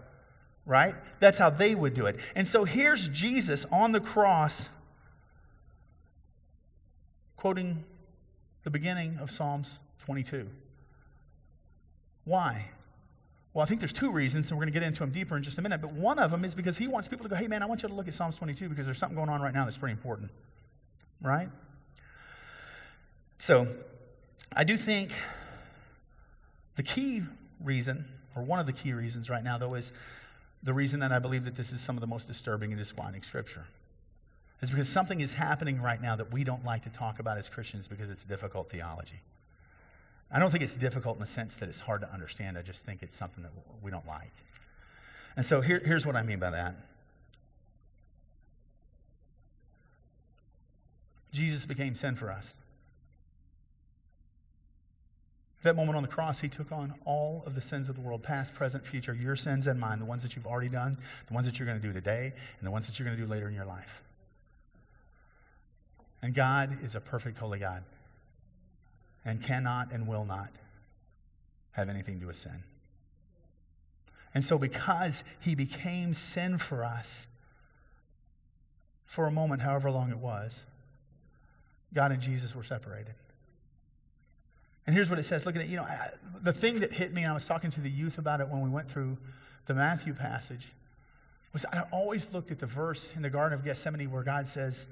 right? 0.65 0.95
That's 1.19 1.37
how 1.37 1.49
they 1.49 1.75
would 1.75 1.93
do 1.93 2.07
it. 2.07 2.17
And 2.35 2.47
so 2.47 2.65
here's 2.65 3.07
Jesus 3.09 3.65
on 3.71 3.91
the 3.91 3.99
cross 3.99 4.69
quoting 7.37 7.83
the 8.63 8.71
beginning 8.71 9.17
of 9.19 9.29
Psalms 9.29 9.77
22. 10.05 10.49
Why? 12.23 12.71
Well, 13.55 13.63
I 13.63 13.67
think 13.67 13.79
there's 13.79 13.93
two 13.93 14.11
reasons, 14.11 14.51
and 14.51 14.57
we're 14.57 14.65
going 14.65 14.73
to 14.73 14.77
get 14.77 14.85
into 14.85 14.99
them 14.99 15.11
deeper 15.11 15.37
in 15.37 15.41
just 15.41 15.57
a 15.57 15.61
minute. 15.61 15.79
But 15.79 15.93
one 15.93 16.19
of 16.19 16.29
them 16.29 16.43
is 16.43 16.53
because 16.53 16.77
he 16.77 16.89
wants 16.89 17.07
people 17.07 17.23
to 17.23 17.29
go, 17.29 17.37
hey, 17.37 17.47
man, 17.47 17.63
I 17.63 17.67
want 17.67 17.83
you 17.83 17.89
to 17.89 17.95
look 17.95 18.05
at 18.09 18.13
Psalms 18.13 18.35
22 18.35 18.67
because 18.67 18.85
there's 18.85 18.97
something 18.97 19.15
going 19.15 19.29
on 19.29 19.41
right 19.41 19.53
now 19.53 19.63
that's 19.63 19.77
pretty 19.77 19.93
important. 19.93 20.29
Right? 21.21 21.47
So, 23.39 23.65
I 24.53 24.65
do 24.65 24.75
think 24.75 25.11
the 26.75 26.83
key 26.83 27.23
reason, 27.63 28.03
or 28.35 28.43
one 28.43 28.59
of 28.59 28.65
the 28.65 28.73
key 28.73 28.91
reasons 28.91 29.29
right 29.29 29.43
now, 29.43 29.57
though, 29.57 29.75
is 29.75 29.93
the 30.61 30.73
reason 30.73 30.99
that 30.99 31.13
I 31.13 31.19
believe 31.19 31.45
that 31.45 31.55
this 31.55 31.71
is 31.71 31.79
some 31.79 31.95
of 31.95 32.01
the 32.01 32.07
most 32.07 32.27
disturbing 32.27 32.73
and 32.73 32.77
disquieting 32.77 33.23
scripture. 33.23 33.67
Is 34.61 34.69
because 34.69 34.89
something 34.89 35.21
is 35.21 35.35
happening 35.35 35.81
right 35.81 36.01
now 36.01 36.17
that 36.17 36.29
we 36.29 36.43
don't 36.43 36.65
like 36.65 36.83
to 36.83 36.89
talk 36.89 37.19
about 37.19 37.37
as 37.37 37.47
Christians 37.47 37.87
because 37.87 38.09
it's 38.09 38.25
difficult 38.25 38.69
theology. 38.69 39.21
I 40.35 40.39
don't 40.39 40.51
think 40.51 40.63
it's 40.63 40.75
difficult 40.75 41.15
in 41.15 41.21
the 41.21 41.27
sense 41.27 41.55
that 41.55 41.69
it's 41.69 41.79
hard 41.79 42.01
to 42.01 42.11
understand. 42.11 42.57
I 42.57 42.61
just 42.61 42.83
think 42.83 43.01
it's 43.01 43.15
something 43.15 43.41
that 43.43 43.53
we 43.81 43.89
don't 43.89 44.05
like. 44.05 44.33
And 45.37 45.45
so 45.45 45.61
here, 45.61 45.81
here's 45.83 46.05
what 46.05 46.17
I 46.17 46.23
mean 46.23 46.39
by 46.39 46.49
that 46.49 46.75
Jesus 51.31 51.65
became 51.65 51.95
sin 51.95 52.17
for 52.17 52.29
us. 52.29 52.53
That 55.63 55.77
moment 55.77 55.95
on 55.95 56.03
the 56.03 56.09
cross, 56.09 56.41
he 56.41 56.49
took 56.49 56.69
on 56.69 56.95
all 57.05 57.41
of 57.45 57.55
the 57.55 57.61
sins 57.61 57.87
of 57.87 57.95
the 57.95 58.01
world, 58.01 58.21
past, 58.21 58.53
present, 58.53 58.85
future, 58.85 59.13
your 59.13 59.37
sins 59.37 59.67
and 59.67 59.79
mine, 59.79 59.99
the 59.99 60.05
ones 60.05 60.21
that 60.23 60.35
you've 60.35 60.45
already 60.45 60.69
done, 60.69 60.97
the 61.27 61.33
ones 61.33 61.45
that 61.47 61.59
you're 61.59 61.65
going 61.65 61.79
to 61.79 61.87
do 61.87 61.93
today, 61.93 62.33
and 62.59 62.67
the 62.67 62.71
ones 62.71 62.87
that 62.87 62.99
you're 62.99 63.05
going 63.05 63.17
to 63.17 63.25
do 63.25 63.29
later 63.29 63.47
in 63.47 63.53
your 63.53 63.65
life. 63.65 64.03
And 66.21 66.33
God 66.33 66.83
is 66.83 66.93
a 66.93 66.99
perfect, 66.99 67.37
holy 67.37 67.59
God 67.59 67.85
and 69.25 69.43
cannot 69.43 69.91
and 69.91 70.07
will 70.07 70.25
not 70.25 70.49
have 71.71 71.89
anything 71.89 72.15
to 72.15 72.21
do 72.21 72.27
with 72.27 72.37
sin. 72.37 72.63
And 74.33 74.43
so, 74.43 74.57
because 74.57 75.23
he 75.39 75.55
became 75.55 76.13
sin 76.13 76.57
for 76.57 76.83
us, 76.83 77.25
for 79.05 79.25
a 79.25 79.31
moment, 79.31 79.61
however 79.61 79.89
long 79.89 80.11
it 80.11 80.17
was, 80.17 80.63
God 81.93 82.11
and 82.11 82.21
Jesus 82.21 82.53
were 82.53 82.63
separated. 82.63 83.15
And 84.85 84.95
here's 84.95 85.09
what 85.09 85.17
it 85.19 85.23
says. 85.23 85.45
Look 85.45 85.55
at 85.55 85.61
it. 85.61 85.69
You 85.69 85.77
know, 85.77 85.87
the 86.43 86.53
thing 86.53 86.81
that 86.81 86.93
hit 86.93 87.13
me, 87.13 87.23
and 87.23 87.31
I 87.31 87.33
was 87.33 87.47
talking 87.47 87.71
to 87.71 87.81
the 87.81 87.89
youth 87.89 88.17
about 88.17 88.41
it 88.41 88.49
when 88.49 88.61
we 88.61 88.69
went 88.69 88.91
through 88.91 89.17
the 89.65 89.73
Matthew 89.73 90.13
passage, 90.13 90.73
was 91.53 91.65
I 91.71 91.83
always 91.91 92.33
looked 92.33 92.51
at 92.51 92.59
the 92.59 92.65
verse 92.65 93.09
in 93.15 93.21
the 93.21 93.29
Garden 93.29 93.57
of 93.57 93.63
Gethsemane 93.63 94.11
where 94.11 94.23
God 94.23 94.47
says, 94.47 94.85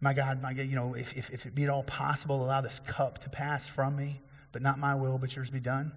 my 0.00 0.14
God, 0.14 0.42
my 0.42 0.54
God, 0.54 0.66
you 0.66 0.76
know, 0.76 0.94
if, 0.94 1.16
if, 1.16 1.30
if 1.30 1.46
it 1.46 1.54
be 1.54 1.64
at 1.64 1.68
all 1.68 1.82
possible, 1.82 2.42
allow 2.42 2.60
this 2.60 2.80
cup 2.86 3.18
to 3.18 3.28
pass 3.28 3.68
from 3.68 3.96
me, 3.96 4.20
but 4.52 4.62
not 4.62 4.78
my 4.78 4.94
will, 4.94 5.18
but 5.18 5.36
yours 5.36 5.50
be 5.50 5.60
done. 5.60 5.92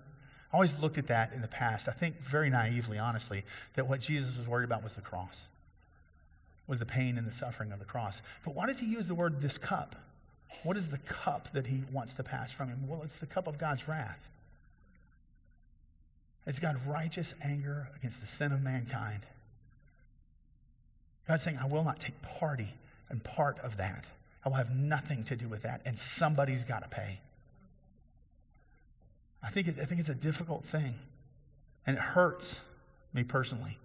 I 0.52 0.56
always 0.56 0.80
looked 0.82 0.98
at 0.98 1.08
that 1.08 1.34
in 1.34 1.42
the 1.42 1.48
past. 1.48 1.88
I 1.88 1.94
think 1.94 2.22
very 2.22 2.50
naively, 2.50 3.00
honestly, 3.00 3.44
that 3.76 3.88
what 3.88 4.02
Jesus 4.02 4.38
was 4.38 4.48
worried 4.48 4.66
about 4.66 4.84
was 4.84 4.96
the 4.96 5.02
cross, 5.02 5.48
was 6.68 6.80
the 6.80 6.86
pain 6.86 7.18
and 7.18 7.26
the 7.26 7.32
suffering 7.32 7.72
of 7.72 7.80
the 7.80 7.86
cross. 7.86 8.22
But 8.44 8.54
why 8.54 8.68
does 8.68 8.80
he 8.80 8.86
use 8.86 9.08
the 9.08 9.16
word 9.16 9.42
this 9.42 9.58
cup? 9.58 9.96
What 10.64 10.78
is 10.78 10.90
the 10.90 11.00
cup 11.00 11.52
that 11.54 11.68
he 11.68 11.84
wants 11.92 12.14
to 12.16 12.24
pass 12.24 12.52
from 12.52 12.70
him? 12.70 12.88
Well, 12.88 13.02
it's 13.04 13.18
the 13.18 13.26
cup 13.26 13.48
of 13.48 13.58
God's 13.58 13.88
wrath. 13.88 14.28
It's 16.46 16.60
God's 16.60 16.86
righteous 16.86 17.34
anger 17.42 17.90
against 17.96 18.20
the 18.20 18.28
sin 18.28 18.52
of 18.52 18.62
mankind. 18.62 19.22
God's 21.28 21.44
saying, 21.44 21.58
I 21.58 21.68
will 21.68 21.86
not 21.86 22.00
take 22.00 22.22
party 22.22 22.74
and 23.10 23.24
part 23.24 23.60
of 23.60 23.78
that. 23.78 24.06
I 24.46 24.50
will 24.50 24.58
have 24.58 24.76
nothing 24.76 25.24
to 25.26 25.36
do 25.36 25.48
with 25.48 25.62
that, 25.64 25.82
and 25.86 25.98
somebody's 25.98 26.64
got 26.64 26.84
to 26.84 26.90
pay. 26.90 27.20
I 29.42 29.50
think, 29.50 29.68
I 29.68 29.86
think 29.86 30.00
it's 30.00 30.10
a 30.10 30.16
difficult 30.16 30.66
thing, 30.66 30.96
and 31.86 31.98
it 31.98 32.02
hurts 32.02 32.62
me 33.14 33.24
personally 33.24 33.78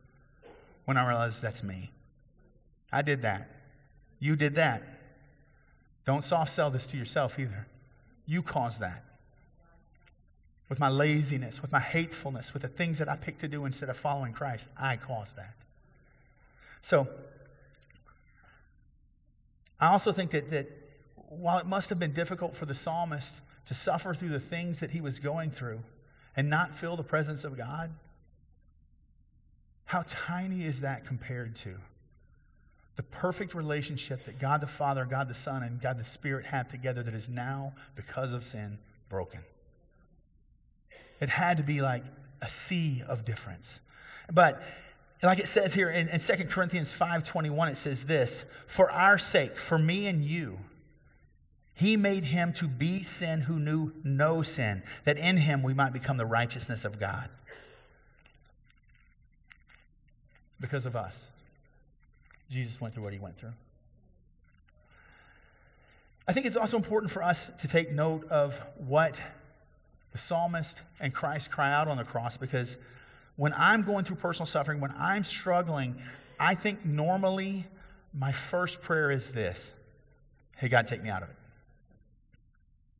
when 0.84 0.96
I 0.96 1.06
realize 1.06 1.40
that's 1.40 1.62
me. 1.62 1.90
I 2.92 3.02
did 3.02 3.22
that. 3.22 3.48
You 4.18 4.34
did 4.36 4.54
that. 4.54 4.82
Don't 6.06 6.24
soft 6.24 6.52
sell 6.52 6.70
this 6.70 6.86
to 6.88 6.96
yourself 6.96 7.38
either. 7.38 7.66
You 8.26 8.42
caused 8.42 8.80
that. 8.80 9.04
with 10.68 10.78
my 10.78 10.88
laziness, 10.88 11.62
with 11.62 11.72
my 11.72 11.80
hatefulness, 11.80 12.52
with 12.52 12.62
the 12.62 12.68
things 12.68 12.98
that 12.98 13.08
I 13.08 13.16
pick 13.16 13.38
to 13.38 13.48
do 13.48 13.64
instead 13.64 13.88
of 13.88 13.96
following 13.96 14.32
Christ. 14.32 14.68
I 14.78 14.96
caused 14.96 15.36
that. 15.36 15.54
So, 16.82 17.08
I 19.80 19.88
also 19.88 20.12
think 20.12 20.30
that, 20.32 20.50
that 20.50 20.68
while 21.28 21.58
it 21.58 21.66
must 21.66 21.88
have 21.90 21.98
been 21.98 22.12
difficult 22.12 22.54
for 22.54 22.66
the 22.66 22.74
psalmist 22.74 23.40
to 23.66 23.74
suffer 23.74 24.14
through 24.14 24.30
the 24.30 24.40
things 24.40 24.80
that 24.80 24.90
he 24.90 25.00
was 25.00 25.18
going 25.18 25.50
through 25.50 25.80
and 26.36 26.48
not 26.48 26.74
feel 26.74 26.96
the 26.96 27.02
presence 27.02 27.44
of 27.44 27.56
God, 27.56 27.92
how 29.84 30.04
tiny 30.06 30.64
is 30.64 30.80
that 30.80 31.06
compared 31.06 31.54
to 31.56 31.76
the 32.96 33.02
perfect 33.02 33.54
relationship 33.54 34.24
that 34.24 34.40
God 34.40 34.60
the 34.60 34.66
Father, 34.66 35.04
God 35.04 35.28
the 35.28 35.34
Son, 35.34 35.62
and 35.62 35.80
God 35.80 35.98
the 35.98 36.04
Spirit 36.04 36.46
have 36.46 36.68
together 36.68 37.02
that 37.02 37.14
is 37.14 37.28
now, 37.28 37.72
because 37.94 38.32
of 38.32 38.42
sin, 38.42 38.78
broken? 39.08 39.40
It 41.20 41.28
had 41.28 41.56
to 41.58 41.62
be 41.62 41.80
like 41.80 42.02
a 42.42 42.50
sea 42.50 43.02
of 43.06 43.24
difference. 43.24 43.80
But 44.32 44.62
like 45.26 45.40
it 45.40 45.48
says 45.48 45.74
here 45.74 45.90
in, 45.90 46.08
in 46.08 46.20
2 46.20 46.44
Corinthians 46.44 46.92
5:21, 46.92 47.72
it 47.72 47.76
says 47.76 48.04
this: 48.04 48.44
For 48.66 48.90
our 48.90 49.18
sake, 49.18 49.58
for 49.58 49.78
me 49.78 50.06
and 50.06 50.24
you, 50.24 50.58
he 51.74 51.96
made 51.96 52.26
him 52.26 52.52
to 52.54 52.68
be 52.68 53.02
sin 53.02 53.42
who 53.42 53.58
knew 53.58 53.92
no 54.04 54.42
sin, 54.42 54.82
that 55.04 55.16
in 55.16 55.38
him 55.38 55.62
we 55.62 55.74
might 55.74 55.92
become 55.92 56.16
the 56.16 56.26
righteousness 56.26 56.84
of 56.84 57.00
God. 57.00 57.28
Because 60.60 60.86
of 60.86 60.96
us, 60.96 61.26
Jesus 62.50 62.80
went 62.80 62.94
through 62.94 63.04
what 63.04 63.12
he 63.12 63.18
went 63.18 63.38
through. 63.38 63.52
I 66.26 66.32
think 66.32 66.46
it's 66.46 66.56
also 66.56 66.76
important 66.76 67.10
for 67.10 67.22
us 67.22 67.50
to 67.58 67.68
take 67.68 67.90
note 67.90 68.24
of 68.28 68.60
what 68.76 69.18
the 70.12 70.18
psalmist 70.18 70.82
and 71.00 71.14
Christ 71.14 71.50
cry 71.50 71.72
out 71.72 71.88
on 71.88 71.96
the 71.96 72.04
cross 72.04 72.36
because 72.36 72.76
when 73.38 73.54
I'm 73.54 73.84
going 73.84 74.04
through 74.04 74.16
personal 74.16 74.46
suffering, 74.46 74.80
when 74.80 74.92
I'm 74.98 75.22
struggling, 75.22 75.94
I 76.40 76.56
think 76.56 76.84
normally 76.84 77.64
my 78.12 78.32
first 78.32 78.82
prayer 78.82 79.10
is 79.10 79.32
this 79.32 79.72
Hey, 80.56 80.68
God, 80.68 80.88
take 80.88 81.02
me 81.02 81.08
out 81.08 81.22
of 81.22 81.30
it. 81.30 81.36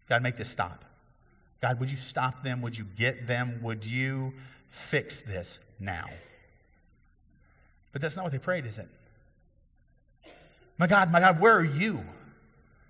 God, 0.08 0.22
make 0.22 0.36
this 0.36 0.48
stop. 0.48 0.84
God, 1.60 1.80
would 1.80 1.90
you 1.90 1.96
stop 1.96 2.44
them? 2.44 2.62
Would 2.62 2.78
you 2.78 2.86
get 2.96 3.26
them? 3.26 3.58
Would 3.62 3.84
you 3.84 4.32
fix 4.68 5.22
this 5.22 5.58
now? 5.80 6.06
But 7.90 8.00
that's 8.00 8.14
not 8.14 8.22
what 8.22 8.30
they 8.30 8.38
prayed, 8.38 8.64
is 8.64 8.78
it? 8.78 8.88
My 10.78 10.86
God, 10.86 11.10
my 11.10 11.18
God, 11.18 11.40
where 11.40 11.56
are 11.56 11.64
you? 11.64 12.04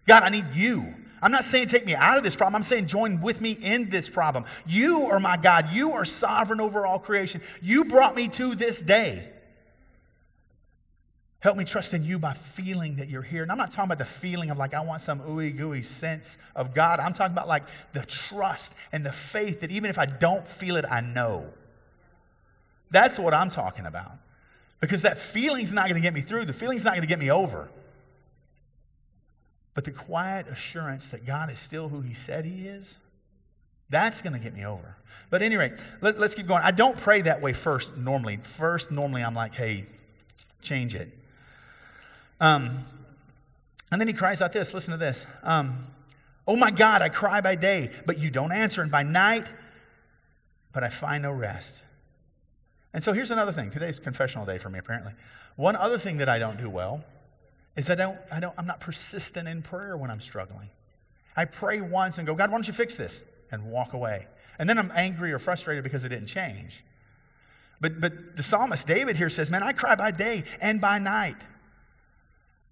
God, 0.06 0.22
I 0.22 0.28
need 0.28 0.54
you. 0.54 0.94
I'm 1.20 1.32
not 1.32 1.44
saying 1.44 1.68
take 1.68 1.86
me 1.86 1.94
out 1.94 2.16
of 2.16 2.24
this 2.24 2.36
problem. 2.36 2.56
I'm 2.56 2.62
saying 2.62 2.86
join 2.86 3.20
with 3.20 3.40
me 3.40 3.52
in 3.52 3.90
this 3.90 4.08
problem. 4.08 4.44
You 4.66 5.06
are 5.06 5.20
my 5.20 5.36
God. 5.36 5.70
You 5.72 5.92
are 5.92 6.04
sovereign 6.04 6.60
over 6.60 6.86
all 6.86 6.98
creation. 6.98 7.40
You 7.60 7.84
brought 7.84 8.14
me 8.14 8.28
to 8.28 8.54
this 8.54 8.80
day. 8.80 9.28
Help 11.40 11.56
me 11.56 11.64
trust 11.64 11.94
in 11.94 12.04
you 12.04 12.18
by 12.18 12.32
feeling 12.32 12.96
that 12.96 13.08
you're 13.08 13.22
here. 13.22 13.42
And 13.42 13.52
I'm 13.52 13.58
not 13.58 13.70
talking 13.70 13.84
about 13.84 13.98
the 13.98 14.04
feeling 14.04 14.50
of 14.50 14.58
like 14.58 14.74
I 14.74 14.80
want 14.80 15.02
some 15.02 15.20
ooey 15.20 15.56
gooey 15.56 15.82
sense 15.82 16.36
of 16.56 16.74
God. 16.74 16.98
I'm 16.98 17.12
talking 17.12 17.32
about 17.32 17.46
like 17.46 17.62
the 17.92 18.04
trust 18.04 18.74
and 18.90 19.06
the 19.06 19.12
faith 19.12 19.60
that 19.60 19.70
even 19.70 19.88
if 19.88 19.98
I 19.98 20.06
don't 20.06 20.46
feel 20.46 20.76
it, 20.76 20.84
I 20.84 21.00
know. 21.00 21.46
That's 22.90 23.18
what 23.18 23.34
I'm 23.34 23.50
talking 23.50 23.86
about. 23.86 24.12
Because 24.80 25.02
that 25.02 25.16
feeling's 25.16 25.72
not 25.72 25.84
going 25.84 25.94
to 25.94 26.00
get 26.00 26.14
me 26.14 26.22
through. 26.22 26.46
The 26.46 26.52
feeling's 26.52 26.84
not 26.84 26.92
going 26.92 27.02
to 27.02 27.08
get 27.08 27.18
me 27.18 27.30
over. 27.30 27.68
But 29.78 29.84
the 29.84 29.92
quiet 29.92 30.48
assurance 30.48 31.10
that 31.10 31.24
God 31.24 31.52
is 31.52 31.60
still 31.60 31.88
who 31.88 32.00
He 32.00 32.12
said 32.12 32.44
He 32.44 32.66
is, 32.66 32.96
that's 33.88 34.20
going 34.22 34.32
to 34.32 34.40
get 34.40 34.52
me 34.52 34.66
over. 34.66 34.96
But 35.30 35.40
anyway, 35.40 35.72
let, 36.00 36.16
us 36.16 36.34
keep 36.34 36.48
going. 36.48 36.64
I 36.64 36.72
don't 36.72 36.98
pray 36.98 37.20
that 37.20 37.40
way 37.40 37.52
first, 37.52 37.96
normally. 37.96 38.38
First, 38.38 38.90
normally, 38.90 39.22
I'm 39.22 39.36
like, 39.36 39.54
hey, 39.54 39.86
change 40.62 40.96
it. 40.96 41.16
Um, 42.40 42.86
and 43.92 44.00
then 44.00 44.08
he 44.08 44.14
cries 44.14 44.42
out 44.42 44.52
this 44.52 44.74
listen 44.74 44.90
to 44.90 44.98
this. 44.98 45.26
Um, 45.44 45.86
oh 46.44 46.56
my 46.56 46.72
God, 46.72 47.00
I 47.00 47.08
cry 47.08 47.40
by 47.40 47.54
day, 47.54 47.92
but 48.04 48.18
you 48.18 48.32
don't 48.32 48.50
answer, 48.50 48.82
and 48.82 48.90
by 48.90 49.04
night, 49.04 49.46
but 50.72 50.82
I 50.82 50.88
find 50.88 51.22
no 51.22 51.30
rest. 51.30 51.82
And 52.92 53.04
so 53.04 53.12
here's 53.12 53.30
another 53.30 53.52
thing. 53.52 53.70
Today's 53.70 54.00
confessional 54.00 54.44
day 54.44 54.58
for 54.58 54.70
me, 54.70 54.80
apparently. 54.80 55.12
One 55.54 55.76
other 55.76 55.98
thing 55.98 56.16
that 56.16 56.28
I 56.28 56.40
don't 56.40 56.58
do 56.58 56.68
well 56.68 57.04
is 57.78 57.88
I 57.88 57.94
don't, 57.94 58.18
I 58.30 58.40
don't, 58.40 58.54
I'm 58.58 58.66
not 58.66 58.80
persistent 58.80 59.46
in 59.46 59.62
prayer 59.62 59.96
when 59.96 60.10
I'm 60.10 60.20
struggling. 60.20 60.68
I 61.36 61.44
pray 61.44 61.80
once 61.80 62.18
and 62.18 62.26
go, 62.26 62.34
God, 62.34 62.50
why 62.50 62.56
don't 62.56 62.66
you 62.66 62.72
fix 62.72 62.96
this? 62.96 63.22
And 63.52 63.70
walk 63.70 63.92
away. 63.92 64.26
And 64.58 64.68
then 64.68 64.78
I'm 64.78 64.90
angry 64.94 65.32
or 65.32 65.38
frustrated 65.38 65.84
because 65.84 66.04
it 66.04 66.08
didn't 66.08 66.26
change. 66.26 66.84
But, 67.80 68.00
but 68.00 68.36
the 68.36 68.42
psalmist 68.42 68.88
David 68.88 69.16
here 69.16 69.30
says, 69.30 69.48
Man, 69.48 69.62
I 69.62 69.72
cry 69.72 69.94
by 69.94 70.10
day 70.10 70.42
and 70.60 70.80
by 70.80 70.98
night. 70.98 71.36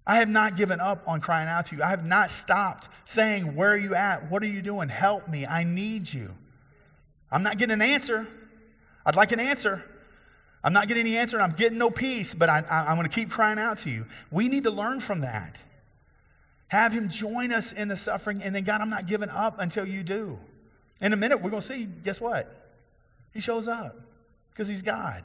I 0.05 0.17
have 0.17 0.27
not 0.27 0.57
given 0.57 0.81
up 0.81 1.07
on 1.07 1.21
crying 1.21 1.47
out 1.47 1.67
to 1.67 1.77
you. 1.77 1.83
I 1.83 1.89
have 1.89 2.05
not 2.05 2.29
stopped 2.29 2.89
saying, 3.05 3.55
Where 3.55 3.71
are 3.71 3.77
you 3.77 3.95
at? 3.95 4.29
What 4.29 4.43
are 4.43 4.47
you 4.47 4.61
doing? 4.61 4.89
Help 4.89 5.29
me. 5.29 5.45
I 5.45 5.63
need 5.63 6.13
you. 6.13 6.35
I'm 7.31 7.43
not 7.43 7.57
getting 7.57 7.73
an 7.73 7.81
answer. 7.81 8.27
I'd 9.05 9.15
like 9.15 9.31
an 9.31 9.39
answer. 9.39 9.85
I'm 10.67 10.73
not 10.73 10.89
getting 10.89 11.07
any 11.07 11.15
answer 11.15 11.37
and 11.37 11.43
I'm 11.45 11.55
getting 11.55 11.77
no 11.77 11.89
peace, 11.89 12.33
but 12.33 12.49
I, 12.49 12.59
I, 12.69 12.89
I'm 12.89 12.97
going 12.97 13.07
to 13.07 13.15
keep 13.15 13.29
crying 13.29 13.57
out 13.57 13.77
to 13.79 13.89
you. 13.89 14.05
We 14.29 14.49
need 14.49 14.65
to 14.65 14.69
learn 14.69 14.99
from 14.99 15.21
that. 15.21 15.55
Have 16.67 16.91
Him 16.91 17.07
join 17.07 17.53
us 17.53 17.71
in 17.71 17.87
the 17.87 17.95
suffering, 17.95 18.43
and 18.43 18.53
then, 18.53 18.65
God, 18.65 18.81
I'm 18.81 18.89
not 18.89 19.07
giving 19.07 19.29
up 19.29 19.59
until 19.59 19.85
you 19.87 20.03
do. 20.03 20.37
In 20.99 21.13
a 21.13 21.15
minute, 21.15 21.41
we're 21.41 21.51
going 21.51 21.61
to 21.61 21.67
see, 21.67 21.85
guess 21.85 22.19
what? 22.19 22.53
He 23.33 23.39
shows 23.39 23.69
up 23.69 23.95
because 24.49 24.67
He's 24.67 24.81
God. 24.81 25.23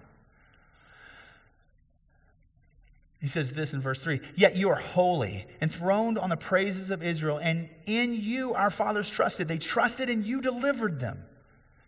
He 3.21 3.27
says 3.27 3.53
this 3.53 3.75
in 3.75 3.81
verse 3.81 3.99
3 3.99 4.21
Yet 4.37 4.55
you 4.55 4.69
are 4.69 4.77
holy, 4.77 5.47
enthroned 5.61 6.19
on 6.19 6.31
the 6.31 6.37
praises 6.37 6.93
of 6.93 7.03
Israel, 7.03 7.41
and 7.43 7.69
in 7.87 8.15
you 8.15 8.55
our 8.55 8.71
fathers 8.71 9.11
trusted. 9.11 9.49
They 9.49 9.59
trusted 9.59 10.09
and 10.09 10.25
you 10.25 10.41
delivered 10.41 11.01
them. 11.01 11.25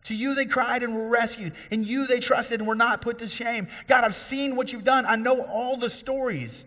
To 0.04 0.14
you 0.14 0.34
they 0.34 0.44
cried 0.44 0.82
and 0.82 0.94
were 0.94 1.08
rescued. 1.08 1.54
In 1.70 1.82
you 1.82 2.06
they 2.06 2.20
trusted 2.20 2.60
and 2.60 2.68
were 2.68 2.74
not 2.74 3.00
put 3.00 3.18
to 3.18 3.28
shame. 3.28 3.68
God, 3.88 4.04
I've 4.04 4.14
seen 4.14 4.54
what 4.54 4.72
you've 4.72 4.84
done. 4.84 5.06
I 5.06 5.16
know 5.16 5.42
all 5.42 5.76
the 5.76 5.90
stories. 5.90 6.64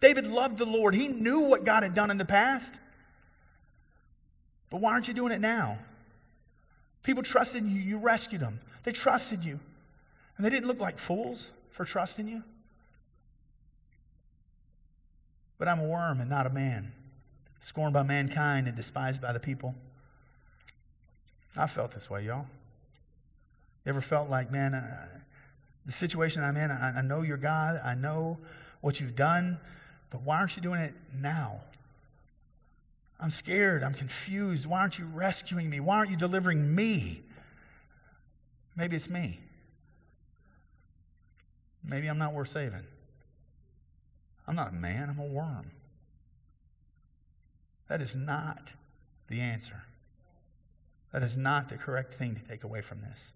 David 0.00 0.26
loved 0.26 0.58
the 0.58 0.66
Lord. 0.66 0.94
He 0.94 1.08
knew 1.08 1.40
what 1.40 1.64
God 1.64 1.82
had 1.82 1.94
done 1.94 2.10
in 2.10 2.18
the 2.18 2.24
past. 2.24 2.80
But 4.70 4.80
why 4.80 4.92
aren't 4.92 5.08
you 5.08 5.14
doing 5.14 5.32
it 5.32 5.40
now? 5.40 5.78
People 7.02 7.22
trusted 7.22 7.64
you. 7.64 7.80
You 7.80 7.98
rescued 7.98 8.40
them. 8.40 8.60
They 8.82 8.92
trusted 8.92 9.44
you. 9.44 9.60
And 10.36 10.44
they 10.44 10.50
didn't 10.50 10.66
look 10.66 10.80
like 10.80 10.98
fools 10.98 11.52
for 11.70 11.84
trusting 11.84 12.26
you. 12.26 12.42
But 15.58 15.68
I'm 15.68 15.80
a 15.80 15.86
worm 15.86 16.20
and 16.20 16.30
not 16.30 16.46
a 16.46 16.50
man, 16.50 16.92
scorned 17.60 17.92
by 17.92 18.02
mankind 18.02 18.66
and 18.66 18.76
despised 18.76 19.20
by 19.20 19.32
the 19.32 19.40
people. 19.40 19.74
I 21.56 21.66
felt 21.66 21.92
this 21.92 22.08
way, 22.08 22.24
y'all. 22.24 22.46
Ever 23.86 24.00
felt 24.00 24.28
like, 24.28 24.50
man, 24.50 24.74
uh, 24.74 25.06
the 25.86 25.92
situation 25.92 26.42
I'm 26.42 26.56
in, 26.56 26.70
I, 26.70 26.98
I 26.98 27.02
know 27.02 27.22
you're 27.22 27.36
God, 27.36 27.80
I 27.84 27.94
know 27.94 28.38
what 28.80 29.00
you've 29.00 29.16
done, 29.16 29.58
but 30.10 30.22
why 30.22 30.38
aren't 30.38 30.56
you 30.56 30.62
doing 30.62 30.80
it 30.80 30.94
now? 31.14 31.60
I'm 33.20 33.30
scared. 33.30 33.82
I'm 33.82 33.94
confused. 33.94 34.66
Why 34.66 34.80
aren't 34.80 34.98
you 34.98 35.04
rescuing 35.04 35.68
me? 35.68 35.78
Why 35.78 35.96
aren't 35.96 36.10
you 36.10 36.16
delivering 36.16 36.74
me? 36.74 37.22
Maybe 38.74 38.96
it's 38.96 39.10
me. 39.10 39.40
Maybe 41.84 42.06
I'm 42.08 42.18
not 42.18 42.32
worth 42.32 42.48
saving. 42.48 42.84
I'm 44.46 44.56
not 44.56 44.70
a 44.70 44.74
man, 44.74 45.10
I'm 45.10 45.18
a 45.18 45.26
worm. 45.26 45.70
That 47.88 48.00
is 48.00 48.16
not 48.16 48.72
the 49.28 49.40
answer. 49.40 49.84
That 51.12 51.22
is 51.22 51.36
not 51.36 51.68
the 51.68 51.76
correct 51.76 52.14
thing 52.14 52.34
to 52.36 52.42
take 52.42 52.64
away 52.64 52.80
from 52.80 53.00
this. 53.00 53.32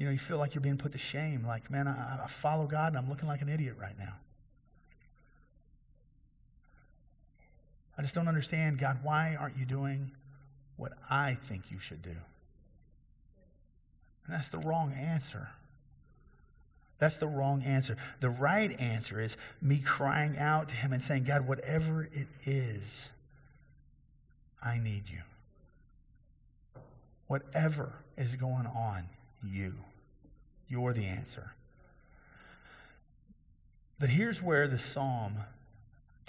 You 0.00 0.06
know, 0.06 0.12
you 0.12 0.18
feel 0.18 0.38
like 0.38 0.54
you're 0.54 0.62
being 0.62 0.78
put 0.78 0.92
to 0.92 0.98
shame. 0.98 1.44
Like, 1.46 1.70
man, 1.70 1.86
I, 1.86 2.20
I 2.24 2.26
follow 2.26 2.66
God 2.66 2.94
and 2.94 2.96
I'm 2.96 3.10
looking 3.10 3.28
like 3.28 3.42
an 3.42 3.50
idiot 3.50 3.74
right 3.78 3.98
now. 3.98 4.14
I 7.98 8.00
just 8.00 8.14
don't 8.14 8.26
understand, 8.26 8.78
God, 8.78 9.00
why 9.02 9.36
aren't 9.38 9.58
you 9.58 9.66
doing 9.66 10.12
what 10.78 10.92
I 11.10 11.34
think 11.34 11.64
you 11.70 11.78
should 11.78 12.00
do? 12.00 12.16
And 14.24 14.34
that's 14.34 14.48
the 14.48 14.56
wrong 14.56 14.94
answer. 14.94 15.50
That's 16.98 17.18
the 17.18 17.28
wrong 17.28 17.62
answer. 17.62 17.98
The 18.20 18.30
right 18.30 18.74
answer 18.80 19.20
is 19.20 19.36
me 19.60 19.80
crying 19.80 20.38
out 20.38 20.70
to 20.70 20.74
Him 20.76 20.94
and 20.94 21.02
saying, 21.02 21.24
God, 21.24 21.46
whatever 21.46 22.04
it 22.04 22.28
is, 22.46 23.10
I 24.62 24.78
need 24.78 25.10
you. 25.10 25.20
Whatever 27.26 27.96
is 28.16 28.34
going 28.36 28.66
on, 28.66 29.10
you. 29.44 29.74
You're 30.70 30.94
the 30.94 31.04
answer. 31.04 31.52
But 33.98 34.08
here's 34.08 34.40
where 34.40 34.66
the 34.66 34.78
psalm 34.78 35.40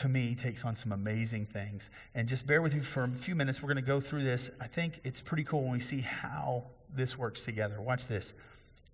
to 0.01 0.09
me, 0.09 0.33
takes 0.33 0.65
on 0.65 0.73
some 0.73 0.91
amazing 0.91 1.45
things. 1.45 1.89
And 2.15 2.27
just 2.27 2.47
bear 2.47 2.59
with 2.61 2.73
me 2.73 2.81
for 2.81 3.03
a 3.03 3.09
few 3.09 3.35
minutes. 3.35 3.61
We're 3.61 3.67
going 3.67 3.83
to 3.83 3.87
go 3.87 4.01
through 4.01 4.23
this. 4.23 4.49
I 4.59 4.65
think 4.65 4.99
it's 5.03 5.21
pretty 5.21 5.43
cool 5.43 5.61
when 5.61 5.73
we 5.73 5.79
see 5.79 6.01
how 6.01 6.65
this 6.91 7.19
works 7.19 7.43
together. 7.43 7.79
Watch 7.79 8.07
this. 8.07 8.33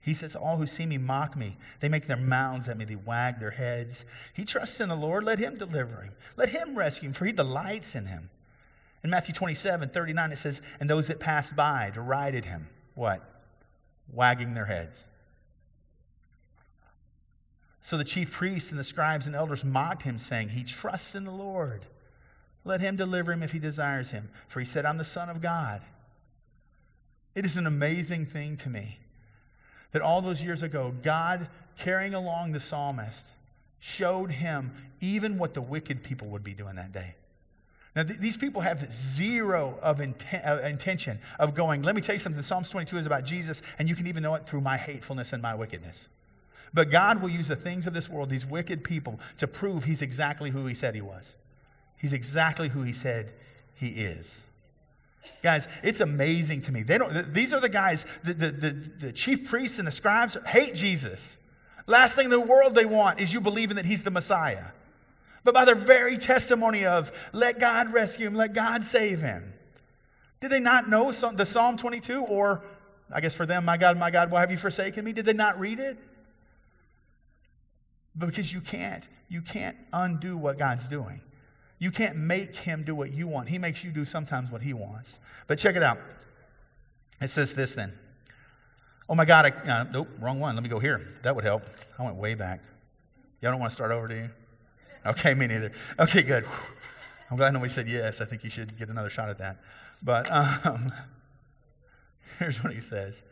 He 0.02 0.14
says, 0.14 0.36
All 0.36 0.58
who 0.58 0.68
see 0.68 0.86
me 0.86 0.98
mock 0.98 1.38
me. 1.38 1.56
They 1.80 1.88
make 1.88 2.08
their 2.08 2.18
mouths 2.18 2.68
at 2.68 2.78
me. 2.78 2.84
They 2.84 2.96
wag 2.96 3.40
their 3.40 3.52
heads. 3.52 4.04
He 4.34 4.44
trusts 4.44 4.82
in 4.82 4.90
the 4.90 4.96
Lord. 4.96 5.24
Let 5.24 5.40
him 5.40 5.58
deliver 5.58 6.02
him. 6.02 6.14
Let 6.36 6.50
him 6.50 6.78
rescue 6.78 7.08
him, 7.08 7.14
for 7.14 7.26
he 7.26 7.32
delights 7.32 7.96
in 7.96 8.08
him. 8.08 8.30
In 9.02 9.10
Matthew 9.10 9.34
27, 9.34 9.90
39, 9.90 10.32
it 10.34 10.38
says, 10.38 10.62
And 10.82 10.90
those 10.90 11.08
that 11.08 11.22
passed 11.22 11.56
by 11.56 11.90
derided 11.94 12.44
him. 12.44 12.68
What? 12.96 13.22
Wagging 14.12 14.56
their 14.56 14.66
heads. 14.66 15.06
So 17.82 17.98
the 17.98 18.04
chief 18.04 18.32
priests 18.32 18.70
and 18.70 18.80
the 18.80 18.84
scribes 18.84 19.28
and 19.28 19.36
elders 19.36 19.64
mocked 19.64 20.04
him, 20.04 20.20
saying, 20.20 20.50
He 20.50 20.64
trusts 20.64 21.16
in 21.16 21.24
the 21.24 21.32
Lord. 21.32 21.86
Let 22.66 22.82
him 22.82 22.98
deliver 22.98 23.32
him 23.32 23.44
if 23.44 23.54
he 23.54 23.60
desires 23.60 24.12
him. 24.12 24.30
For 24.48 24.60
he 24.60 24.66
said, 24.66 24.86
I'm 24.86 24.98
the 24.98 25.06
Son 25.06 25.30
of 25.30 25.42
God. 25.42 25.82
It 27.34 27.46
is 27.46 27.56
an 27.56 27.66
amazing 27.68 28.26
thing 28.26 28.58
to 28.58 28.70
me 28.70 29.00
that 29.92 30.02
all 30.02 30.22
those 30.22 30.44
years 30.44 30.64
ago, 30.64 30.94
God, 31.02 31.48
carrying 31.78 32.14
along 32.14 32.52
the 32.52 32.60
psalmist, 32.60 33.32
showed 33.80 34.32
him 34.32 34.72
even 35.00 35.38
what 35.38 35.54
the 35.54 35.62
wicked 35.62 36.04
people 36.04 36.28
would 36.30 36.44
be 36.44 36.54
doing 36.54 36.76
that 36.76 36.92
day. 36.92 37.16
Now, 37.96 38.04
th- 38.04 38.20
these 38.20 38.38
people 38.38 38.62
have 38.62 38.92
zero 38.94 39.80
of 39.82 40.00
inten- 40.00 40.46
uh, 40.46 40.68
intention 40.68 41.20
of 41.40 41.56
going, 41.56 41.84
let 41.84 41.96
me 41.96 42.02
tell 42.02 42.14
you 42.14 42.20
something. 42.20 42.42
Psalms 42.42 42.70
22 42.70 42.98
is 42.98 43.06
about 43.06 43.24
Jesus, 43.24 43.62
and 43.80 43.88
you 43.88 43.96
can 43.96 44.08
even 44.08 44.24
know 44.24 44.36
it 44.36 44.46
through 44.46 44.62
my 44.62 44.78
hatefulness 44.78 45.34
and 45.34 45.42
my 45.42 45.56
wickedness. 45.56 46.10
But 46.74 46.92
God 46.92 47.22
will 47.22 47.30
use 47.30 47.48
the 47.48 47.56
things 47.56 47.88
of 47.88 47.94
this 47.94 48.10
world, 48.10 48.30
these 48.30 48.46
wicked 48.46 48.84
people, 48.84 49.20
to 49.38 49.48
prove 49.48 49.86
he's 49.86 50.02
exactly 50.02 50.52
who 50.52 50.66
he 50.66 50.74
said 50.74 50.96
he 50.96 51.02
was. 51.02 51.36
He's 51.98 52.14
exactly 52.14 52.70
who 52.70 52.84
he 52.84 52.94
said 52.94 53.34
he 53.76 53.90
is. 53.90 54.42
Guys, 55.44 55.68
it's 55.84 56.00
amazing 56.00 56.62
to 56.62 56.72
me. 56.72 56.84
They 56.84 56.98
don't, 56.98 57.34
these 57.34 57.54
are 57.54 57.60
the 57.60 57.70
guys, 57.70 58.06
the, 58.24 58.34
the, 58.34 58.52
the, 58.52 58.70
the 59.00 59.12
chief 59.12 59.50
priests 59.50 59.80
and 59.80 59.88
the 59.88 59.92
scribes 59.92 60.36
hate 60.48 60.76
Jesus. 60.76 61.38
Last 61.86 62.16
thing 62.16 62.26
in 62.26 62.32
the 62.32 62.40
world 62.40 62.76
they 62.76 62.86
want 62.86 63.20
is 63.20 63.34
you 63.34 63.40
believing 63.40 63.76
that 63.76 63.86
he's 63.86 64.04
the 64.04 64.12
Messiah. 64.12 64.66
But 65.44 65.54
by 65.54 65.64
their 65.64 65.76
very 65.76 66.18
testimony 66.18 66.86
of, 66.86 67.12
let 67.32 67.60
God 67.60 67.94
rescue 67.94 68.28
him, 68.28 68.36
let 68.36 68.54
God 68.54 68.84
save 68.84 69.22
him. 69.22 69.54
Did 70.42 70.52
they 70.52 70.60
not 70.60 70.90
know 70.90 71.12
the 71.12 71.46
Psalm 71.46 71.78
22? 71.78 72.24
Or, 72.26 72.62
I 73.12 73.22
guess 73.22 73.34
for 73.34 73.46
them, 73.46 73.64
my 73.66 73.78
God, 73.78 73.98
my 73.98 74.12
God, 74.12 74.30
why 74.30 74.42
have 74.42 74.52
you 74.52 74.58
forsaken 74.58 75.06
me? 75.06 75.14
Did 75.14 75.26
they 75.26 75.34
not 75.34 75.60
read 75.60 75.80
it? 75.80 75.98
Because 78.18 78.54
you 78.54 78.62
can't, 78.62 79.04
you 79.30 79.42
can't 79.42 79.78
undo 79.94 80.38
what 80.38 80.58
God's 80.58 80.88
doing. 80.88 81.22
You 81.80 81.92
can't 81.92 82.16
make 82.18 82.56
him 82.56 82.84
do 82.84 82.96
what 82.96 83.14
you 83.14 83.28
want. 83.28 83.50
He 83.50 83.58
makes 83.60 83.84
you 83.84 83.92
do 83.92 84.06
sometimes 84.06 84.52
what 84.52 84.62
he 84.64 84.74
wants. 84.74 85.20
But 85.46 85.60
check 85.60 85.76
it 85.76 85.84
out. 85.84 86.00
It 87.22 87.30
says 87.30 87.54
this 87.54 87.76
then. 87.76 87.94
Oh 89.10 89.16
my 89.16 89.26
God, 89.26 89.46
I, 89.46 89.50
uh, 89.70 89.84
nope, 89.92 90.10
wrong 90.20 90.40
one. 90.40 90.56
Let 90.56 90.64
me 90.64 90.70
go 90.70 90.80
here. 90.80 91.08
That 91.24 91.36
would 91.36 91.46
help. 91.46 91.64
I 91.98 92.04
went 92.04 92.18
way 92.18 92.34
back. 92.34 92.62
Y'all 93.42 93.52
don't 93.52 93.60
want 93.60 93.72
to 93.72 93.76
start 93.76 93.92
over, 93.92 94.08
do 94.08 94.16
you? 94.16 94.30
Okay, 95.06 95.34
me 95.34 95.48
neither. 95.48 95.72
Okay, 96.00 96.24
good. 96.24 96.46
I'm 97.30 97.38
glad 97.38 97.54
nobody 97.54 97.72
said 97.72 97.88
yes. 97.88 98.20
I 98.20 98.26
think 98.26 98.44
you 98.44 98.50
should 98.50 98.78
get 98.78 98.90
another 98.90 99.10
shot 99.10 99.30
at 99.30 99.38
that. 99.38 99.58
But 100.02 100.30
um, 100.66 100.92
here's 102.40 102.64
what 102.64 102.74
he 102.74 102.82
says 102.82 103.24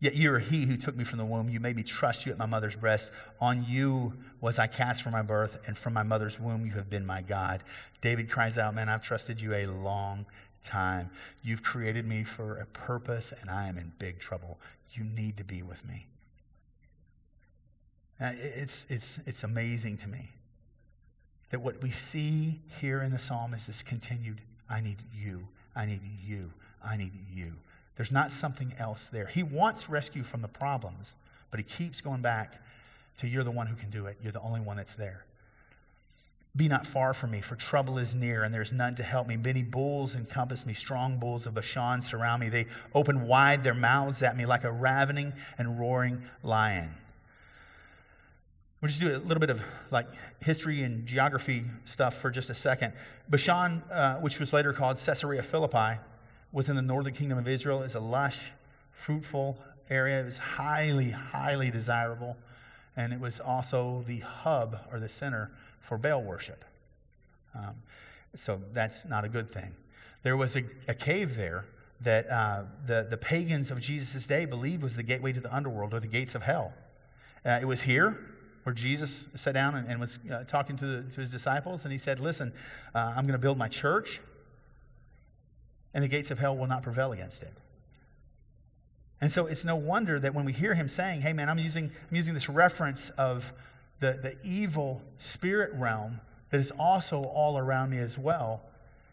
Yet 0.00 0.16
you 0.16 0.32
are 0.32 0.38
he 0.38 0.64
who 0.64 0.78
took 0.78 0.96
me 0.96 1.04
from 1.04 1.18
the 1.18 1.26
womb. 1.26 1.50
You 1.50 1.60
made 1.60 1.76
me 1.76 1.82
trust 1.82 2.24
you 2.24 2.32
at 2.32 2.38
my 2.38 2.46
mother's 2.46 2.74
breast. 2.74 3.12
On 3.38 3.64
you 3.68 4.14
was 4.40 4.58
I 4.58 4.66
cast 4.66 5.02
from 5.02 5.12
my 5.12 5.22
birth, 5.22 5.62
and 5.66 5.76
from 5.76 5.92
my 5.92 6.02
mother's 6.02 6.40
womb 6.40 6.64
you 6.64 6.72
have 6.72 6.88
been 6.88 7.04
my 7.04 7.20
God. 7.20 7.62
David 8.00 8.30
cries 8.30 8.56
out, 8.56 8.74
Man, 8.74 8.88
I've 8.88 9.04
trusted 9.04 9.42
you 9.42 9.54
a 9.54 9.66
long 9.66 10.24
time. 10.64 11.10
You've 11.42 11.62
created 11.62 12.06
me 12.06 12.24
for 12.24 12.56
a 12.56 12.66
purpose, 12.66 13.32
and 13.38 13.50
I 13.50 13.68
am 13.68 13.76
in 13.76 13.92
big 13.98 14.18
trouble. 14.18 14.58
You 14.92 15.04
need 15.04 15.36
to 15.36 15.44
be 15.44 15.62
with 15.62 15.86
me. 15.86 16.06
Uh, 18.18 18.32
it's, 18.36 18.86
it's, 18.88 19.18
it's 19.26 19.44
amazing 19.44 19.98
to 19.98 20.08
me 20.08 20.30
that 21.50 21.60
what 21.60 21.82
we 21.82 21.90
see 21.90 22.60
here 22.80 23.02
in 23.02 23.12
the 23.12 23.18
psalm 23.18 23.54
is 23.54 23.66
this 23.66 23.82
continued 23.82 24.40
I 24.68 24.80
need 24.80 24.98
you, 25.12 25.48
I 25.74 25.84
need 25.84 26.00
you, 26.24 26.52
I 26.84 26.96
need 26.96 27.12
you. 27.34 27.54
There's 28.00 28.10
not 28.10 28.32
something 28.32 28.72
else 28.78 29.10
there. 29.12 29.26
He 29.26 29.42
wants 29.42 29.90
rescue 29.90 30.22
from 30.22 30.40
the 30.40 30.48
problems, 30.48 31.12
but 31.50 31.60
he 31.60 31.64
keeps 31.64 32.00
going 32.00 32.22
back 32.22 32.58
to 33.18 33.28
you're 33.28 33.44
the 33.44 33.50
one 33.50 33.66
who 33.66 33.76
can 33.76 33.90
do 33.90 34.06
it. 34.06 34.16
You're 34.22 34.32
the 34.32 34.40
only 34.40 34.62
one 34.62 34.78
that's 34.78 34.94
there. 34.94 35.26
Be 36.56 36.66
not 36.66 36.86
far 36.86 37.12
from 37.12 37.32
me, 37.32 37.42
for 37.42 37.56
trouble 37.56 37.98
is 37.98 38.14
near, 38.14 38.42
and 38.42 38.54
there's 38.54 38.72
none 38.72 38.94
to 38.94 39.02
help 39.02 39.26
me. 39.26 39.36
Many 39.36 39.62
bulls 39.62 40.16
encompass 40.16 40.64
me, 40.64 40.72
strong 40.72 41.18
bulls 41.18 41.46
of 41.46 41.52
Bashan 41.52 42.00
surround 42.00 42.40
me. 42.40 42.48
They 42.48 42.68
open 42.94 43.26
wide 43.26 43.62
their 43.62 43.74
mouths 43.74 44.22
at 44.22 44.34
me 44.34 44.46
like 44.46 44.64
a 44.64 44.72
ravening 44.72 45.34
and 45.58 45.78
roaring 45.78 46.22
lion. 46.42 46.94
We'll 48.80 48.88
just 48.88 49.02
do 49.02 49.14
a 49.14 49.18
little 49.18 49.40
bit 49.40 49.50
of 49.50 49.60
like 49.90 50.06
history 50.42 50.84
and 50.84 51.04
geography 51.04 51.64
stuff 51.84 52.14
for 52.14 52.30
just 52.30 52.48
a 52.48 52.54
second. 52.54 52.94
Bashan, 53.28 53.82
uh, 53.92 54.14
which 54.20 54.40
was 54.40 54.54
later 54.54 54.72
called 54.72 54.96
Caesarea 54.96 55.42
Philippi, 55.42 56.00
was 56.52 56.68
in 56.68 56.76
the 56.76 56.82
northern 56.82 57.14
kingdom 57.14 57.38
of 57.38 57.46
Israel. 57.48 57.82
It's 57.82 57.94
a 57.94 58.00
lush, 58.00 58.50
fruitful 58.90 59.58
area. 59.88 60.20
It 60.20 60.24
was 60.24 60.38
highly, 60.38 61.10
highly 61.10 61.70
desirable. 61.70 62.36
And 62.96 63.12
it 63.12 63.20
was 63.20 63.40
also 63.40 64.04
the 64.06 64.20
hub 64.20 64.78
or 64.92 64.98
the 64.98 65.08
center 65.08 65.50
for 65.80 65.96
Baal 65.96 66.22
worship. 66.22 66.64
Um, 67.54 67.76
so 68.34 68.60
that's 68.72 69.04
not 69.04 69.24
a 69.24 69.28
good 69.28 69.50
thing. 69.50 69.74
There 70.22 70.36
was 70.36 70.56
a, 70.56 70.64
a 70.86 70.94
cave 70.94 71.36
there 71.36 71.66
that 72.02 72.28
uh, 72.30 72.64
the, 72.86 73.06
the 73.08 73.16
pagans 73.16 73.70
of 73.70 73.80
Jesus' 73.80 74.26
day 74.26 74.44
believed 74.44 74.82
was 74.82 74.96
the 74.96 75.02
gateway 75.02 75.32
to 75.32 75.40
the 75.40 75.54
underworld 75.54 75.94
or 75.94 76.00
the 76.00 76.06
gates 76.06 76.34
of 76.34 76.42
hell. 76.42 76.72
Uh, 77.44 77.58
it 77.60 77.66
was 77.66 77.82
here 77.82 78.18
where 78.64 78.74
Jesus 78.74 79.26
sat 79.34 79.54
down 79.54 79.74
and, 79.74 79.88
and 79.88 80.00
was 80.00 80.18
uh, 80.30 80.44
talking 80.44 80.76
to, 80.76 80.86
the, 80.86 81.10
to 81.14 81.20
his 81.20 81.30
disciples, 81.30 81.84
and 81.84 81.92
he 81.92 81.98
said, 81.98 82.20
Listen, 82.20 82.52
uh, 82.94 83.14
I'm 83.16 83.24
going 83.26 83.32
to 83.32 83.38
build 83.38 83.58
my 83.58 83.68
church 83.68 84.20
and 85.92 86.04
the 86.04 86.08
gates 86.08 86.30
of 86.30 86.38
hell 86.38 86.56
will 86.56 86.66
not 86.66 86.82
prevail 86.82 87.12
against 87.12 87.42
it. 87.42 87.52
And 89.20 89.30
so 89.30 89.46
it's 89.46 89.64
no 89.64 89.76
wonder 89.76 90.18
that 90.18 90.34
when 90.34 90.44
we 90.44 90.52
hear 90.52 90.74
him 90.74 90.88
saying, 90.88 91.20
hey 91.20 91.32
man, 91.32 91.48
I'm 91.48 91.58
using, 91.58 91.90
I'm 92.10 92.16
using 92.16 92.34
this 92.34 92.48
reference 92.48 93.10
of 93.10 93.52
the, 94.00 94.12
the 94.12 94.36
evil 94.42 95.02
spirit 95.18 95.72
realm 95.74 96.20
that 96.50 96.58
is 96.58 96.72
also 96.78 97.22
all 97.22 97.58
around 97.58 97.90
me 97.90 97.98
as 97.98 98.16
well, 98.16 98.62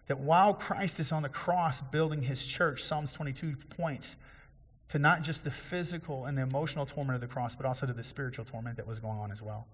that 0.07 0.19
while 0.19 0.53
Christ 0.53 0.99
is 0.99 1.11
on 1.11 1.23
the 1.23 1.29
cross 1.29 1.81
building 1.81 2.21
his 2.21 2.45
church, 2.45 2.83
Psalms 2.83 3.11
22 3.13 3.55
points 3.69 4.15
to 4.89 4.99
not 4.99 5.21
just 5.21 5.43
the 5.43 5.51
physical 5.51 6.25
and 6.25 6.37
the 6.37 6.41
emotional 6.41 6.85
torment 6.85 7.15
of 7.15 7.21
the 7.21 7.27
cross, 7.27 7.55
but 7.55 7.65
also 7.65 7.85
to 7.85 7.93
the 7.93 8.03
spiritual 8.03 8.45
torment 8.45 8.77
that 8.77 8.87
was 8.87 8.99
going 8.99 9.17
on 9.17 9.31
as 9.31 9.41
well. 9.41 9.67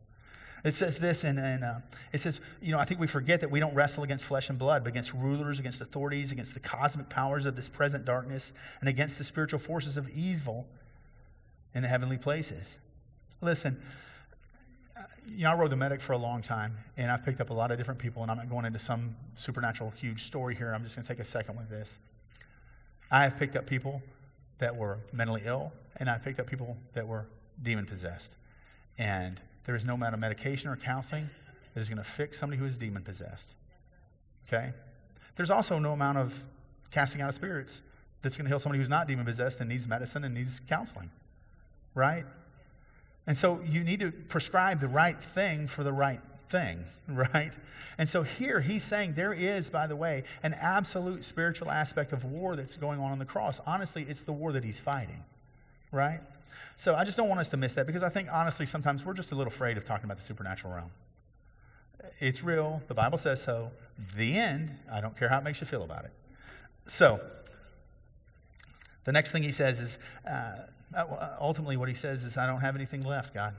It 0.63 0.73
says 0.73 0.97
this, 0.97 1.25
and, 1.25 1.39
uh, 1.39 1.79
it 2.13 2.21
says, 2.21 2.39
you 2.61 2.71
know, 2.71 2.79
I 2.79 2.85
think 2.85 2.99
we 2.99 3.07
forget 3.07 3.41
that 3.41 3.51
we 3.51 3.59
don't 3.59 3.75
wrestle 3.75 4.03
against 4.03 4.25
flesh 4.25 4.49
and 4.49 4.57
blood, 4.57 4.83
but 4.83 4.89
against 4.89 5.13
rulers, 5.13 5.59
against 5.59 5.81
authorities, 5.81 6.31
against 6.31 6.53
the 6.53 6.61
cosmic 6.61 7.09
powers 7.09 7.45
of 7.45 7.57
this 7.57 7.67
present 7.67 8.05
darkness, 8.05 8.53
and 8.79 8.87
against 8.87 9.17
the 9.17 9.25
spiritual 9.25 9.59
forces 9.59 9.97
of 9.97 10.09
evil 10.09 10.65
in 11.75 11.81
the 11.81 11.89
heavenly 11.89 12.17
places. 12.17 12.77
Listen, 13.41 13.81
you 15.27 15.43
know, 15.43 15.51
I 15.51 15.55
rode 15.55 15.71
the 15.71 15.75
medic 15.75 15.99
for 15.99 16.13
a 16.13 16.17
long 16.17 16.41
time, 16.41 16.77
and 16.95 17.11
I've 17.11 17.25
picked 17.25 17.41
up 17.41 17.49
a 17.49 17.53
lot 17.53 17.71
of 17.71 17.77
different 17.77 17.99
people, 17.99 18.21
and 18.21 18.31
I'm 18.31 18.37
not 18.37 18.49
going 18.49 18.65
into 18.65 18.79
some 18.79 19.17
supernatural 19.35 19.91
huge 19.91 20.23
story 20.23 20.55
here. 20.55 20.73
I'm 20.73 20.83
just 20.83 20.95
going 20.95 21.03
to 21.03 21.09
take 21.09 21.19
a 21.19 21.25
second 21.25 21.57
with 21.57 21.69
this. 21.69 21.99
I 23.11 23.23
have 23.23 23.37
picked 23.37 23.57
up 23.57 23.65
people 23.65 24.01
that 24.59 24.75
were 24.75 24.99
mentally 25.11 25.41
ill, 25.45 25.73
and 25.97 26.09
I've 26.09 26.23
picked 26.23 26.39
up 26.39 26.47
people 26.47 26.77
that 26.93 27.05
were 27.05 27.27
demon 27.61 27.85
possessed. 27.85 28.37
And 28.97 29.41
there 29.65 29.75
is 29.75 29.85
no 29.85 29.93
amount 29.93 30.13
of 30.13 30.19
medication 30.19 30.69
or 30.69 30.75
counseling 30.75 31.29
that 31.73 31.79
is 31.79 31.89
going 31.89 31.97
to 31.97 32.03
fix 32.03 32.39
somebody 32.39 32.59
who 32.59 32.65
is 32.65 32.77
demon 32.77 33.03
possessed. 33.03 33.53
Okay? 34.47 34.73
There's 35.35 35.49
also 35.49 35.79
no 35.79 35.93
amount 35.93 36.17
of 36.17 36.43
casting 36.91 37.21
out 37.21 37.29
of 37.29 37.35
spirits 37.35 37.81
that's 38.21 38.37
going 38.37 38.45
to 38.45 38.49
heal 38.49 38.59
somebody 38.59 38.79
who's 38.79 38.89
not 38.89 39.07
demon 39.07 39.25
possessed 39.25 39.59
and 39.59 39.69
needs 39.69 39.87
medicine 39.87 40.23
and 40.23 40.33
needs 40.33 40.61
counseling. 40.67 41.09
Right? 41.95 42.25
And 43.25 43.37
so 43.37 43.61
you 43.65 43.83
need 43.83 44.01
to 44.01 44.11
prescribe 44.11 44.79
the 44.79 44.87
right 44.87 45.21
thing 45.21 45.67
for 45.67 45.83
the 45.83 45.93
right 45.93 46.19
thing, 46.49 46.85
right? 47.07 47.51
And 47.97 48.09
so 48.09 48.23
here 48.23 48.59
he's 48.59 48.83
saying 48.83 49.13
there 49.13 49.33
is, 49.33 49.69
by 49.69 49.87
the 49.87 49.95
way, 49.95 50.23
an 50.41 50.53
absolute 50.53 51.23
spiritual 51.23 51.69
aspect 51.69 52.11
of 52.11 52.25
war 52.25 52.55
that's 52.55 52.75
going 52.75 52.99
on 52.99 53.11
on 53.11 53.19
the 53.19 53.25
cross. 53.25 53.61
Honestly, 53.65 54.05
it's 54.07 54.23
the 54.23 54.33
war 54.33 54.51
that 54.51 54.63
he's 54.63 54.79
fighting, 54.79 55.23
right? 55.93 56.19
So 56.75 56.95
I 56.95 57.05
just 57.05 57.17
don't 57.17 57.29
want 57.29 57.39
us 57.39 57.49
to 57.51 57.57
miss 57.57 57.73
that 57.75 57.85
because 57.85 58.03
I 58.03 58.09
think, 58.09 58.27
honestly, 58.31 58.65
sometimes 58.65 59.05
we're 59.05 59.13
just 59.13 59.31
a 59.31 59.35
little 59.35 59.51
afraid 59.51 59.77
of 59.77 59.85
talking 59.85 60.05
about 60.05 60.17
the 60.17 60.23
supernatural 60.23 60.73
realm. 60.73 60.91
It's 62.19 62.43
real. 62.43 62.81
The 62.87 62.93
Bible 62.93 63.17
says 63.17 63.41
so. 63.41 63.71
The 64.17 64.37
end, 64.37 64.77
I 64.91 64.99
don't 64.99 65.17
care 65.17 65.29
how 65.29 65.37
it 65.37 65.43
makes 65.43 65.61
you 65.61 65.67
feel 65.67 65.83
about 65.83 66.05
it. 66.05 66.11
So, 66.87 67.21
the 69.05 69.11
next 69.11 69.31
thing 69.31 69.43
he 69.43 69.51
says 69.51 69.79
is 69.79 69.99
uh, 70.29 70.55
ultimately 71.39 71.77
what 71.77 71.89
he 71.89 71.95
says 71.95 72.23
is, 72.23 72.37
I 72.37 72.47
don't 72.47 72.61
have 72.61 72.75
anything 72.75 73.03
left, 73.03 73.33
God. 73.33 73.53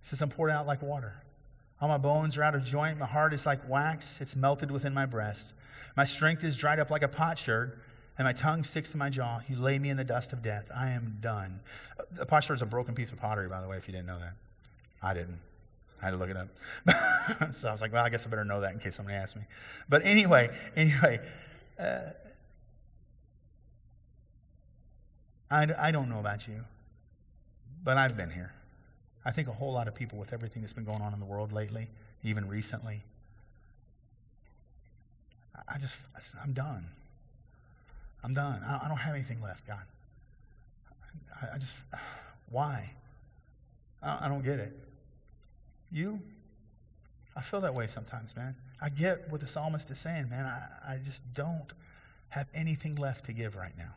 He 0.00 0.06
says, 0.06 0.22
I'm 0.22 0.28
poured 0.28 0.50
out 0.50 0.66
like 0.66 0.82
water. 0.82 1.22
All 1.80 1.88
my 1.88 1.98
bones 1.98 2.36
are 2.36 2.42
out 2.42 2.54
of 2.54 2.64
joint. 2.64 2.98
My 2.98 3.06
heart 3.06 3.32
is 3.32 3.46
like 3.46 3.68
wax, 3.68 4.20
it's 4.20 4.34
melted 4.34 4.70
within 4.70 4.94
my 4.94 5.06
breast. 5.06 5.52
My 5.96 6.04
strength 6.04 6.44
is 6.44 6.56
dried 6.56 6.78
up 6.78 6.90
like 6.90 7.02
a 7.02 7.08
potsherd, 7.08 7.78
and 8.18 8.26
my 8.26 8.32
tongue 8.32 8.64
sticks 8.64 8.90
to 8.90 8.96
my 8.96 9.08
jaw. 9.08 9.40
You 9.48 9.56
lay 9.56 9.78
me 9.78 9.90
in 9.90 9.96
the 9.96 10.04
dust 10.04 10.32
of 10.32 10.42
death. 10.42 10.68
I 10.74 10.90
am 10.90 11.18
done. 11.20 11.60
A 12.18 12.26
potsherd 12.26 12.56
is 12.56 12.62
a 12.62 12.66
broken 12.66 12.94
piece 12.94 13.12
of 13.12 13.18
pottery, 13.18 13.48
by 13.48 13.60
the 13.60 13.68
way, 13.68 13.76
if 13.76 13.86
you 13.86 13.92
didn't 13.92 14.08
know 14.08 14.18
that. 14.18 14.34
I 15.00 15.14
didn't. 15.14 15.38
I 16.02 16.06
had 16.06 16.10
to 16.10 16.16
look 16.16 16.28
it 16.28 16.36
up. 16.36 16.48
so 17.54 17.68
I 17.68 17.72
was 17.72 17.80
like, 17.80 17.92
well, 17.92 18.04
I 18.04 18.08
guess 18.08 18.26
I 18.26 18.28
better 18.28 18.44
know 18.44 18.60
that 18.60 18.72
in 18.72 18.80
case 18.80 18.96
somebody 18.96 19.16
asks 19.16 19.36
me. 19.36 19.42
But 19.88 20.04
anyway, 20.04 20.50
anyway, 20.76 21.20
uh, 21.78 22.10
I, 25.50 25.68
I 25.78 25.90
don't 25.92 26.08
know 26.08 26.18
about 26.18 26.48
you, 26.48 26.64
but 27.84 27.96
I've 27.96 28.16
been 28.16 28.30
here. 28.30 28.52
I 29.24 29.30
think 29.30 29.46
a 29.46 29.52
whole 29.52 29.72
lot 29.72 29.86
of 29.86 29.94
people 29.94 30.18
with 30.18 30.32
everything 30.32 30.62
that's 30.62 30.72
been 30.72 30.84
going 30.84 31.02
on 31.02 31.14
in 31.14 31.20
the 31.20 31.26
world 31.26 31.52
lately, 31.52 31.88
even 32.24 32.48
recently. 32.48 33.02
I 35.68 35.78
just, 35.78 35.96
I'm 36.42 36.52
done. 36.52 36.86
I'm 38.22 38.34
done. 38.34 38.62
I 38.62 38.88
don't 38.88 38.98
have 38.98 39.14
anything 39.14 39.40
left, 39.40 39.66
God. 39.66 39.82
I 41.54 41.58
just, 41.58 41.76
why? 42.50 42.92
I 44.02 44.28
don't 44.28 44.44
get 44.44 44.58
it. 44.58 44.72
You? 45.90 46.20
I 47.36 47.40
feel 47.40 47.60
that 47.60 47.74
way 47.74 47.86
sometimes, 47.86 48.36
man. 48.36 48.56
I 48.80 48.88
get 48.88 49.30
what 49.30 49.40
the 49.40 49.46
psalmist 49.46 49.90
is 49.90 49.98
saying, 49.98 50.28
man. 50.28 50.44
I, 50.44 50.94
I 50.94 50.98
just 51.04 51.22
don't 51.34 51.72
have 52.30 52.46
anything 52.54 52.96
left 52.96 53.24
to 53.26 53.32
give 53.32 53.56
right 53.56 53.76
now. 53.76 53.94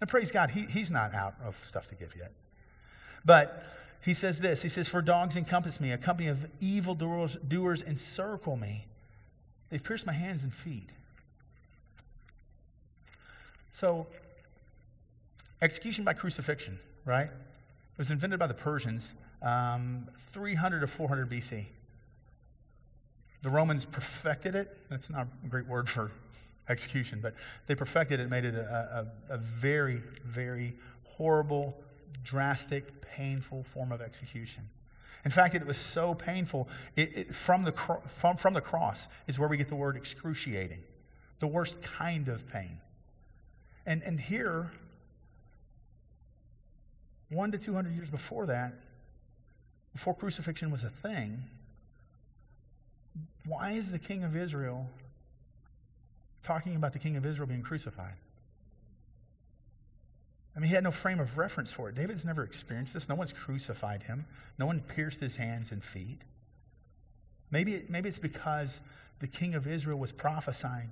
And 0.00 0.08
praise 0.08 0.30
God, 0.30 0.50
he, 0.50 0.62
he's 0.62 0.90
not 0.90 1.14
out 1.14 1.34
of 1.44 1.56
stuff 1.68 1.88
to 1.88 1.94
give 1.94 2.14
yet. 2.16 2.32
But 3.24 3.64
he 4.02 4.14
says 4.14 4.40
this 4.40 4.62
He 4.62 4.68
says, 4.68 4.88
For 4.88 5.00
dogs 5.00 5.36
encompass 5.36 5.80
me, 5.80 5.92
a 5.92 5.98
company 5.98 6.28
of 6.28 6.46
evil 6.60 6.94
doers 6.94 7.82
encircle 7.82 8.56
me. 8.56 8.86
They've 9.70 9.82
pierced 9.82 10.06
my 10.06 10.12
hands 10.12 10.44
and 10.44 10.52
feet. 10.52 10.90
So, 13.72 14.06
execution 15.62 16.04
by 16.04 16.12
crucifixion, 16.12 16.78
right? 17.06 17.24
It 17.26 17.98
was 17.98 18.10
invented 18.10 18.38
by 18.38 18.46
the 18.46 18.54
Persians 18.54 19.14
um, 19.40 20.08
300 20.18 20.80
to 20.80 20.86
400 20.86 21.30
BC. 21.30 21.64
The 23.40 23.48
Romans 23.48 23.86
perfected 23.86 24.54
it. 24.54 24.76
That's 24.90 25.08
not 25.08 25.26
a 25.42 25.48
great 25.48 25.66
word 25.66 25.88
for 25.88 26.12
execution, 26.68 27.20
but 27.22 27.34
they 27.66 27.74
perfected 27.74 28.20
it, 28.20 28.28
made 28.28 28.44
it 28.44 28.54
a, 28.54 29.08
a, 29.30 29.34
a 29.34 29.38
very, 29.38 30.02
very 30.22 30.74
horrible, 31.04 31.74
drastic, 32.22 33.00
painful 33.00 33.64
form 33.64 33.90
of 33.90 34.02
execution. 34.02 34.68
In 35.24 35.30
fact, 35.30 35.54
it 35.54 35.66
was 35.66 35.78
so 35.78 36.14
painful, 36.14 36.68
it, 36.94 37.16
it, 37.16 37.34
from, 37.34 37.64
the, 37.64 37.72
from, 37.72 38.36
from 38.36 38.52
the 38.52 38.60
cross 38.60 39.08
is 39.26 39.38
where 39.38 39.48
we 39.48 39.56
get 39.56 39.68
the 39.68 39.76
word 39.76 39.96
excruciating, 39.96 40.80
the 41.40 41.46
worst 41.46 41.80
kind 41.80 42.28
of 42.28 42.46
pain. 42.52 42.78
And, 43.86 44.02
and 44.02 44.20
here, 44.20 44.70
one 47.30 47.50
to 47.52 47.58
200 47.58 47.94
years 47.94 48.10
before 48.10 48.46
that, 48.46 48.74
before 49.92 50.14
crucifixion 50.14 50.70
was 50.70 50.84
a 50.84 50.90
thing, 50.90 51.44
why 53.46 53.72
is 53.72 53.90
the 53.90 53.98
king 53.98 54.24
of 54.24 54.36
Israel 54.36 54.88
talking 56.42 56.76
about 56.76 56.92
the 56.92 56.98
king 56.98 57.16
of 57.16 57.26
Israel 57.26 57.46
being 57.46 57.62
crucified? 57.62 58.14
I 60.54 60.60
mean, 60.60 60.68
he 60.68 60.74
had 60.74 60.84
no 60.84 60.90
frame 60.90 61.18
of 61.18 61.38
reference 61.38 61.72
for 61.72 61.88
it. 61.88 61.94
David's 61.94 62.24
never 62.24 62.42
experienced 62.42 62.94
this. 62.94 63.08
No 63.08 63.14
one's 63.14 63.32
crucified 63.32 64.04
him, 64.04 64.26
no 64.58 64.66
one 64.66 64.80
pierced 64.80 65.20
his 65.20 65.36
hands 65.36 65.72
and 65.72 65.82
feet. 65.82 66.20
Maybe, 67.50 67.84
maybe 67.88 68.08
it's 68.08 68.18
because 68.18 68.80
the 69.18 69.26
king 69.26 69.54
of 69.54 69.66
Israel 69.66 69.98
was 69.98 70.12
prophesying 70.12 70.90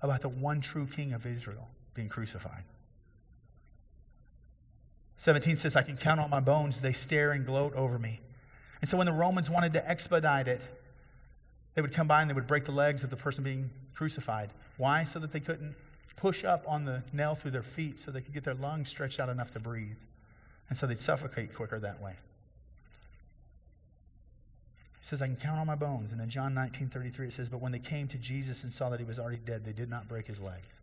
about 0.00 0.22
the 0.22 0.28
one 0.28 0.60
true 0.60 0.86
king 0.86 1.12
of 1.12 1.26
Israel 1.26 1.68
being 1.94 2.08
crucified. 2.08 2.64
17 5.16 5.56
says, 5.56 5.76
I 5.76 5.82
can 5.82 5.96
count 5.96 6.18
on 6.18 6.30
my 6.30 6.40
bones. 6.40 6.80
They 6.80 6.92
stare 6.92 7.32
and 7.32 7.44
gloat 7.44 7.74
over 7.74 7.98
me. 7.98 8.20
And 8.80 8.88
so 8.88 8.96
when 8.96 9.06
the 9.06 9.12
Romans 9.12 9.50
wanted 9.50 9.74
to 9.74 9.88
expedite 9.88 10.48
it, 10.48 10.62
they 11.74 11.82
would 11.82 11.92
come 11.92 12.08
by 12.08 12.22
and 12.22 12.30
they 12.30 12.34
would 12.34 12.46
break 12.46 12.64
the 12.64 12.72
legs 12.72 13.04
of 13.04 13.10
the 13.10 13.16
person 13.16 13.44
being 13.44 13.70
crucified. 13.94 14.50
Why? 14.78 15.04
So 15.04 15.18
that 15.18 15.32
they 15.32 15.40
couldn't 15.40 15.74
push 16.16 16.44
up 16.44 16.64
on 16.66 16.84
the 16.86 17.02
nail 17.12 17.34
through 17.34 17.50
their 17.50 17.62
feet 17.62 18.00
so 18.00 18.10
they 18.10 18.20
could 18.22 18.34
get 18.34 18.44
their 18.44 18.54
lungs 18.54 18.88
stretched 18.88 19.20
out 19.20 19.28
enough 19.28 19.50
to 19.52 19.60
breathe. 19.60 19.98
And 20.68 20.78
so 20.78 20.86
they'd 20.86 20.98
suffocate 20.98 21.54
quicker 21.54 21.78
that 21.78 22.00
way. 22.00 22.14
He 25.00 25.06
says, 25.06 25.20
I 25.20 25.26
can 25.26 25.36
count 25.36 25.58
on 25.58 25.66
my 25.66 25.74
bones. 25.74 26.12
And 26.12 26.20
in 26.20 26.30
John 26.30 26.54
19 26.54 26.88
33, 26.88 27.28
it 27.28 27.32
says, 27.32 27.48
But 27.48 27.60
when 27.60 27.72
they 27.72 27.78
came 27.78 28.08
to 28.08 28.18
Jesus 28.18 28.62
and 28.62 28.72
saw 28.72 28.88
that 28.90 29.00
he 29.00 29.06
was 29.06 29.18
already 29.18 29.38
dead, 29.44 29.64
they 29.64 29.72
did 29.72 29.90
not 29.90 30.08
break 30.08 30.26
his 30.26 30.40
legs. 30.40 30.80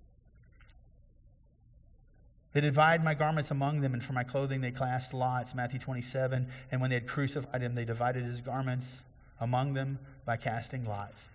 They 2.58 2.62
divided 2.62 3.04
my 3.04 3.14
garments 3.14 3.52
among 3.52 3.82
them, 3.82 3.94
and 3.94 4.04
for 4.04 4.14
my 4.14 4.24
clothing 4.24 4.62
they 4.62 4.72
cast 4.72 5.14
lots. 5.14 5.54
Matthew 5.54 5.78
27. 5.78 6.48
And 6.72 6.82
when 6.82 6.90
they 6.90 6.96
had 6.96 7.06
crucified 7.06 7.62
him, 7.62 7.76
they 7.76 7.86
divided 7.86 8.24
his 8.24 8.42
garments 8.42 9.02
among 9.40 9.76
them 9.76 10.00
by 10.26 10.38
casting 10.38 10.84
lots. 10.84 11.30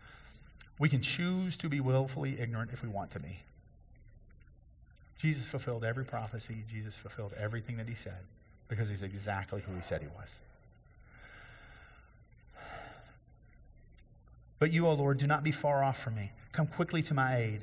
We 0.81 0.89
can 0.89 1.01
choose 1.01 1.57
to 1.59 1.69
be 1.69 1.79
willfully 1.79 2.41
ignorant 2.41 2.73
if 2.73 2.83
we 2.83 2.89
want 2.89 3.13
to 3.13 3.21
be. 3.21 3.39
Jesus 5.17 5.45
fulfilled 5.45 5.85
every 5.85 6.05
prophecy, 6.05 6.65
Jesus 6.69 6.97
fulfilled 6.97 7.35
everything 7.39 7.77
that 7.77 7.89
he 7.89 7.95
said 7.95 8.25
because 8.67 8.89
he's 8.89 9.05
exactly 9.05 9.61
who 9.61 9.77
he 9.77 9.81
said 9.81 10.03
he 10.03 10.09
was. 10.09 10.41
But 14.59 14.73
you, 14.73 14.89
O 14.89 14.95
Lord, 14.95 15.19
do 15.19 15.29
not 15.29 15.45
be 15.45 15.53
far 15.53 15.85
off 15.85 16.03
from 16.03 16.17
me. 16.17 16.33
Come 16.51 16.67
quickly 16.67 17.01
to 17.03 17.15
my 17.15 17.37
aid. 17.37 17.61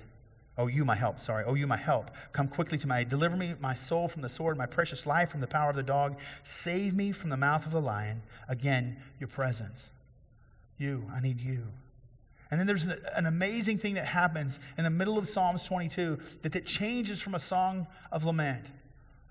Oh, 0.60 0.68
you, 0.68 0.84
my 0.84 0.96
help. 0.96 1.22
Sorry. 1.22 1.46
Oh, 1.48 1.54
you, 1.54 1.66
my 1.66 1.78
help. 1.78 2.12
Come 2.34 2.50
quickly 2.50 2.78
to 2.80 2.88
my. 2.88 3.06
Deliver 3.06 3.38
me, 3.38 3.56
my 3.62 3.74
soul, 3.74 4.10
from 4.10 4.22
the 4.22 4.28
sword, 4.28 4.58
my 4.58 4.66
precious 4.66 5.08
life 5.08 5.30
from 5.30 5.40
the 5.40 5.48
power 5.48 5.70
of 5.70 5.78
the 5.78 5.84
dog. 5.84 6.20
Save 6.44 6.94
me 6.94 7.14
from 7.14 7.30
the 7.30 7.38
mouth 7.38 7.66
of 7.66 7.72
the 7.72 7.80
lion. 7.80 8.22
Again, 8.50 8.98
your 9.22 9.30
presence. 9.30 9.90
You. 10.78 11.06
I 11.16 11.22
need 11.22 11.40
you. 11.40 11.64
And 12.52 12.60
then 12.60 12.68
there's 12.68 12.84
an 12.84 13.26
amazing 13.26 13.78
thing 13.78 13.94
that 13.94 14.06
happens 14.06 14.60
in 14.78 14.84
the 14.84 14.90
middle 14.90 15.18
of 15.18 15.30
Psalms 15.30 15.64
22 15.64 16.20
that 16.42 16.54
it 16.54 16.66
changes 16.66 17.22
from 17.22 17.36
a 17.36 17.40
song 17.40 17.88
of 18.12 18.26
lament, 18.26 18.66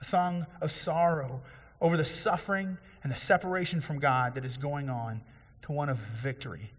a 0.00 0.06
song 0.06 0.46
of 0.62 0.72
sorrow 0.72 1.42
over 1.82 1.98
the 1.98 2.06
suffering 2.06 2.78
and 3.02 3.12
the 3.12 3.16
separation 3.16 3.82
from 3.82 3.98
God 3.98 4.34
that 4.34 4.46
is 4.46 4.56
going 4.56 4.88
on, 4.88 5.20
to 5.62 5.72
one 5.72 5.90
of 5.90 5.98
victory 5.98 6.70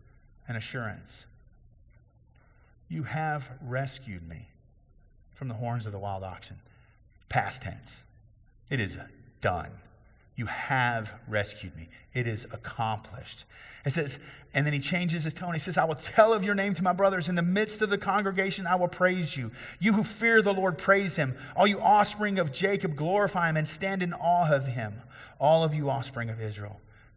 and 0.48 0.58
assurance. 0.58 1.26
You 2.90 3.04
have 3.04 3.52
rescued 3.62 4.28
me 4.28 4.50
from 5.32 5.48
the 5.48 5.54
horns 5.54 5.86
of 5.86 5.92
the 5.92 6.00
wild 6.00 6.24
oxen. 6.24 6.58
Past 7.30 7.62
tense. 7.62 8.02
It 8.70 8.80
is 8.80 8.98
done. 9.42 9.72
You 10.36 10.48
have 10.48 11.16
rescued 11.28 11.76
me. 11.76 11.90
It 12.14 12.26
is 12.26 12.46
accomplished. 12.46 13.46
It 13.86 13.92
says, 13.92 14.20
and 14.54 14.66
then 14.66 14.74
he 14.74 14.80
changes 14.80 15.26
his 15.26 15.34
tone. 15.34 15.54
He 15.54 15.60
says, 15.60 15.78
I 15.78 15.84
will 15.84 15.96
tell 15.96 16.34
of 16.34 16.44
your 16.44 16.56
name 16.56 16.74
to 16.76 16.84
my 16.84 16.94
brothers. 16.94 17.28
In 17.28 17.36
the 17.36 17.42
midst 17.42 17.82
of 17.82 17.90
the 17.90 17.98
congregation, 17.98 18.66
I 18.66 18.76
will 18.76 18.88
praise 18.88 19.38
you. 19.38 19.52
You 19.80 19.94
who 19.94 20.04
fear 20.04 20.42
the 20.42 20.54
Lord, 20.54 20.78
praise 20.78 21.18
him. 21.18 21.36
All 21.56 21.68
you 21.68 21.80
offspring 21.80 22.40
of 22.40 22.52
Jacob, 22.52 22.96
glorify 22.96 23.50
him 23.50 23.58
and 23.58 23.68
stand 23.68 24.02
in 24.02 24.14
awe 24.14 24.52
of 24.52 24.66
him. 24.66 24.94
All 25.40 25.64
of 25.64 25.76
you 25.76 25.90
offspring 25.90 26.30
of 26.30 26.42
Israel. 26.42 26.80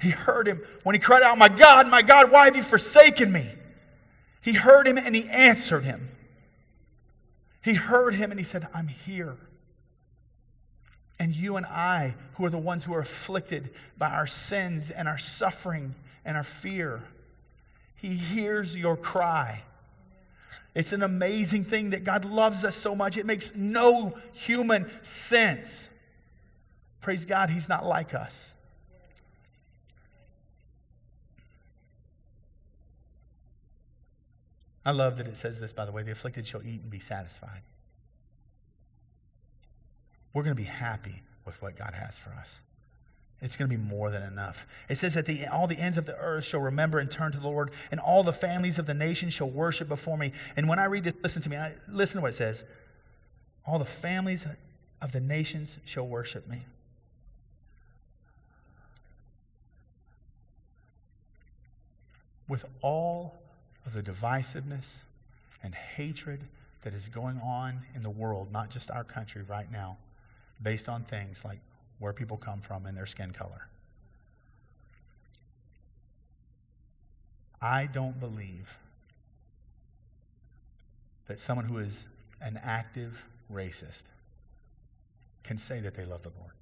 he 0.00 0.10
heard 0.10 0.48
him 0.48 0.62
when 0.82 0.94
he 0.94 0.98
cried 0.98 1.22
out, 1.22 1.36
My 1.38 1.48
God, 1.48 1.88
my 1.88 2.02
God, 2.02 2.30
why 2.30 2.46
have 2.46 2.56
you 2.56 2.62
forsaken 2.62 3.30
me? 3.30 3.48
He 4.40 4.52
heard 4.52 4.86
him 4.86 4.96
and 4.96 5.14
he 5.14 5.28
answered 5.28 5.84
him. 5.84 6.08
He 7.62 7.74
heard 7.74 8.14
him 8.14 8.30
and 8.30 8.40
he 8.40 8.44
said, 8.44 8.66
I'm 8.72 8.88
here. 8.88 9.36
And 11.18 11.36
you 11.36 11.56
and 11.56 11.66
I, 11.66 12.14
who 12.34 12.46
are 12.46 12.50
the 12.50 12.56
ones 12.56 12.84
who 12.84 12.94
are 12.94 13.00
afflicted 13.00 13.70
by 13.98 14.08
our 14.08 14.26
sins 14.26 14.90
and 14.90 15.06
our 15.06 15.18
suffering 15.18 15.94
and 16.24 16.36
our 16.36 16.42
fear, 16.42 17.02
he 17.94 18.16
hears 18.16 18.74
your 18.74 18.96
cry. 18.96 19.64
It's 20.74 20.92
an 20.92 21.02
amazing 21.02 21.64
thing 21.64 21.90
that 21.90 22.04
God 22.04 22.24
loves 22.24 22.64
us 22.64 22.76
so 22.76 22.94
much. 22.94 23.18
It 23.18 23.26
makes 23.26 23.54
no 23.54 24.16
human 24.32 24.90
sense. 25.02 25.88
Praise 27.02 27.26
God, 27.26 27.50
He's 27.50 27.68
not 27.68 27.84
like 27.84 28.14
us. 28.14 28.52
I 34.84 34.92
love 34.92 35.16
that 35.18 35.26
it 35.26 35.36
says 35.36 35.60
this, 35.60 35.72
by 35.72 35.84
the 35.84 35.92
way 35.92 36.02
the 36.02 36.12
afflicted 36.12 36.46
shall 36.46 36.62
eat 36.62 36.80
and 36.80 36.90
be 36.90 37.00
satisfied. 37.00 37.62
We're 40.32 40.42
going 40.42 40.56
to 40.56 40.62
be 40.62 40.68
happy 40.68 41.22
with 41.44 41.60
what 41.60 41.76
God 41.76 41.94
has 41.94 42.16
for 42.16 42.30
us. 42.30 42.62
It's 43.42 43.56
going 43.56 43.70
to 43.70 43.76
be 43.76 43.82
more 43.82 44.10
than 44.10 44.22
enough. 44.22 44.66
It 44.88 44.96
says 44.96 45.14
that 45.14 45.26
the, 45.26 45.46
all 45.46 45.66
the 45.66 45.78
ends 45.78 45.96
of 45.96 46.06
the 46.06 46.16
earth 46.16 46.44
shall 46.44 46.60
remember 46.60 46.98
and 46.98 47.10
turn 47.10 47.32
to 47.32 47.40
the 47.40 47.48
Lord, 47.48 47.70
and 47.90 47.98
all 47.98 48.22
the 48.22 48.32
families 48.32 48.78
of 48.78 48.86
the 48.86 48.94
nations 48.94 49.32
shall 49.32 49.50
worship 49.50 49.88
before 49.88 50.18
me. 50.18 50.32
And 50.56 50.68
when 50.68 50.78
I 50.78 50.84
read 50.84 51.04
this, 51.04 51.14
listen 51.22 51.42
to 51.42 51.48
me. 51.48 51.56
I, 51.56 51.72
listen 51.88 52.18
to 52.18 52.22
what 52.22 52.30
it 52.30 52.36
says. 52.36 52.64
All 53.66 53.78
the 53.78 53.84
families 53.84 54.46
of 55.00 55.12
the 55.12 55.20
nations 55.20 55.78
shall 55.84 56.06
worship 56.06 56.48
me. 56.48 56.66
With 62.46 62.66
all 62.82 63.39
of 63.86 63.92
the 63.92 64.02
divisiveness 64.02 64.98
and 65.62 65.74
hatred 65.74 66.40
that 66.82 66.94
is 66.94 67.08
going 67.08 67.38
on 67.38 67.82
in 67.94 68.02
the 68.02 68.10
world, 68.10 68.52
not 68.52 68.70
just 68.70 68.90
our 68.90 69.04
country 69.04 69.42
right 69.42 69.70
now, 69.70 69.96
based 70.62 70.88
on 70.88 71.02
things 71.02 71.44
like 71.44 71.58
where 71.98 72.12
people 72.12 72.36
come 72.36 72.60
from 72.60 72.86
and 72.86 72.96
their 72.96 73.06
skin 73.06 73.32
color. 73.32 73.68
I 77.60 77.86
don't 77.86 78.18
believe 78.18 78.78
that 81.26 81.38
someone 81.38 81.66
who 81.66 81.78
is 81.78 82.08
an 82.40 82.58
active 82.62 83.24
racist 83.52 84.04
can 85.44 85.58
say 85.58 85.80
that 85.80 85.94
they 85.94 86.04
love 86.04 86.22
the 86.22 86.32
Lord. 86.38 86.52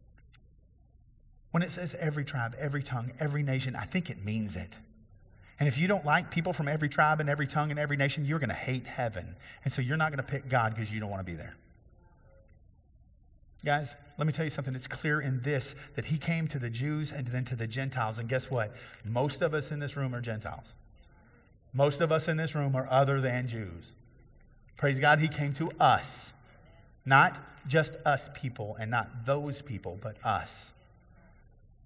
When 1.52 1.62
it 1.62 1.70
says 1.70 1.94
every 1.98 2.24
tribe, 2.24 2.54
every 2.58 2.82
tongue, 2.82 3.12
every 3.20 3.42
nation, 3.42 3.76
I 3.76 3.84
think 3.84 4.10
it 4.10 4.24
means 4.24 4.56
it. 4.56 4.74
And 5.58 5.68
if 5.68 5.78
you 5.78 5.88
don't 5.88 6.04
like 6.04 6.30
people 6.30 6.52
from 6.52 6.68
every 6.68 6.88
tribe 6.88 7.20
and 7.20 7.28
every 7.28 7.46
tongue 7.46 7.70
and 7.70 7.80
every 7.80 7.96
nation, 7.96 8.24
you're 8.24 8.38
going 8.38 8.48
to 8.48 8.54
hate 8.54 8.86
heaven. 8.86 9.34
And 9.64 9.72
so 9.72 9.82
you're 9.82 9.96
not 9.96 10.12
going 10.12 10.24
to 10.24 10.30
pick 10.30 10.48
God 10.48 10.74
because 10.74 10.92
you 10.92 11.00
don't 11.00 11.10
want 11.10 11.20
to 11.20 11.30
be 11.30 11.36
there. 11.36 11.56
Guys, 13.64 13.96
let 14.18 14.26
me 14.26 14.32
tell 14.32 14.44
you 14.44 14.50
something. 14.50 14.74
It's 14.76 14.86
clear 14.86 15.20
in 15.20 15.40
this 15.42 15.74
that 15.96 16.06
he 16.06 16.16
came 16.16 16.46
to 16.48 16.60
the 16.60 16.70
Jews 16.70 17.10
and 17.10 17.26
then 17.26 17.44
to 17.46 17.56
the 17.56 17.66
Gentiles. 17.66 18.20
And 18.20 18.28
guess 18.28 18.50
what? 18.50 18.72
Most 19.04 19.42
of 19.42 19.52
us 19.52 19.72
in 19.72 19.80
this 19.80 19.96
room 19.96 20.14
are 20.14 20.20
Gentiles. 20.20 20.76
Most 21.72 22.00
of 22.00 22.12
us 22.12 22.28
in 22.28 22.36
this 22.36 22.54
room 22.54 22.76
are 22.76 22.86
other 22.88 23.20
than 23.20 23.48
Jews. 23.48 23.94
Praise 24.76 25.00
God, 25.00 25.18
he 25.18 25.28
came 25.28 25.52
to 25.54 25.70
us. 25.80 26.32
Not 27.04 27.36
just 27.66 27.96
us 28.06 28.30
people 28.32 28.76
and 28.78 28.90
not 28.90 29.26
those 29.26 29.60
people, 29.60 29.98
but 30.00 30.16
us. 30.24 30.72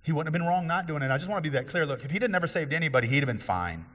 He 0.03 0.13
wouldn't 0.13 0.35
have 0.35 0.41
been 0.41 0.49
wrong 0.49 0.67
not 0.67 0.87
doing 0.87 1.03
it. 1.03 1.11
I 1.11 1.17
just 1.17 1.31
want 1.31 1.43
to 1.43 1.49
be 1.49 1.57
that 1.57 1.69
clear. 1.69 1.87
Look, 1.87 2.05
if 2.05 2.11
he'd 2.11 2.29
never 2.29 2.47
saved 2.47 2.73
anybody, 2.73 3.07
he'd 3.07 3.19
have 3.19 3.27
been 3.27 3.39
fine. 3.39 3.87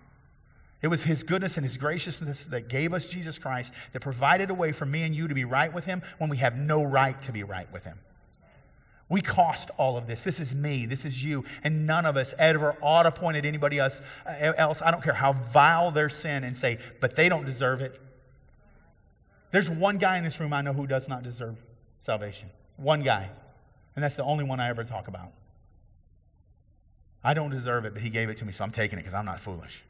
It 0.81 0.87
was 0.87 1.03
his 1.03 1.23
goodness 1.23 1.57
and 1.57 1.65
his 1.65 1.75
graciousness 1.75 2.45
that 2.47 2.67
gave 2.69 2.93
us 2.93 3.07
Jesus 3.07 3.39
Christ, 3.39 3.73
that 3.93 4.01
provided 4.01 4.49
a 4.49 4.53
way 4.53 4.71
for 4.71 4.85
me 4.85 5.03
and 5.03 5.15
you 5.15 5.27
to 5.27 5.33
be 5.33 5.43
right 5.43 5.73
with 5.73 5.85
him 5.85 6.01
when 6.17 6.29
we 6.29 6.37
have 6.37 6.55
no 6.55 6.83
right 6.83 7.19
to 7.23 7.31
be 7.31 7.43
right 7.43 7.71
with 7.73 7.83
him. 7.83 7.97
We 9.09 9.21
cost 9.21 9.71
all 9.77 9.97
of 9.97 10.05
this. 10.05 10.23
This 10.23 10.39
is 10.39 10.53
me. 10.53 10.85
This 10.85 11.05
is 11.05 11.23
you. 11.23 11.45
And 11.63 11.87
none 11.87 12.05
of 12.05 12.17
us 12.17 12.33
ever 12.37 12.75
ought 12.81 13.03
to 13.03 13.11
point 13.11 13.37
at 13.37 13.45
anybody 13.45 13.79
else. 13.79 14.01
Uh, 14.25 14.53
else. 14.57 14.81
I 14.81 14.91
don't 14.91 15.01
care 15.01 15.13
how 15.13 15.33
vile 15.33 15.91
their 15.91 16.09
sin 16.09 16.43
and 16.43 16.55
say, 16.55 16.77
but 16.99 17.15
they 17.15 17.29
don't 17.29 17.45
deserve 17.45 17.81
it. 17.81 17.99
There's 19.51 19.69
one 19.69 19.97
guy 19.97 20.17
in 20.17 20.25
this 20.25 20.39
room 20.39 20.51
I 20.51 20.61
know 20.61 20.73
who 20.73 20.85
does 20.85 21.07
not 21.07 21.23
deserve 21.23 21.55
salvation. 21.99 22.49
One 22.75 23.01
guy. 23.01 23.29
And 23.95 24.03
that's 24.03 24.15
the 24.15 24.23
only 24.23 24.43
one 24.43 24.59
I 24.59 24.67
ever 24.69 24.83
talk 24.83 25.07
about. 25.07 25.31
I 27.27 27.33
don't 27.33 27.49
deserve 27.49 27.83
it, 27.83 27.91
but 27.93 28.01
he 28.01 28.09
gave 28.09 28.29
it 28.29 28.37
to 28.37 28.45
me, 28.45 28.53
so 28.53 28.63
I'm 28.63 28.71
taking 28.71 28.97
it 28.97 29.01
because 29.01 29.13
I'm 29.13 29.25
not 29.25 29.41
foolish. 29.41 29.83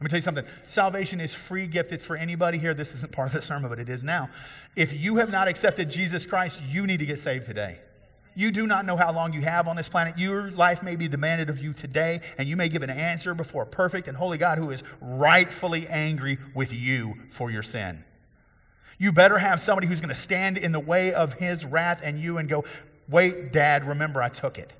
Let 0.00 0.04
me 0.04 0.08
tell 0.08 0.16
you 0.16 0.22
something. 0.22 0.44
Salvation 0.66 1.20
is 1.20 1.32
free 1.32 1.68
gift. 1.68 1.92
It's 1.92 2.04
for 2.04 2.16
anybody 2.16 2.58
here. 2.58 2.74
This 2.74 2.96
isn't 2.96 3.12
part 3.12 3.28
of 3.28 3.34
the 3.34 3.42
sermon, 3.42 3.70
but 3.70 3.78
it 3.78 3.88
is 3.88 4.02
now. 4.02 4.28
If 4.74 4.92
you 4.92 5.18
have 5.18 5.30
not 5.30 5.46
accepted 5.46 5.88
Jesus 5.88 6.26
Christ, 6.26 6.60
you 6.68 6.84
need 6.84 6.98
to 6.98 7.06
get 7.06 7.20
saved 7.20 7.46
today. 7.46 7.78
You 8.34 8.50
do 8.50 8.66
not 8.66 8.86
know 8.86 8.96
how 8.96 9.12
long 9.12 9.32
you 9.32 9.42
have 9.42 9.68
on 9.68 9.76
this 9.76 9.88
planet. 9.88 10.18
Your 10.18 10.50
life 10.50 10.82
may 10.82 10.96
be 10.96 11.06
demanded 11.06 11.48
of 11.48 11.62
you 11.62 11.72
today, 11.72 12.22
and 12.38 12.48
you 12.48 12.56
may 12.56 12.68
give 12.68 12.82
an 12.82 12.90
answer 12.90 13.32
before 13.32 13.62
a 13.62 13.66
perfect 13.66 14.08
and 14.08 14.16
holy 14.16 14.36
God 14.36 14.58
who 14.58 14.72
is 14.72 14.82
rightfully 15.00 15.86
angry 15.86 16.38
with 16.56 16.72
you 16.72 17.14
for 17.28 17.52
your 17.52 17.62
sin. 17.62 18.02
You 18.98 19.12
better 19.12 19.38
have 19.38 19.60
somebody 19.60 19.86
who's 19.86 20.00
going 20.00 20.08
to 20.08 20.20
stand 20.20 20.58
in 20.58 20.72
the 20.72 20.80
way 20.80 21.12
of 21.12 21.34
his 21.34 21.64
wrath 21.64 22.00
and 22.02 22.18
you 22.18 22.38
and 22.38 22.48
go, 22.48 22.64
Wait, 23.08 23.52
Dad, 23.52 23.86
remember 23.86 24.20
I 24.20 24.28
took 24.28 24.58
it. 24.58 24.74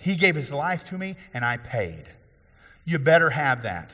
He 0.00 0.16
gave 0.16 0.34
his 0.34 0.52
life 0.52 0.84
to 0.88 0.98
me, 0.98 1.16
and 1.34 1.44
I 1.44 1.56
paid. 1.56 2.04
You 2.84 2.98
better 2.98 3.30
have 3.30 3.62
that. 3.62 3.90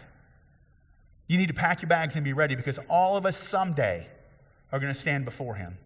You 1.27 1.39
need 1.39 1.49
to 1.49 1.55
pack 1.55 1.83
your 1.83 1.89
bags 1.89 2.17
and 2.17 2.25
be 2.25 2.33
ready 2.33 2.55
because 2.55 2.79
all 2.89 3.17
of 3.17 3.25
us 3.25 3.37
someday 3.37 4.07
are 4.71 4.79
going 4.79 4.93
to 4.93 4.99
stand 4.99 5.25
before 5.25 5.55
him. 5.55 5.79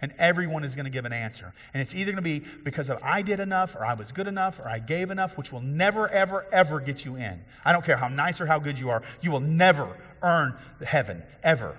And 0.00 0.12
everyone 0.18 0.64
is 0.64 0.74
going 0.74 0.84
to 0.84 0.90
give 0.90 1.06
an 1.06 1.12
answer. 1.12 1.54
And 1.72 1.80
it's 1.80 1.94
either 1.94 2.12
going 2.12 2.22
to 2.22 2.40
be 2.40 2.40
because 2.62 2.90
of 2.90 2.98
I 3.02 3.22
did 3.22 3.40
enough, 3.40 3.74
or 3.74 3.86
I 3.86 3.94
was 3.94 4.12
good 4.12 4.26
enough, 4.26 4.60
or 4.60 4.68
I 4.68 4.78
gave 4.78 5.10
enough, 5.10 5.38
which 5.38 5.50
will 5.50 5.62
never, 5.62 6.08
ever, 6.08 6.46
ever 6.52 6.78
get 6.78 7.04
you 7.04 7.16
in. 7.16 7.42
I 7.64 7.72
don't 7.72 7.84
care 7.84 7.96
how 7.96 8.08
nice 8.08 8.40
or 8.40 8.46
how 8.46 8.58
good 8.58 8.78
you 8.78 8.90
are, 8.90 9.02
you 9.22 9.30
will 9.30 9.40
never 9.40 9.96
earn 10.22 10.56
heaven, 10.84 11.22
ever. 11.42 11.76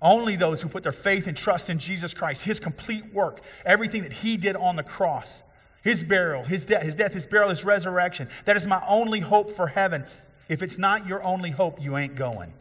Only 0.00 0.36
those 0.36 0.62
who 0.62 0.68
put 0.68 0.82
their 0.82 0.92
faith 0.92 1.26
and 1.26 1.36
trust 1.36 1.68
in 1.68 1.78
Jesus 1.78 2.14
Christ, 2.14 2.44
his 2.44 2.58
complete 2.58 3.12
work, 3.12 3.40
everything 3.64 4.02
that 4.02 4.12
he 4.12 4.36
did 4.36 4.56
on 4.56 4.76
the 4.76 4.82
cross, 4.82 5.42
his 5.84 6.02
burial, 6.02 6.42
his 6.42 6.64
death, 6.64 6.82
his 6.82 6.96
death, 6.96 7.12
his 7.12 7.26
burial, 7.26 7.50
his 7.50 7.62
resurrection. 7.62 8.28
That 8.46 8.56
is 8.56 8.66
my 8.66 8.82
only 8.88 9.20
hope 9.20 9.50
for 9.50 9.68
heaven. 9.68 10.06
If 10.48 10.62
it's 10.62 10.78
not 10.78 11.06
your 11.06 11.22
only 11.22 11.50
hope, 11.50 11.80
you 11.80 11.98
ain't 11.98 12.16
going. 12.16 12.54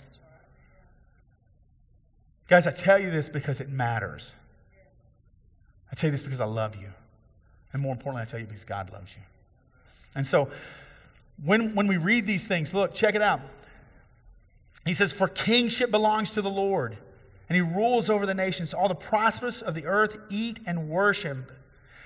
Guys, 2.49 2.67
I 2.67 2.71
tell 2.71 2.99
you 2.99 3.09
this 3.09 3.29
because 3.29 3.61
it 3.61 3.69
matters. 3.69 4.33
I 5.89 5.95
tell 5.95 6.09
you 6.09 6.11
this 6.11 6.21
because 6.21 6.41
I 6.41 6.45
love 6.45 6.75
you. 6.75 6.89
And 7.71 7.81
more 7.81 7.93
importantly, 7.93 8.23
I 8.23 8.25
tell 8.25 8.41
you 8.41 8.45
because 8.45 8.65
God 8.65 8.91
loves 8.91 9.15
you. 9.15 9.21
And 10.15 10.27
so, 10.27 10.49
when, 11.43 11.73
when 11.75 11.87
we 11.87 11.95
read 11.95 12.27
these 12.27 12.45
things, 12.45 12.73
look, 12.73 12.93
check 12.93 13.15
it 13.15 13.21
out. 13.21 13.39
He 14.85 14.93
says, 14.93 15.13
For 15.13 15.29
kingship 15.29 15.91
belongs 15.91 16.33
to 16.33 16.41
the 16.41 16.49
Lord, 16.49 16.97
and 17.47 17.55
he 17.55 17.61
rules 17.61 18.09
over 18.09 18.25
the 18.25 18.33
nations. 18.33 18.73
All 18.73 18.89
the 18.89 18.95
prosperous 18.95 19.61
of 19.61 19.75
the 19.75 19.85
earth 19.85 20.17
eat 20.29 20.59
and 20.67 20.89
worship 20.89 21.49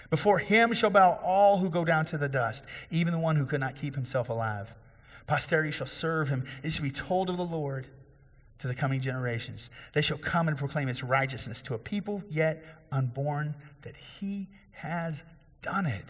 before 0.09 0.39
him 0.39 0.73
shall 0.73 0.89
bow 0.89 1.19
all 1.23 1.57
who 1.57 1.69
go 1.69 1.83
down 1.83 2.05
to 2.05 2.17
the 2.17 2.29
dust, 2.29 2.63
even 2.89 3.13
the 3.13 3.19
one 3.19 3.35
who 3.35 3.45
could 3.45 3.59
not 3.59 3.75
keep 3.75 3.95
himself 3.95 4.29
alive. 4.29 4.75
Posterity 5.25 5.71
shall 5.71 5.87
serve 5.87 6.29
him. 6.29 6.45
It 6.63 6.71
shall 6.71 6.83
be 6.83 6.91
told 6.91 7.29
of 7.29 7.37
the 7.37 7.45
Lord 7.45 7.87
to 8.59 8.67
the 8.67 8.75
coming 8.75 9.01
generations. 9.01 9.69
They 9.93 10.01
shall 10.01 10.17
come 10.17 10.47
and 10.47 10.57
proclaim 10.57 10.87
his 10.87 11.03
righteousness 11.03 11.61
to 11.63 11.73
a 11.73 11.77
people 11.77 12.23
yet 12.29 12.63
unborn, 12.91 13.55
that 13.81 13.95
he 13.95 14.47
has 14.71 15.23
done 15.61 15.85
it. 15.85 16.05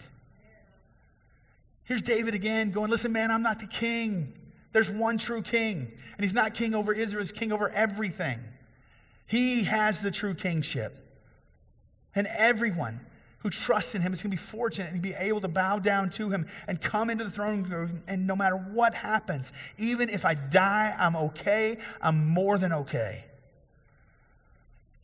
Here's 1.84 2.02
David 2.02 2.34
again 2.34 2.70
going, 2.70 2.90
Listen, 2.90 3.12
man, 3.12 3.30
I'm 3.30 3.42
not 3.42 3.60
the 3.60 3.66
king. 3.66 4.34
There's 4.72 4.90
one 4.90 5.18
true 5.18 5.42
king. 5.42 5.78
And 6.16 6.24
he's 6.24 6.34
not 6.34 6.54
king 6.54 6.74
over 6.74 6.92
Israel, 6.92 7.22
he's 7.22 7.32
king 7.32 7.50
over 7.50 7.68
everything. 7.70 8.38
He 9.26 9.64
has 9.64 10.00
the 10.00 10.10
true 10.10 10.34
kingship. 10.34 11.04
And 12.14 12.26
everyone, 12.36 13.00
who 13.38 13.50
trusts 13.50 13.94
in 13.94 14.02
him 14.02 14.12
is 14.12 14.22
going 14.22 14.30
to 14.30 14.36
be 14.36 14.40
fortunate 14.40 14.92
and 14.92 15.00
be 15.00 15.14
able 15.14 15.40
to 15.40 15.48
bow 15.48 15.78
down 15.78 16.10
to 16.10 16.28
him 16.30 16.46
and 16.66 16.80
come 16.80 17.08
into 17.08 17.24
the 17.24 17.30
throne 17.30 17.62
room. 17.62 18.02
And 18.08 18.26
no 18.26 18.34
matter 18.34 18.56
what 18.56 18.94
happens, 18.94 19.52
even 19.76 20.08
if 20.08 20.24
I 20.24 20.34
die, 20.34 20.94
I'm 20.98 21.14
okay. 21.16 21.78
I'm 22.00 22.26
more 22.26 22.58
than 22.58 22.72
okay. 22.72 23.24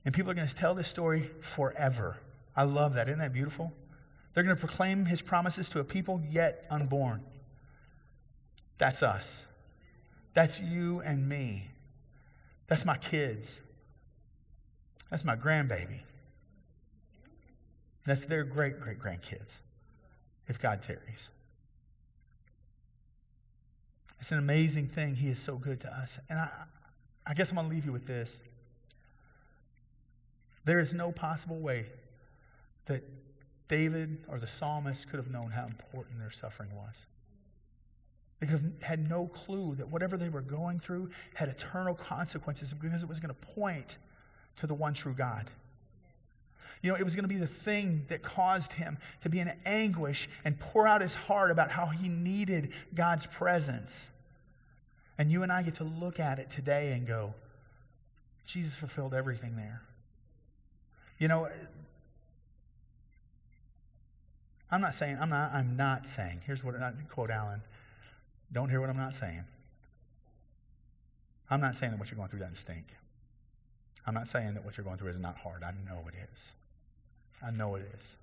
And 0.05 0.13
people 0.13 0.31
are 0.33 0.35
going 0.35 0.49
to 0.49 0.55
tell 0.55 0.75
this 0.75 0.89
story 0.89 1.31
forever. 1.41 2.19
I 2.57 2.65
love 2.65 2.95
that. 2.95 3.09
Isn't 3.09 3.21
that 3.21 3.33
beautiful? 3.33 3.73
They're 4.33 4.43
going 4.43 4.57
to 4.57 4.61
proclaim 4.61 5.07
his 5.07 5.23
promises 5.23 5.69
to 5.71 5.79
a 5.79 5.85
people 5.85 6.21
yet 6.29 6.67
unborn. 6.71 7.23
That's 8.79 9.03
us. 9.03 9.47
That's 10.35 10.61
you 10.61 11.01
and 11.01 11.29
me. 11.29 11.71
That's 12.67 12.85
my 12.85 12.97
kids. 12.97 13.61
That's 15.11 15.25
my 15.25 15.37
grandbaby. 15.37 16.01
That's 18.05 18.27
their 18.27 18.45
great 18.45 18.81
great 18.81 18.99
grandkids, 18.99 19.59
if 20.47 20.59
God 20.61 20.83
tarries. 20.83 21.29
It's 24.21 24.33
an 24.33 24.39
amazing 24.39 24.89
thing. 24.89 25.17
He 25.17 25.29
is 25.29 25.39
so 25.39 25.57
good 25.57 25.81
to 25.81 25.95
us. 25.95 26.19
And 26.31 26.39
I, 26.39 26.49
I 27.27 27.35
guess 27.35 27.51
I'm 27.51 27.57
going 27.57 27.69
to 27.69 27.75
leave 27.75 27.85
you 27.85 27.93
with 27.93 28.07
this. 28.07 28.39
There 30.65 30.81
is 30.81 30.95
no 30.95 31.13
possible 31.13 31.59
way 31.59 31.87
that 32.87 33.03
David 33.69 34.25
or 34.29 34.39
the 34.39 34.47
psalmist 34.47 35.11
could 35.11 35.19
have 35.19 35.31
known 35.31 35.51
how 35.51 35.67
important 35.67 36.19
their 36.21 36.31
suffering 36.31 36.75
was. 36.75 37.07
They 38.41 38.47
could 38.47 38.61
have 38.61 38.83
had 38.83 39.09
no 39.09 39.27
clue 39.27 39.75
that 39.77 39.89
whatever 39.89 40.17
they 40.17 40.29
were 40.29 40.41
going 40.41 40.81
through 40.81 41.11
had 41.35 41.49
eternal 41.49 41.95
consequences 41.95 42.73
because 42.73 43.03
it 43.03 43.09
was 43.09 43.21
going 43.21 43.35
to 43.35 43.47
point 43.55 43.99
to 44.57 44.67
the 44.67 44.75
one 44.75 44.95
true 44.95 45.15
God. 45.15 45.51
You 46.83 46.91
know, 46.91 46.97
it 46.97 47.03
was 47.03 47.15
going 47.17 47.25
to 47.25 47.29
be 47.29 47.39
the 47.39 47.47
thing 47.47 48.05
that 48.09 48.23
caused 48.23 48.75
him 48.75 48.99
to 49.23 49.29
be 49.29 49.41
in 49.41 49.53
anguish 49.65 50.29
and 50.45 50.59
pour 50.59 50.87
out 50.87 51.01
his 51.01 51.15
heart 51.15 51.51
about 51.51 51.71
how 51.71 51.87
he 51.87 52.09
needed 52.09 52.73
God's 52.95 53.27
presence. 53.27 54.09
And 55.17 55.31
you 55.31 55.43
and 55.43 55.53
I 55.53 55.63
get 55.63 55.75
to 55.77 55.85
look 55.85 56.19
at 56.21 56.39
it 56.39 56.51
today 56.51 56.93
and 56.93 57.07
go, 57.07 57.35
Jesus 58.45 58.75
fulfilled 58.75 59.15
everything 59.15 59.57
there. 59.57 59.83
You 61.19 61.29
know, 61.29 61.49
I'm 64.71 64.81
not 64.81 64.95
saying, 64.95 65.19
I'm 65.21 65.31
not, 65.31 65.53
I'm 65.53 65.77
not 65.77 66.09
saying, 66.09 66.41
here's 66.47 66.65
what 66.65 66.75
I 66.75 66.93
quote 67.09 67.31
Alan. 67.31 67.63
Don't 68.53 68.69
hear 68.69 68.81
what 68.81 68.91
I'm 68.91 68.97
not 68.97 69.15
saying. 69.15 69.45
I'm 71.51 71.61
not 71.61 71.77
saying 71.77 71.93
that 71.93 71.99
what 71.99 72.11
you're 72.11 72.17
going 72.17 72.29
through 72.29 72.41
doesn't 72.41 72.57
stink. 72.57 72.87
I'm 74.07 74.15
not 74.15 74.29
saying 74.29 74.55
that 74.55 74.65
what 74.65 74.77
you're 74.77 74.85
going 74.85 74.99
through 74.99 75.11
is 75.11 75.19
not 75.19 75.39
hard. 75.39 75.63
I 75.63 75.73
know 75.87 76.05
it 76.09 76.15
is. 76.33 76.53
I 77.43 77.51
know 77.51 77.75
it 77.75 77.91
is. 77.99 78.17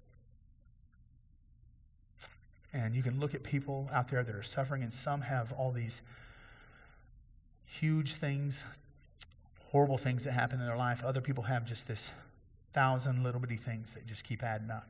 And 2.73 2.95
you 2.95 3.03
can 3.03 3.19
look 3.19 3.33
at 3.33 3.43
people 3.43 3.89
out 3.91 4.09
there 4.09 4.23
that 4.23 4.33
are 4.33 4.43
suffering, 4.43 4.81
and 4.83 4.93
some 4.93 5.21
have 5.21 5.51
all 5.53 5.71
these 5.71 6.01
huge 7.65 8.13
things, 8.13 8.63
horrible 9.71 9.97
things 9.97 10.23
that 10.23 10.31
happen 10.31 10.59
in 10.59 10.65
their 10.65 10.77
life. 10.77 11.03
Other 11.03 11.21
people 11.21 11.45
have 11.45 11.65
just 11.65 11.87
this 11.87 12.11
thousand 12.73 13.23
little 13.23 13.41
bitty 13.41 13.57
things 13.57 13.93
that 13.93 14.05
just 14.05 14.23
keep 14.23 14.43
adding 14.43 14.69
up. 14.69 14.87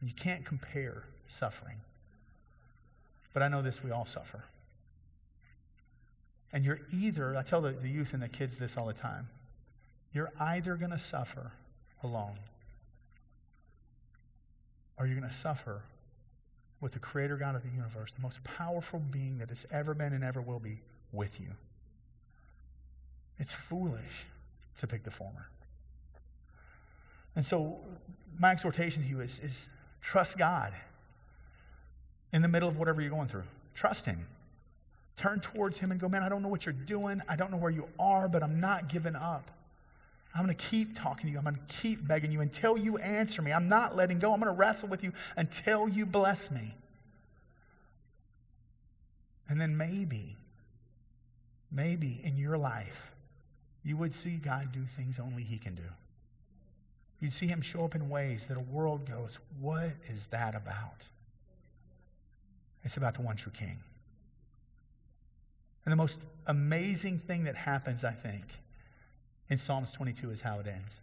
You 0.00 0.12
can't 0.12 0.44
compare 0.44 1.04
suffering. 1.26 1.76
But 3.32 3.42
I 3.42 3.48
know 3.48 3.62
this 3.62 3.82
we 3.82 3.90
all 3.90 4.04
suffer. 4.04 4.44
And 6.52 6.64
you're 6.64 6.80
either, 6.92 7.36
I 7.36 7.42
tell 7.42 7.60
the, 7.60 7.72
the 7.72 7.88
youth 7.88 8.14
and 8.14 8.22
the 8.22 8.28
kids 8.28 8.58
this 8.58 8.76
all 8.76 8.86
the 8.86 8.92
time, 8.92 9.28
you're 10.12 10.32
either 10.38 10.76
going 10.76 10.90
to 10.90 10.98
suffer 10.98 11.52
alone 12.02 12.38
or 14.98 15.06
you're 15.06 15.18
going 15.18 15.28
to 15.28 15.36
suffer 15.36 15.82
with 16.80 16.92
the 16.92 16.98
creator 16.98 17.36
God 17.36 17.54
of 17.54 17.62
the 17.62 17.70
universe, 17.70 18.12
the 18.12 18.22
most 18.22 18.42
powerful 18.44 19.00
being 19.00 19.38
that 19.38 19.48
has 19.48 19.66
ever 19.70 19.94
been 19.94 20.12
and 20.12 20.22
ever 20.22 20.40
will 20.40 20.60
be 20.60 20.80
with 21.12 21.40
you. 21.40 21.50
It's 23.38 23.52
foolish 23.52 24.26
to 24.78 24.86
pick 24.86 25.04
the 25.04 25.10
former. 25.10 25.48
And 27.36 27.44
so, 27.44 27.78
my 28.38 28.50
exhortation 28.50 29.02
to 29.02 29.08
you 29.08 29.20
is, 29.20 29.38
is 29.40 29.68
trust 30.00 30.38
God 30.38 30.72
in 32.32 32.42
the 32.42 32.48
middle 32.48 32.68
of 32.68 32.78
whatever 32.78 33.00
you're 33.00 33.10
going 33.10 33.28
through. 33.28 33.44
Trust 33.74 34.06
Him. 34.06 34.26
Turn 35.16 35.40
towards 35.40 35.78
Him 35.78 35.90
and 35.90 36.00
go, 36.00 36.08
man, 36.08 36.22
I 36.22 36.28
don't 36.28 36.42
know 36.42 36.48
what 36.48 36.66
you're 36.66 36.72
doing. 36.72 37.22
I 37.28 37.36
don't 37.36 37.50
know 37.50 37.56
where 37.56 37.70
you 37.70 37.88
are, 37.98 38.28
but 38.28 38.42
I'm 38.42 38.60
not 38.60 38.88
giving 38.88 39.16
up. 39.16 39.50
I'm 40.34 40.44
going 40.44 40.54
to 40.54 40.64
keep 40.66 40.98
talking 40.98 41.26
to 41.26 41.32
you. 41.32 41.38
I'm 41.38 41.44
going 41.44 41.56
to 41.56 41.74
keep 41.74 42.06
begging 42.06 42.30
you 42.30 42.40
until 42.40 42.76
you 42.76 42.98
answer 42.98 43.42
me. 43.42 43.52
I'm 43.52 43.68
not 43.68 43.96
letting 43.96 44.18
go. 44.18 44.32
I'm 44.32 44.40
going 44.40 44.52
to 44.52 44.58
wrestle 44.58 44.88
with 44.88 45.02
you 45.02 45.12
until 45.36 45.88
you 45.88 46.06
bless 46.06 46.50
me. 46.50 46.74
And 49.48 49.60
then 49.60 49.76
maybe, 49.76 50.36
maybe 51.72 52.20
in 52.22 52.36
your 52.36 52.58
life, 52.58 53.12
you 53.82 53.96
would 53.96 54.12
see 54.12 54.36
God 54.36 54.70
do 54.72 54.84
things 54.84 55.18
only 55.18 55.42
He 55.42 55.56
can 55.56 55.74
do. 55.74 55.82
You'd 57.20 57.32
see 57.32 57.46
Him 57.46 57.62
show 57.62 57.84
up 57.84 57.94
in 57.94 58.08
ways 58.10 58.46
that 58.46 58.56
a 58.56 58.60
world 58.60 59.08
goes, 59.08 59.38
What 59.60 59.92
is 60.06 60.26
that 60.26 60.54
about? 60.54 61.04
It's 62.84 62.96
about 62.96 63.14
the 63.14 63.22
one 63.22 63.36
true 63.36 63.52
King. 63.52 63.78
And 65.84 65.92
the 65.92 65.96
most 65.96 66.20
amazing 66.46 67.18
thing 67.18 67.44
that 67.44 67.56
happens, 67.56 68.04
I 68.04 68.12
think, 68.12 68.44
in 69.48 69.58
Psalms 69.58 69.92
22 69.92 70.30
is 70.30 70.40
how 70.42 70.58
it 70.58 70.66
ends. 70.66 70.96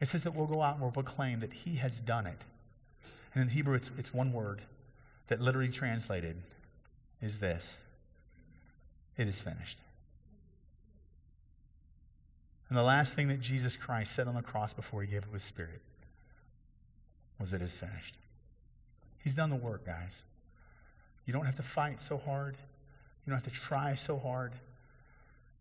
It 0.00 0.08
says 0.08 0.24
that 0.24 0.34
we'll 0.34 0.46
go 0.46 0.62
out 0.62 0.74
and 0.74 0.82
we'll 0.82 0.90
proclaim 0.90 1.40
that 1.40 1.52
He 1.52 1.76
has 1.76 2.00
done 2.00 2.26
it. 2.26 2.44
And 3.34 3.42
in 3.42 3.48
Hebrew, 3.50 3.74
it's, 3.74 3.90
it's 3.98 4.12
one 4.12 4.32
word 4.32 4.62
that 5.28 5.40
literally 5.40 5.68
translated 5.68 6.36
is 7.22 7.38
this 7.38 7.78
it 9.16 9.28
is 9.28 9.40
finished. 9.40 9.78
And 12.68 12.78
the 12.78 12.82
last 12.82 13.14
thing 13.14 13.28
that 13.28 13.40
Jesus 13.40 13.76
Christ 13.76 14.14
said 14.14 14.28
on 14.28 14.34
the 14.34 14.42
cross 14.42 14.72
before 14.72 15.02
he 15.02 15.08
gave 15.08 15.24
up 15.24 15.34
his 15.34 15.42
spirit 15.42 15.82
was, 17.38 17.52
It 17.52 17.62
is 17.62 17.76
finished. 17.76 18.14
He's 19.22 19.34
done 19.34 19.50
the 19.50 19.56
work, 19.56 19.84
guys. 19.84 20.22
You 21.26 21.32
don't 21.32 21.44
have 21.44 21.56
to 21.56 21.62
fight 21.62 22.00
so 22.00 22.16
hard. 22.16 22.56
You 23.26 23.30
don't 23.30 23.42
have 23.42 23.52
to 23.52 23.60
try 23.60 23.94
so 23.94 24.18
hard. 24.18 24.52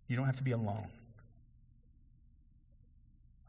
You 0.07 0.15
don't 0.15 0.26
have 0.26 0.38
to 0.38 0.43
be 0.43 0.51
alone. 0.51 0.88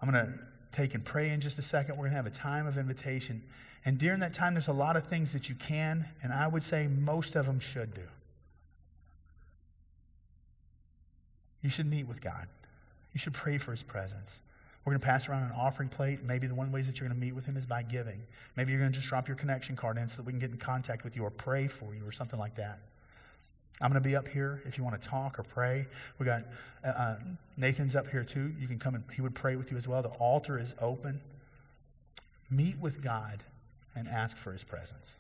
I'm 0.01 0.11
going 0.11 0.27
to 0.27 0.39
take 0.73 0.95
and 0.95 1.05
pray 1.05 1.31
in 1.31 1.41
just 1.41 1.59
a 1.59 1.63
second. 1.63 1.97
We're 1.97 2.05
going 2.05 2.13
to 2.13 2.17
have 2.17 2.27
a 2.27 2.31
time 2.31 2.67
of 2.67 2.79
invitation. 2.79 3.43
And 3.85 3.99
during 3.99 4.21
that 4.21 4.35
time, 4.35 4.55
there's 4.55 4.69
a 4.69 4.73
lot 4.73 4.97
of 4.97 5.07
things 5.07 5.33
that 5.33 5.49
you 5.49 5.55
can, 5.55 6.07
and 6.23 6.33
I 6.33 6.47
would 6.47 6.63
say 6.63 6.87
most 6.87 7.37
of 7.37 7.47
them 7.47 7.61
should 7.61 7.95
do. 7.95 8.03
You 11.63 11.71
should 11.71 11.87
meet 11.87 12.07
with 12.07 12.21
God. 12.21 12.47
You 13.13 13.21
should 13.21 13.35
pray 13.35 13.59
for 13.59 13.71
his 13.73 13.83
presence. 13.83 14.41
We're 14.85 14.93
going 14.93 15.01
to 15.01 15.07
pass 15.07 15.29
around 15.29 15.45
an 15.45 15.53
offering 15.57 15.89
plate. 15.89 16.23
Maybe 16.25 16.47
the 16.47 16.55
one 16.55 16.73
ways 16.73 16.87
that 16.87 16.99
you're 16.99 17.09
going 17.09 17.19
to 17.19 17.27
meet 17.27 17.35
with 17.35 17.45
him 17.45 17.57
is 17.57 17.67
by 17.67 17.83
giving. 17.83 18.23
Maybe 18.57 18.73
you're 18.73 18.81
going 18.81 18.93
to 18.93 18.97
just 18.97 19.09
drop 19.09 19.29
your 19.29 19.37
connection 19.37 19.77
card 19.77 19.99
in 19.99 20.09
so 20.09 20.17
that 20.17 20.27
we 20.27 20.33
can 20.33 20.39
get 20.39 20.51
in 20.51 20.57
contact 20.57 21.05
with 21.05 21.17
you 21.17 21.25
or 21.25 21.31
pray 21.31 21.69
for 21.69 21.95
you 21.95 22.07
or 22.07 22.13
something 22.13 22.39
like 22.39 22.55
that. 22.57 22.79
I'm 23.81 23.91
going 23.91 24.03
to 24.03 24.09
be 24.09 24.17
up 24.17 24.29
here 24.29 24.63
if 24.67 24.77
you 24.77 24.85
want 24.85 25.01
to 25.01 25.09
talk 25.09 25.39
or 25.39 25.43
pray. 25.43 25.87
We 26.19 26.27
got 26.27 26.43
uh, 26.85 26.89
uh, 26.89 27.17
Nathan's 27.57 27.97
up 27.97 28.09
here 28.09 28.25
too. 28.25 28.53
You 28.59 28.67
can 28.67 28.79
come 28.79 28.95
and 28.95 29.05
he 29.15 29.23
would 29.23 29.35
pray 29.35 29.57
with 29.57 29.71
you 29.71 29.77
as 29.77 29.89
well. 29.89 30.03
The 30.03 30.11
altar 30.11 30.59
is 30.59 30.75
open. 30.81 31.21
Meet 32.51 32.79
with 32.79 33.03
God 33.03 33.43
and 33.95 34.09
ask 34.09 34.37
for 34.37 34.53
his 34.53 34.65
presence. 34.65 35.17